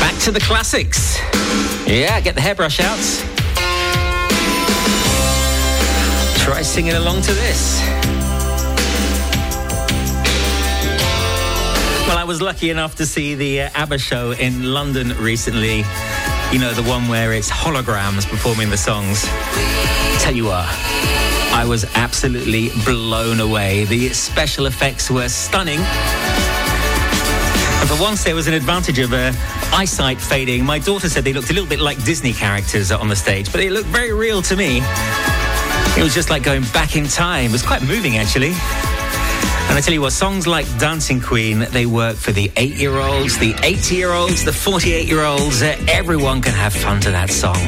Back 0.00 0.18
to 0.22 0.32
the 0.32 0.40
classics. 0.40 1.18
Yeah, 1.86 2.20
get 2.20 2.34
the 2.34 2.40
hairbrush 2.40 2.80
out. 2.80 2.98
Try 6.44 6.62
singing 6.62 6.94
along 6.94 7.22
to 7.22 7.32
this. 7.32 7.80
Well, 12.08 12.16
I 12.16 12.24
was 12.26 12.40
lucky 12.40 12.70
enough 12.70 12.94
to 12.96 13.06
see 13.06 13.34
the 13.34 13.62
uh, 13.62 13.70
ABBA 13.74 13.98
show 13.98 14.32
in 14.32 14.72
London 14.72 15.14
recently. 15.18 15.84
You 16.50 16.58
know, 16.58 16.72
the 16.72 16.82
one 16.88 17.06
where 17.06 17.34
it's 17.34 17.50
holograms 17.50 18.26
performing 18.26 18.70
the 18.70 18.78
songs. 18.78 19.22
Tell 20.22 20.34
you 20.34 20.46
what, 20.46 20.64
I 21.58 21.64
was 21.64 21.84
absolutely 21.96 22.70
blown 22.84 23.40
away. 23.40 23.84
The 23.84 24.10
special 24.10 24.66
effects 24.66 25.10
were 25.10 25.28
stunning. 25.28 25.80
And 25.80 25.88
for 27.88 28.00
once, 28.00 28.22
there 28.22 28.36
was 28.36 28.46
an 28.46 28.54
advantage 28.54 29.00
of 29.00 29.12
uh, 29.12 29.32
eyesight 29.72 30.20
fading. 30.20 30.64
My 30.64 30.78
daughter 30.78 31.08
said 31.08 31.24
they 31.24 31.32
looked 31.32 31.50
a 31.50 31.52
little 31.52 31.68
bit 31.68 31.80
like 31.80 32.00
Disney 32.04 32.32
characters 32.32 32.92
on 32.92 33.08
the 33.08 33.16
stage, 33.16 33.50
but 33.50 33.58
they 33.58 33.70
looked 33.70 33.88
very 33.88 34.12
real 34.12 34.40
to 34.42 34.54
me. 34.54 34.76
It 35.96 36.04
was 36.04 36.14
just 36.14 36.30
like 36.30 36.44
going 36.44 36.62
back 36.72 36.94
in 36.94 37.08
time. 37.08 37.46
It 37.46 37.52
was 37.52 37.66
quite 37.66 37.82
moving, 37.82 38.18
actually. 38.18 38.52
And 39.66 39.76
I 39.76 39.80
tell 39.82 39.92
you 39.92 40.02
what, 40.02 40.12
songs 40.12 40.46
like 40.46 40.64
Dancing 40.78 41.20
Queen, 41.20 41.66
they 41.72 41.86
work 41.86 42.14
for 42.14 42.30
the 42.30 42.52
eight 42.56 42.76
year 42.76 42.98
olds, 42.98 43.36
the 43.36 43.56
80 43.64 43.96
year 43.96 44.12
olds, 44.12 44.44
the 44.44 44.52
48 44.52 45.08
year 45.08 45.24
olds. 45.24 45.60
Uh, 45.60 45.76
everyone 45.88 46.40
can 46.40 46.54
have 46.54 46.72
fun 46.72 47.00
to 47.00 47.10
that 47.10 47.30
song. 47.30 47.58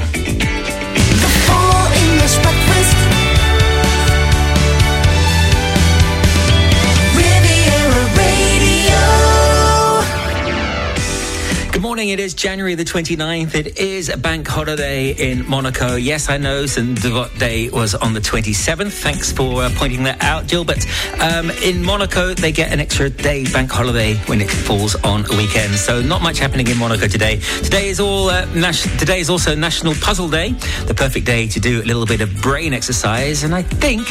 Good 11.81 11.87
morning. 11.87 12.11
It 12.11 12.20
is 12.20 12.35
January 12.35 12.74
the 12.74 12.85
29th. 12.85 13.55
It 13.55 13.78
is 13.78 14.11
a 14.11 14.18
bank 14.18 14.47
holiday 14.47 15.12
in 15.12 15.49
Monaco. 15.49 15.97
Yes, 15.97 16.28
I 16.28 16.37
know 16.37 16.66
St. 16.66 17.01
Devote 17.01 17.35
Day 17.39 17.70
was 17.70 17.95
on 17.95 18.12
the 18.12 18.20
27th. 18.20 18.93
Thanks 18.93 19.33
for 19.33 19.62
uh, 19.62 19.70
pointing 19.76 20.03
that 20.03 20.22
out, 20.22 20.47
Jill. 20.47 20.62
But 20.62 20.87
um, 21.22 21.51
in 21.62 21.83
Monaco, 21.83 22.35
they 22.35 22.53
get 22.53 22.70
an 22.70 22.81
extra 22.81 23.09
day 23.09 23.45
bank 23.51 23.70
holiday 23.70 24.16
when 24.26 24.43
it 24.43 24.51
falls 24.51 24.95
on 24.97 25.24
a 25.33 25.37
weekend. 25.39 25.72
So 25.76 26.03
not 26.03 26.20
much 26.20 26.39
happening 26.39 26.68
in 26.68 26.76
Monaco 26.76 27.09
today. 27.09 27.37
Today 27.62 27.89
is 27.89 27.99
all. 27.99 28.28
Uh, 28.28 28.45
nas- 28.55 28.83
today 28.99 29.20
is 29.20 29.31
also 29.31 29.55
National 29.55 29.95
Puzzle 29.95 30.28
Day, 30.28 30.53
the 30.85 30.95
perfect 30.95 31.24
day 31.24 31.47
to 31.49 31.61
do 31.61 31.81
a 31.81 31.87
little 31.87 32.05
bit 32.05 32.20
of 32.20 32.43
brain 32.43 32.74
exercise. 32.74 33.43
And 33.43 33.55
I 33.55 33.62
think 33.62 34.07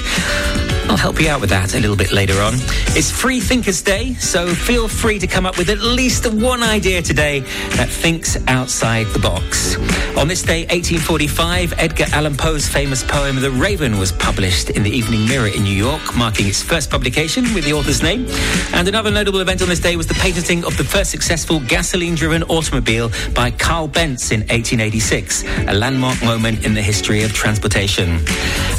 I'll 0.90 0.98
help 0.98 1.22
you 1.22 1.30
out 1.30 1.40
with 1.40 1.52
that 1.52 1.76
a 1.76 1.80
little 1.80 1.96
bit 1.96 2.12
later 2.12 2.42
on. 2.42 2.56
It's 2.98 3.12
Free 3.12 3.40
Thinkers 3.40 3.84
Day, 3.84 4.16
so 4.16 4.48
feel 4.48 4.88
free 4.88 5.20
to 5.20 5.28
come 5.28 5.46
up 5.46 5.56
with 5.60 5.70
at 5.70 5.78
least 5.78 6.26
one 6.34 6.64
idea 6.64 7.04
today 7.04 7.44
that 7.78 7.90
thinks 7.90 8.38
outside 8.48 9.08
the 9.08 9.20
box. 9.20 9.78
On 10.18 10.28
this 10.28 10.42
day, 10.42 10.62
1845, 10.64 11.74
Edgar 11.78 12.06
Allan 12.12 12.36
Poe's 12.36 12.68
famous 12.68 13.04
poem 13.04 13.40
The 13.40 13.52
Raven 13.52 13.98
was 13.98 14.12
published 14.12 14.70
in 14.72 14.84
the 14.84 14.90
Evening 14.90 15.26
Mirror 15.28 15.48
in 15.56 15.64
New 15.64 15.76
York, 15.76 16.02
marking 16.16 16.48
its 16.48 16.62
first 16.62 16.90
publication 16.90 17.44
with 17.54 17.64
the 17.64 17.74
author's 17.74 18.04
name. 18.04 18.28
And 18.74 18.88
another 18.88 19.12
notable 19.12 19.40
event 19.40 19.62
on 19.62 19.70
this 19.70 19.80
day 19.80 19.96
was 19.96 20.08
the 20.08 20.14
patenting 20.16 20.66
of 20.66 20.76
the 20.78 20.84
first 20.84 21.12
successful 21.12 21.60
gasoline-driven 21.62 22.44
automobile 22.44 23.12
by 23.34 23.52
Carl 23.52 23.88
Benz 23.88 24.32
in 24.32 24.42
1886, 24.42 25.44
a 25.68 25.74
landmark 25.74 26.22
moment 26.24 26.66
in 26.66 26.74
the 26.74 26.82
history 26.82 27.24
of 27.24 27.32
transportation. 27.34 28.20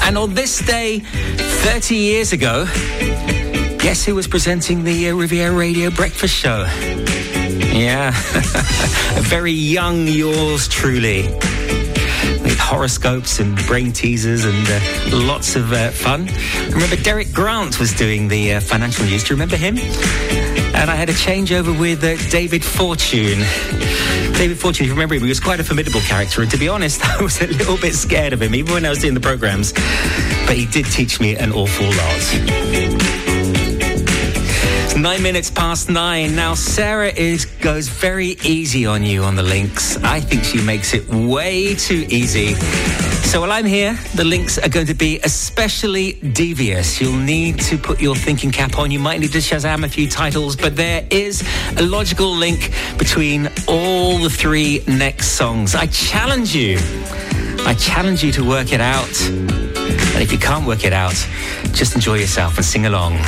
And 0.02 0.18
on 0.18 0.34
this 0.34 0.58
day, 0.66 1.00
30 1.00 1.96
years 1.96 2.32
ago, 2.32 2.66
guess 3.78 4.04
who 4.04 4.14
was 4.14 4.28
presenting 4.28 4.84
the 4.84 5.08
uh, 5.08 5.14
Riviera 5.14 5.54
Radio 5.54 5.90
Breakfast 5.90 6.34
Show? 6.34 6.66
Yeah, 7.60 8.08
a 9.16 9.22
very 9.22 9.52
young 9.52 10.06
yours 10.06 10.68
truly. 10.68 11.22
With 12.42 12.58
horoscopes 12.58 13.38
and 13.38 13.56
brain 13.66 13.92
teasers 13.92 14.44
and 14.44 14.66
uh, 14.68 14.80
lots 15.26 15.56
of 15.56 15.72
uh, 15.72 15.90
fun. 15.90 16.28
Remember, 16.72 16.96
Derek 16.96 17.32
Grant 17.32 17.78
was 17.78 17.92
doing 17.92 18.28
the 18.28 18.54
uh, 18.54 18.60
financial 18.60 19.04
news. 19.04 19.24
Do 19.24 19.34
you 19.34 19.36
remember 19.36 19.56
him? 19.56 19.76
And 19.78 20.90
I 20.90 20.94
had 20.94 21.10
a 21.10 21.12
changeover 21.12 21.78
with 21.78 22.02
uh, 22.02 22.16
David 22.30 22.64
Fortune. 22.64 23.40
David 24.34 24.58
Fortune, 24.58 24.84
if 24.84 24.88
you 24.88 24.94
remember 24.94 25.14
him, 25.14 25.22
he 25.22 25.28
was 25.28 25.40
quite 25.40 25.60
a 25.60 25.64
formidable 25.64 26.00
character. 26.00 26.40
And 26.40 26.50
to 26.50 26.56
be 26.56 26.68
honest, 26.68 27.04
I 27.04 27.22
was 27.22 27.40
a 27.42 27.46
little 27.46 27.76
bit 27.76 27.94
scared 27.94 28.32
of 28.32 28.40
him, 28.40 28.54
even 28.54 28.72
when 28.72 28.86
I 28.86 28.90
was 28.90 29.00
doing 29.00 29.14
the 29.14 29.20
programs. 29.20 29.72
But 30.46 30.56
he 30.56 30.66
did 30.66 30.86
teach 30.86 31.20
me 31.20 31.36
an 31.36 31.52
awful 31.52 31.86
lot. 31.86 32.99
Nine 34.96 35.22
minutes 35.22 35.50
past 35.50 35.88
nine. 35.88 36.34
Now, 36.34 36.54
Sarah 36.54 37.12
is 37.14 37.44
goes 37.44 37.88
very 37.88 38.36
easy 38.44 38.86
on 38.86 39.02
you 39.02 39.22
on 39.22 39.34
the 39.36 39.42
links. 39.42 39.96
I 40.02 40.20
think 40.20 40.44
she 40.44 40.60
makes 40.60 40.92
it 40.94 41.08
way 41.08 41.74
too 41.74 42.06
easy. 42.08 42.54
So 43.30 43.40
while 43.40 43.52
I'm 43.52 43.64
here, 43.64 43.96
the 44.16 44.24
links 44.24 44.58
are 44.58 44.68
going 44.68 44.88
to 44.88 44.94
be 44.94 45.20
especially 45.22 46.14
devious. 46.14 47.00
You'll 47.00 47.16
need 47.16 47.60
to 47.60 47.78
put 47.78 48.00
your 48.00 48.16
thinking 48.16 48.50
cap 48.50 48.78
on. 48.78 48.90
You 48.90 48.98
might 48.98 49.20
need 49.20 49.32
to 49.32 49.38
Shazam 49.38 49.84
a 49.84 49.88
few 49.88 50.08
titles, 50.08 50.56
but 50.56 50.74
there 50.74 51.06
is 51.10 51.44
a 51.76 51.82
logical 51.82 52.30
link 52.30 52.72
between 52.98 53.48
all 53.68 54.18
the 54.18 54.30
three 54.30 54.82
next 54.88 55.28
songs. 55.28 55.74
I 55.76 55.86
challenge 55.86 56.54
you. 56.54 56.78
I 57.64 57.74
challenge 57.78 58.24
you 58.24 58.32
to 58.32 58.44
work 58.44 58.72
it 58.72 58.80
out. 58.80 59.20
And 59.28 60.22
if 60.22 60.32
you 60.32 60.38
can't 60.38 60.66
work 60.66 60.84
it 60.84 60.92
out, 60.92 61.14
just 61.72 61.94
enjoy 61.94 62.16
yourself 62.16 62.56
and 62.56 62.64
sing 62.64 62.86
along. 62.86 63.18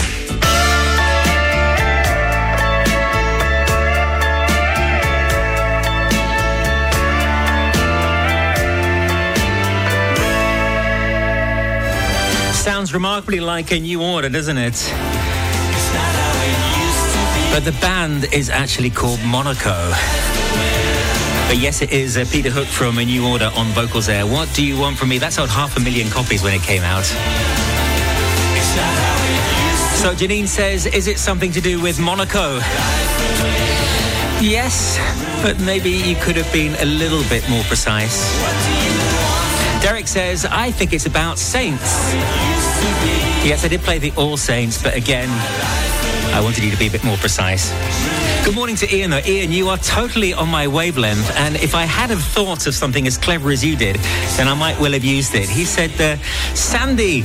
Sounds 12.62 12.94
remarkably 12.94 13.40
like 13.40 13.72
a 13.72 13.80
new 13.80 14.00
order, 14.00 14.28
doesn't 14.28 14.56
it? 14.56 14.74
But 17.52 17.64
the 17.64 17.76
band 17.80 18.32
is 18.32 18.50
actually 18.50 18.90
called 18.90 19.18
Monaco. 19.24 19.90
But 21.48 21.58
yes, 21.58 21.82
it 21.82 21.90
is 21.90 22.16
uh, 22.16 22.24
Peter 22.30 22.50
Hook 22.50 22.68
from 22.68 22.98
A 22.98 23.04
New 23.04 23.26
Order 23.26 23.50
on 23.56 23.66
vocals 23.72 24.06
there. 24.06 24.24
What 24.24 24.48
do 24.54 24.64
you 24.64 24.78
want 24.78 24.96
from 24.96 25.08
me? 25.08 25.18
That 25.18 25.32
sold 25.32 25.50
half 25.50 25.76
a 25.76 25.80
million 25.80 26.08
copies 26.08 26.44
when 26.44 26.54
it 26.54 26.62
came 26.62 26.82
out. 26.82 27.04
So 29.98 30.14
Janine 30.14 30.46
says, 30.46 30.86
is 30.86 31.08
it 31.08 31.18
something 31.18 31.50
to 31.50 31.60
do 31.60 31.82
with 31.82 31.98
Monaco? 31.98 32.60
Yes, 34.40 35.00
but 35.42 35.58
maybe 35.58 35.90
you 35.90 36.14
could 36.14 36.36
have 36.36 36.52
been 36.52 36.76
a 36.76 36.84
little 36.84 37.24
bit 37.28 37.42
more 37.50 37.64
precise. 37.64 38.22
Derek 39.82 40.06
says, 40.06 40.44
I 40.44 40.70
think 40.70 40.92
it's 40.92 41.06
about 41.06 41.40
saints. 41.40 41.82
Yes, 43.44 43.64
I 43.64 43.68
did 43.68 43.80
play 43.80 43.98
the 43.98 44.12
All 44.16 44.36
Saints, 44.36 44.80
but 44.80 44.94
again, 44.94 45.28
I 46.32 46.40
wanted 46.40 46.62
you 46.62 46.70
to 46.70 46.78
be 46.78 46.86
a 46.86 46.90
bit 46.90 47.02
more 47.02 47.16
precise. 47.16 47.72
Good 48.44 48.56
morning 48.56 48.74
to 48.76 48.94
Ian, 48.94 49.10
though. 49.12 49.20
Ian, 49.24 49.52
you 49.52 49.68
are 49.68 49.78
totally 49.78 50.34
on 50.34 50.48
my 50.48 50.66
wavelength, 50.66 51.30
and 51.36 51.54
if 51.56 51.76
I 51.76 51.84
had 51.84 52.10
have 52.10 52.20
thought 52.20 52.66
of 52.66 52.74
something 52.74 53.06
as 53.06 53.16
clever 53.16 53.50
as 53.50 53.64
you 53.64 53.76
did, 53.76 53.96
then 54.36 54.48
I 54.48 54.54
might 54.54 54.78
well 54.80 54.92
have 54.92 55.04
used 55.04 55.36
it. 55.36 55.48
He 55.48 55.64
said, 55.64 55.92
uh, 56.00 56.16
Sandy, 56.52 57.22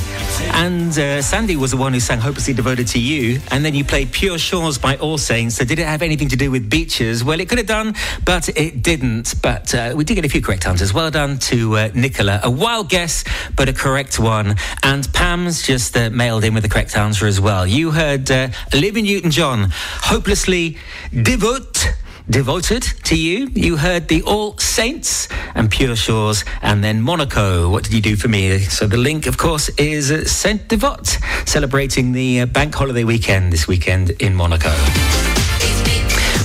and 0.53 0.91
uh, 0.91 1.23
Sandy 1.23 1.55
was 1.55 1.71
the 1.71 1.77
one 1.77 1.91
who 1.91 1.99
sang 1.99 2.19
Hopelessly 2.19 2.53
Devoted 2.53 2.87
to 2.89 2.99
You, 2.99 3.41
and 3.49 3.65
then 3.65 3.73
you 3.73 3.83
played 3.83 4.11
Pure 4.11 4.37
Shores 4.37 4.77
by 4.77 4.95
All 4.97 5.17
Saints. 5.17 5.55
So 5.55 5.65
did 5.65 5.79
it 5.79 5.87
have 5.87 6.03
anything 6.03 6.29
to 6.29 6.35
do 6.35 6.51
with 6.51 6.69
beaches? 6.69 7.23
Well, 7.23 7.39
it 7.39 7.49
could 7.49 7.57
have 7.57 7.67
done, 7.67 7.95
but 8.23 8.47
it 8.49 8.83
didn't. 8.83 9.41
But 9.41 9.73
uh, 9.73 9.93
we 9.97 10.03
did 10.03 10.15
get 10.15 10.25
a 10.25 10.29
few 10.29 10.41
correct 10.41 10.67
answers. 10.67 10.93
Well 10.93 11.09
done 11.09 11.39
to 11.39 11.77
uh, 11.77 11.89
Nicola. 11.95 12.39
A 12.43 12.51
wild 12.51 12.89
guess, 12.89 13.23
but 13.55 13.67
a 13.67 13.73
correct 13.73 14.19
one. 14.19 14.55
And 14.83 15.11
Pam's 15.13 15.63
just 15.63 15.97
uh, 15.97 16.11
mailed 16.11 16.43
in 16.43 16.53
with 16.53 16.61
the 16.61 16.69
correct 16.69 16.95
answer 16.95 17.25
as 17.25 17.41
well. 17.41 17.65
You 17.65 17.89
heard 17.89 18.29
uh, 18.29 18.49
Olivia 18.73 19.01
Newton-John, 19.01 19.71
Hopelessly 19.71 20.77
Devote 21.13 21.93
devoted 22.29 22.83
to 23.03 23.17
you. 23.17 23.47
You 23.53 23.77
heard 23.77 24.09
the 24.09 24.21
All 24.23 24.57
Saints 24.57 25.29
and 25.55 25.71
Pure 25.71 25.95
Shores, 25.95 26.43
and 26.61 26.83
then 26.83 27.01
Monaco. 27.01 27.69
What 27.69 27.85
did 27.85 27.93
you 27.93 28.01
do 28.01 28.15
for 28.17 28.27
me? 28.27 28.59
So 28.59 28.87
the 28.87 28.97
link, 28.97 29.25
of 29.27 29.37
course, 29.37 29.69
is 29.77 30.29
Saint 30.29 30.67
Devote, 30.67 31.17
celebrating 31.45 32.11
the 32.11 32.41
uh, 32.41 32.45
bank 32.45 32.75
holiday 32.75 33.05
weekend 33.05 33.53
this 33.53 33.67
weekend 33.67 34.09
in 34.21 34.35
Monaco. 34.35 34.73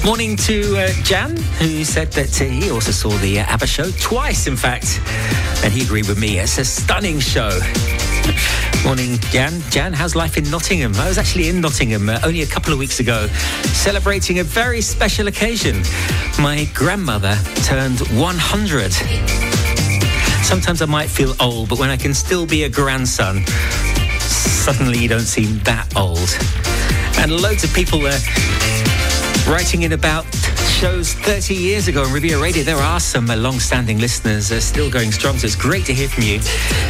Morning 0.04 0.36
to 0.36 0.76
uh, 0.78 0.88
Jan, 1.02 1.36
who 1.58 1.84
said 1.84 2.12
that 2.12 2.40
uh, 2.40 2.44
he 2.44 2.70
also 2.70 2.92
saw 2.92 3.10
the 3.18 3.40
uh, 3.40 3.44
ABBA 3.46 3.66
show 3.66 3.90
twice, 4.00 4.46
in 4.46 4.56
fact, 4.56 5.00
and 5.64 5.72
he 5.72 5.82
agreed 5.82 6.08
with 6.08 6.18
me. 6.18 6.38
It's 6.38 6.58
a 6.58 6.64
stunning 6.64 7.18
show. 7.20 7.50
Morning, 8.84 9.16
Jan. 9.30 9.60
Jan, 9.70 9.92
how's 9.92 10.16
life 10.16 10.36
in 10.36 10.50
Nottingham? 10.50 10.94
I 10.96 11.06
was 11.06 11.16
actually 11.16 11.48
in 11.48 11.60
Nottingham 11.60 12.08
uh, 12.08 12.18
only 12.24 12.42
a 12.42 12.46
couple 12.46 12.72
of 12.72 12.80
weeks 12.80 12.98
ago, 12.98 13.28
celebrating 13.62 14.40
a 14.40 14.44
very 14.44 14.80
special 14.80 15.28
occasion. 15.28 15.82
My 16.40 16.68
grandmother 16.74 17.36
turned 17.64 18.00
100. 18.00 18.92
Sometimes 20.44 20.82
I 20.82 20.86
might 20.86 21.08
feel 21.08 21.34
old, 21.40 21.68
but 21.68 21.78
when 21.78 21.90
I 21.90 21.96
can 21.96 22.12
still 22.12 22.44
be 22.44 22.64
a 22.64 22.68
grandson, 22.68 23.46
suddenly 24.18 24.98
you 24.98 25.08
don't 25.08 25.20
seem 25.20 25.60
that 25.60 25.96
old. 25.96 26.36
And 27.18 27.40
loads 27.40 27.62
of 27.62 27.72
people 27.72 28.04
are 28.04 28.18
writing 29.48 29.82
in 29.82 29.92
about 29.92 30.26
shows 30.82 31.14
30 31.14 31.54
years 31.54 31.86
ago 31.86 32.02
on 32.02 32.12
Riviera 32.12 32.42
Radio. 32.42 32.64
There 32.64 32.74
are 32.76 32.98
some 32.98 33.26
long-standing 33.26 33.98
listeners 33.98 34.50
uh, 34.50 34.58
still 34.58 34.90
going 34.90 35.12
strong, 35.12 35.38
so 35.38 35.46
it's 35.46 35.54
great 35.54 35.86
to 35.86 35.94
hear 35.94 36.08
from 36.08 36.24
you. 36.24 36.40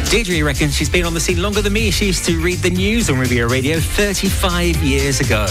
Deirdre 0.09 0.43
reckons 0.43 0.75
she's 0.75 0.89
been 0.89 1.05
on 1.05 1.13
the 1.13 1.19
scene 1.19 1.39
longer 1.39 1.61
than 1.61 1.73
me. 1.73 1.91
She 1.91 2.07
used 2.07 2.25
to 2.25 2.41
read 2.41 2.57
the 2.57 2.71
news 2.71 3.11
on 3.11 3.19
Riviera 3.19 3.47
Radio 3.47 3.79
35 3.79 4.77
years 4.77 5.19
ago. 5.19 5.45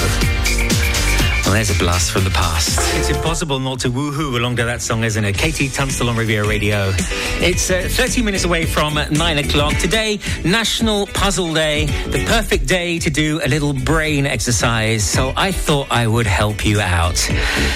Well, 1.53 1.59
there's 1.59 1.77
a 1.77 1.79
blast 1.79 2.13
from 2.13 2.25
the 2.25 2.31
past. 2.31 2.79
It's 2.97 3.11
impossible 3.11 3.61
not 3.61 3.81
to 3.81 3.91
woohoo 3.91 4.39
along 4.39 4.57
to 4.57 4.65
that 4.65 4.81
song, 4.81 5.05
isn't 5.05 5.23
it? 5.23 5.35
KT 5.35 5.75
Tunstall 5.75 6.09
on 6.09 6.17
Riviera 6.17 6.49
Radio. 6.49 6.95
It's 6.97 7.71
uh, 7.71 7.89
30 7.91 8.23
minutes 8.23 8.45
away 8.45 8.65
from 8.65 8.95
9 8.95 9.39
o'clock. 9.39 9.77
Today, 9.77 10.19
National 10.47 11.07
Puzzle 11.09 11.53
Day, 11.53 11.85
the 12.09 12.25
perfect 12.25 12.67
day 12.67 12.99
to 13.01 13.11
do 13.11 13.39
a 13.45 13.49
little 13.49 13.75
brain 13.75 14.25
exercise. 14.25 15.05
So 15.05 15.35
I 15.37 15.53
thought 15.53 15.89
I 15.91 16.07
would 16.07 16.27
help 16.27 16.65
you 16.65 16.81
out. 16.81 17.17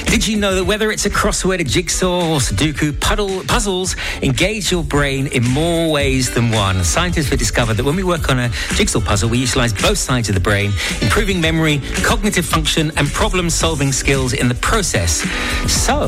Did 0.07 0.27
you 0.27 0.39
know 0.39 0.55
that 0.55 0.65
whether 0.65 0.91
it's 0.91 1.05
a 1.05 1.11
crossword, 1.11 1.61
a 1.61 1.65
jigsaw, 1.65 2.33
or 2.33 2.39
Sudoku, 2.39 2.99
puddle, 2.99 3.45
puzzles 3.45 3.95
engage 4.23 4.73
your 4.73 4.85
brain 4.85 5.27
in 5.27 5.45
more 5.45 5.93
ways 5.93 6.33
than 6.33 6.51
one? 6.51 6.83
Scientists 6.83 7.29
have 7.29 7.39
discovered 7.39 7.75
that 7.75 7.85
when 7.85 7.97
we 7.97 8.05
work 8.05 8.31
on 8.31 8.39
a 8.39 8.49
jigsaw 8.71 9.01
puzzle, 9.01 9.29
we 9.29 9.37
utilize 9.37 9.75
both 9.75 9.99
sides 9.99 10.31
of 10.31 10.35
the 10.35 10.41
brain, 10.41 10.73
improving 11.03 11.43
memory, 11.43 11.83
cognitive 11.97 12.47
function, 12.47 12.91
and 12.97 13.07
problem 13.09 13.51
solving 13.51 13.66
skills 13.75 14.33
in 14.33 14.47
the 14.49 14.55
process. 14.55 15.27
So, 15.67 16.07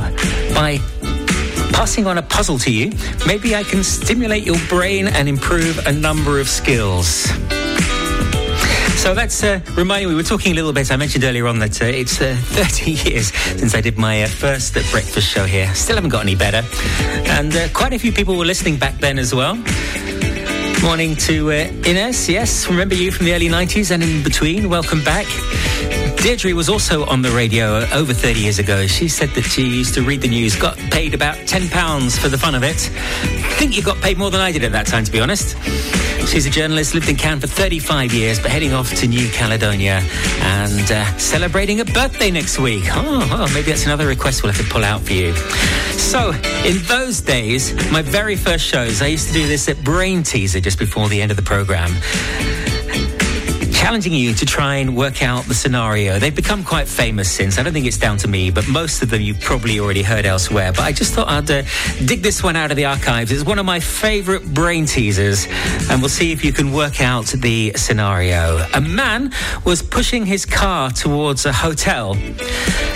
by 0.55 0.79
passing 1.73 2.07
on 2.07 2.17
a 2.17 2.23
puzzle 2.23 2.57
to 2.61 2.71
you, 2.71 2.93
maybe 3.27 3.57
I 3.57 3.65
can 3.65 3.83
stimulate 3.83 4.45
your 4.45 4.59
brain 4.69 5.09
and 5.09 5.29
improve 5.29 5.85
a 5.85 5.93
number 5.93 6.39
of 6.39 6.49
skills. 6.49 7.27
So 8.97 9.13
that's 9.13 9.43
uh, 9.43 9.61
reminding 9.75 10.09
me, 10.09 10.15
we 10.15 10.23
were 10.23 10.23
talking 10.29 10.53
a 10.53 10.55
little 10.55 10.73
bit. 10.73 10.93
I 10.93 10.97
mentioned 10.97 11.25
earlier 11.25 11.49
on 11.49 11.59
that 11.59 11.83
uh, 11.83 11.87
it's 11.87 12.21
uh, 12.21 12.37
30 12.41 12.93
years 12.93 13.35
since 13.35 13.75
I 13.75 13.81
did 13.81 13.99
my 13.99 14.23
uh, 14.23 14.29
first 14.29 14.75
breakfast 14.93 15.27
show 15.29 15.45
here. 15.45 15.75
Still 15.75 15.97
haven't 15.97 16.11
got 16.11 16.23
any 16.23 16.37
better. 16.37 16.63
And 17.27 17.55
uh, 17.57 17.69
quite 17.75 17.93
a 17.93 17.99
few 17.99 18.13
people 18.13 18.37
were 18.39 18.47
listening 18.47 18.77
back 18.79 18.99
then 18.99 19.19
as 19.19 19.35
well. 19.35 19.57
Morning 20.81 21.17
to 21.17 21.51
uh, 21.51 21.89
Ines, 21.89 22.29
yes, 22.29 22.69
remember 22.69 22.95
you 22.95 23.11
from 23.11 23.27
the 23.27 23.35
early 23.35 23.49
90s 23.49 23.91
and 23.91 24.01
in 24.01 24.23
between. 24.23 24.69
Welcome 24.69 25.03
back. 25.03 25.27
Deirdre 26.23 26.53
was 26.53 26.69
also 26.69 27.05
on 27.07 27.23
the 27.23 27.31
radio 27.31 27.87
over 27.93 28.12
30 28.12 28.41
years 28.41 28.59
ago. 28.59 28.87
She 28.89 29.07
said 29.07 29.31
that 29.31 29.43
she 29.43 29.62
used 29.62 29.95
to 29.95 30.03
read 30.03 30.21
the 30.21 30.29
news, 30.29 30.57
got 30.57 30.77
paid 30.77 31.14
about 31.14 31.37
£10 31.37 32.19
for 32.19 32.29
the 32.29 32.37
fun 32.37 32.57
of 32.57 32.64
it. 32.64 32.91
I 32.93 33.55
think 33.55 33.77
you 33.77 33.83
got 33.85 34.01
paid 34.03 34.19
more 34.19 34.31
than 34.31 34.41
I 34.41 34.51
did 34.51 34.64
at 34.64 34.73
that 34.73 34.87
time, 34.87 35.05
to 35.05 35.12
be 35.12 35.21
honest. 35.21 35.57
She's 36.27 36.45
a 36.45 36.51
journalist, 36.51 36.93
lived 36.93 37.09
in 37.09 37.16
Cannes 37.16 37.41
for 37.41 37.47
35 37.47 38.12
years, 38.12 38.41
but 38.41 38.51
heading 38.51 38.75
off 38.75 38.93
to 38.97 39.07
New 39.07 39.29
Caledonia 39.31 40.03
and 40.41 40.91
uh, 40.91 41.16
celebrating 41.19 41.81
a 41.81 41.85
birthday 41.85 42.33
next 42.33 42.59
week. 42.59 42.85
Oh, 42.89 43.29
oh, 43.33 43.55
maybe 43.55 43.71
that's 43.71 43.87
another 43.87 44.07
request 44.07 44.43
we'll 44.43 44.53
have 44.53 44.62
to 44.62 44.71
pull 44.71 44.85
out 44.85 45.01
for 45.03 45.12
you. 45.12 45.35
So, 45.93 46.33
in 46.64 46.79
those 46.89 47.21
days, 47.21 47.73
my 47.93 48.03
very 48.03 48.37
first 48.37 48.64
shows, 48.64 49.01
I 49.01 49.07
used 49.07 49.29
to 49.29 49.33
do 49.33 49.47
this 49.47 49.69
at 49.69 49.83
Brain 49.85 50.25
Teaser 50.25 50.61
just 50.61 50.79
before 50.79 51.09
the 51.09 51.23
end 51.23 51.31
of 51.31 51.37
the 51.37 51.45
program 51.45 51.93
challenging 53.79 54.12
you 54.12 54.35
to 54.35 54.45
try 54.45 54.74
and 54.74 54.97
work 54.97 55.22
out 55.22 55.45
the 55.45 55.55
scenario. 55.55 56.18
They've 56.18 56.35
become 56.35 56.64
quite 56.64 56.89
famous 56.89 57.31
since. 57.31 57.59
I 57.59 57.62
don't 57.62 57.72
think 57.72 57.87
it's 57.87 57.97
down 57.97 58.16
to 58.18 58.29
me, 58.29 58.51
but 58.51 58.66
most 58.66 59.03
of 59.03 59.11
them 59.11 59.22
you've 59.22 59.41
probably 59.41 59.79
already 59.79 60.03
heard 60.03 60.26
elsewhere. 60.26 60.72
But 60.72 60.81
I 60.81 60.91
just 60.91 61.14
thought 61.14 61.29
I'd 61.29 61.49
uh, 61.49 61.62
dig 62.05 62.20
this 62.20 62.43
one 62.43 62.57
out 62.57 62.72
of 62.72 62.76
the 62.76 62.87
archives. 62.87 63.31
It's 63.31 63.45
one 63.45 63.61
of 63.61 63.64
my 63.64 63.79
favorite 63.79 64.53
brain 64.53 64.85
teasers, 64.85 65.47
and 65.89 66.01
we'll 66.01 66.09
see 66.09 66.33
if 66.33 66.45
you 66.45 66.53
can 66.53 66.72
work 66.72 67.01
out 67.01 67.26
the 67.26 67.72
scenario. 67.76 68.66
A 68.74 68.81
man 68.81 69.31
was 69.64 69.81
pushing 69.81 70.26
his 70.26 70.45
car 70.45 70.91
towards 70.91 71.47
a 71.47 71.53
hotel. 71.53 72.16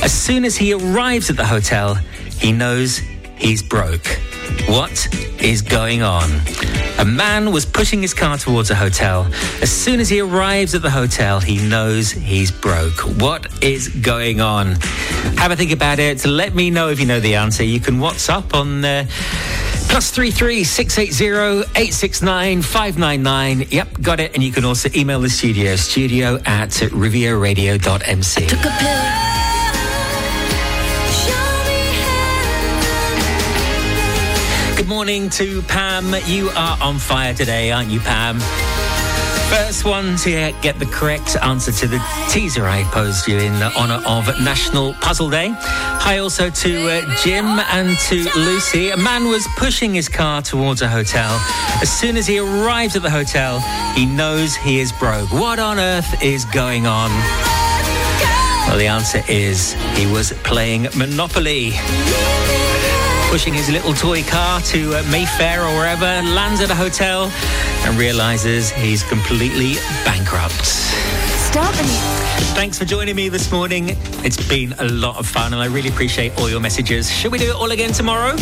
As 0.02 0.12
soon 0.12 0.44
as 0.44 0.56
he 0.56 0.72
arrives 0.72 1.30
at 1.30 1.36
the 1.36 1.46
hotel, 1.46 1.94
he 2.40 2.50
knows 2.50 3.00
he's 3.42 3.62
broke. 3.62 4.06
What 4.68 5.08
is 5.42 5.60
going 5.60 6.02
on? 6.02 6.30
A 6.98 7.04
man 7.04 7.52
was 7.52 7.66
pushing 7.66 8.00
his 8.00 8.14
car 8.14 8.38
towards 8.38 8.70
a 8.70 8.74
hotel. 8.74 9.26
As 9.60 9.70
soon 9.70 10.00
as 10.00 10.08
he 10.08 10.20
arrives 10.20 10.74
at 10.74 10.82
the 10.82 10.90
hotel, 10.90 11.40
he 11.40 11.58
knows 11.68 12.10
he's 12.10 12.50
broke. 12.50 13.00
What 13.20 13.62
is 13.62 13.88
going 13.88 14.40
on? 14.40 14.76
Have 15.36 15.50
a 15.50 15.56
think 15.56 15.72
about 15.72 15.98
it. 15.98 16.24
Let 16.24 16.54
me 16.54 16.70
know 16.70 16.88
if 16.88 17.00
you 17.00 17.06
know 17.06 17.20
the 17.20 17.34
answer. 17.34 17.64
You 17.64 17.80
can 17.80 17.98
WhatsApp 17.98 18.54
on. 18.54 18.84
Uh, 18.84 19.06
Plus 19.88 20.10
three 20.10 20.30
three 20.30 20.64
six 20.64 20.98
eight 20.98 21.12
zero 21.12 21.64
eight 21.76 21.92
six 21.92 22.22
nine 22.22 22.62
five 22.62 22.96
nine 22.96 23.22
nine. 23.22 23.66
Yep, 23.68 24.00
got 24.00 24.20
it. 24.20 24.32
And 24.32 24.42
you 24.42 24.50
can 24.50 24.64
also 24.64 24.88
email 24.94 25.20
the 25.20 25.28
studio, 25.28 25.76
studio 25.76 26.36
at 26.46 26.70
rivieradio.mc. 26.70 28.46
Took 28.46 28.64
Good 34.82 34.88
morning 34.88 35.30
to 35.30 35.62
Pam. 35.62 36.12
You 36.26 36.48
are 36.56 36.76
on 36.80 36.98
fire 36.98 37.32
today, 37.34 37.70
aren't 37.70 37.88
you, 37.88 38.00
Pam? 38.00 38.40
First 39.48 39.84
one 39.84 40.16
to 40.16 40.52
get 40.60 40.80
the 40.80 40.86
correct 40.86 41.36
answer 41.36 41.70
to 41.70 41.86
the 41.86 42.04
teaser 42.28 42.66
I 42.66 42.82
posed 42.90 43.28
you 43.28 43.38
in 43.38 43.52
honour 43.62 44.02
of 44.04 44.26
National 44.42 44.94
Puzzle 44.94 45.30
Day. 45.30 45.54
Hi 45.54 46.18
also 46.18 46.50
to 46.50 46.88
uh, 46.88 47.16
Jim 47.22 47.44
and 47.46 47.96
to 48.08 48.28
Lucy. 48.34 48.90
A 48.90 48.96
man 48.96 49.28
was 49.28 49.46
pushing 49.56 49.94
his 49.94 50.08
car 50.08 50.42
towards 50.42 50.82
a 50.82 50.88
hotel. 50.88 51.30
As 51.80 51.88
soon 51.88 52.16
as 52.16 52.26
he 52.26 52.40
arrives 52.40 52.96
at 52.96 53.02
the 53.02 53.10
hotel, 53.10 53.60
he 53.94 54.04
knows 54.04 54.56
he 54.56 54.80
is 54.80 54.90
broke. 54.90 55.30
What 55.30 55.60
on 55.60 55.78
earth 55.78 56.24
is 56.24 56.44
going 56.46 56.88
on? 56.88 57.10
Well, 58.66 58.78
the 58.78 58.88
answer 58.88 59.22
is 59.28 59.74
he 59.94 60.06
was 60.08 60.32
playing 60.42 60.88
Monopoly 60.96 61.70
pushing 63.32 63.54
his 63.54 63.70
little 63.70 63.94
toy 63.94 64.22
car 64.24 64.60
to 64.60 64.94
uh, 64.94 65.02
Mayfair 65.10 65.62
or 65.62 65.74
wherever, 65.78 66.04
lands 66.04 66.60
at 66.60 66.68
a 66.68 66.74
hotel 66.74 67.32
and 67.86 67.98
realizes 67.98 68.68
he's 68.68 69.02
completely 69.04 69.76
bankrupt. 70.04 70.66
Stop 70.66 71.74
Thanks 72.52 72.78
for 72.78 72.84
joining 72.84 73.16
me 73.16 73.30
this 73.30 73.50
morning. 73.50 73.96
It's 74.22 74.36
been 74.50 74.74
a 74.74 74.84
lot 74.84 75.16
of 75.16 75.26
fun 75.26 75.54
and 75.54 75.62
I 75.62 75.66
really 75.68 75.88
appreciate 75.88 76.38
all 76.38 76.50
your 76.50 76.60
messages. 76.60 77.10
Should 77.10 77.32
we 77.32 77.38
do 77.38 77.48
it 77.48 77.56
all 77.56 77.70
again 77.70 77.92
tomorrow? 77.94 78.32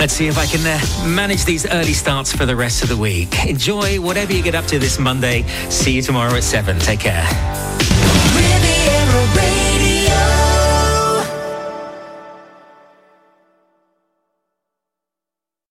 Let's 0.00 0.12
see 0.12 0.26
if 0.26 0.38
I 0.38 0.46
can 0.46 0.66
uh, 0.66 1.08
manage 1.08 1.44
these 1.44 1.64
early 1.64 1.92
starts 1.92 2.34
for 2.34 2.46
the 2.46 2.56
rest 2.56 2.82
of 2.82 2.88
the 2.88 2.96
week. 2.96 3.46
Enjoy 3.46 4.00
whatever 4.00 4.32
you 4.32 4.42
get 4.42 4.56
up 4.56 4.64
to 4.66 4.80
this 4.80 4.98
Monday. 4.98 5.44
See 5.70 5.92
you 5.92 6.02
tomorrow 6.02 6.34
at 6.34 6.42
7. 6.42 6.80
Take 6.80 6.98
care. 6.98 8.17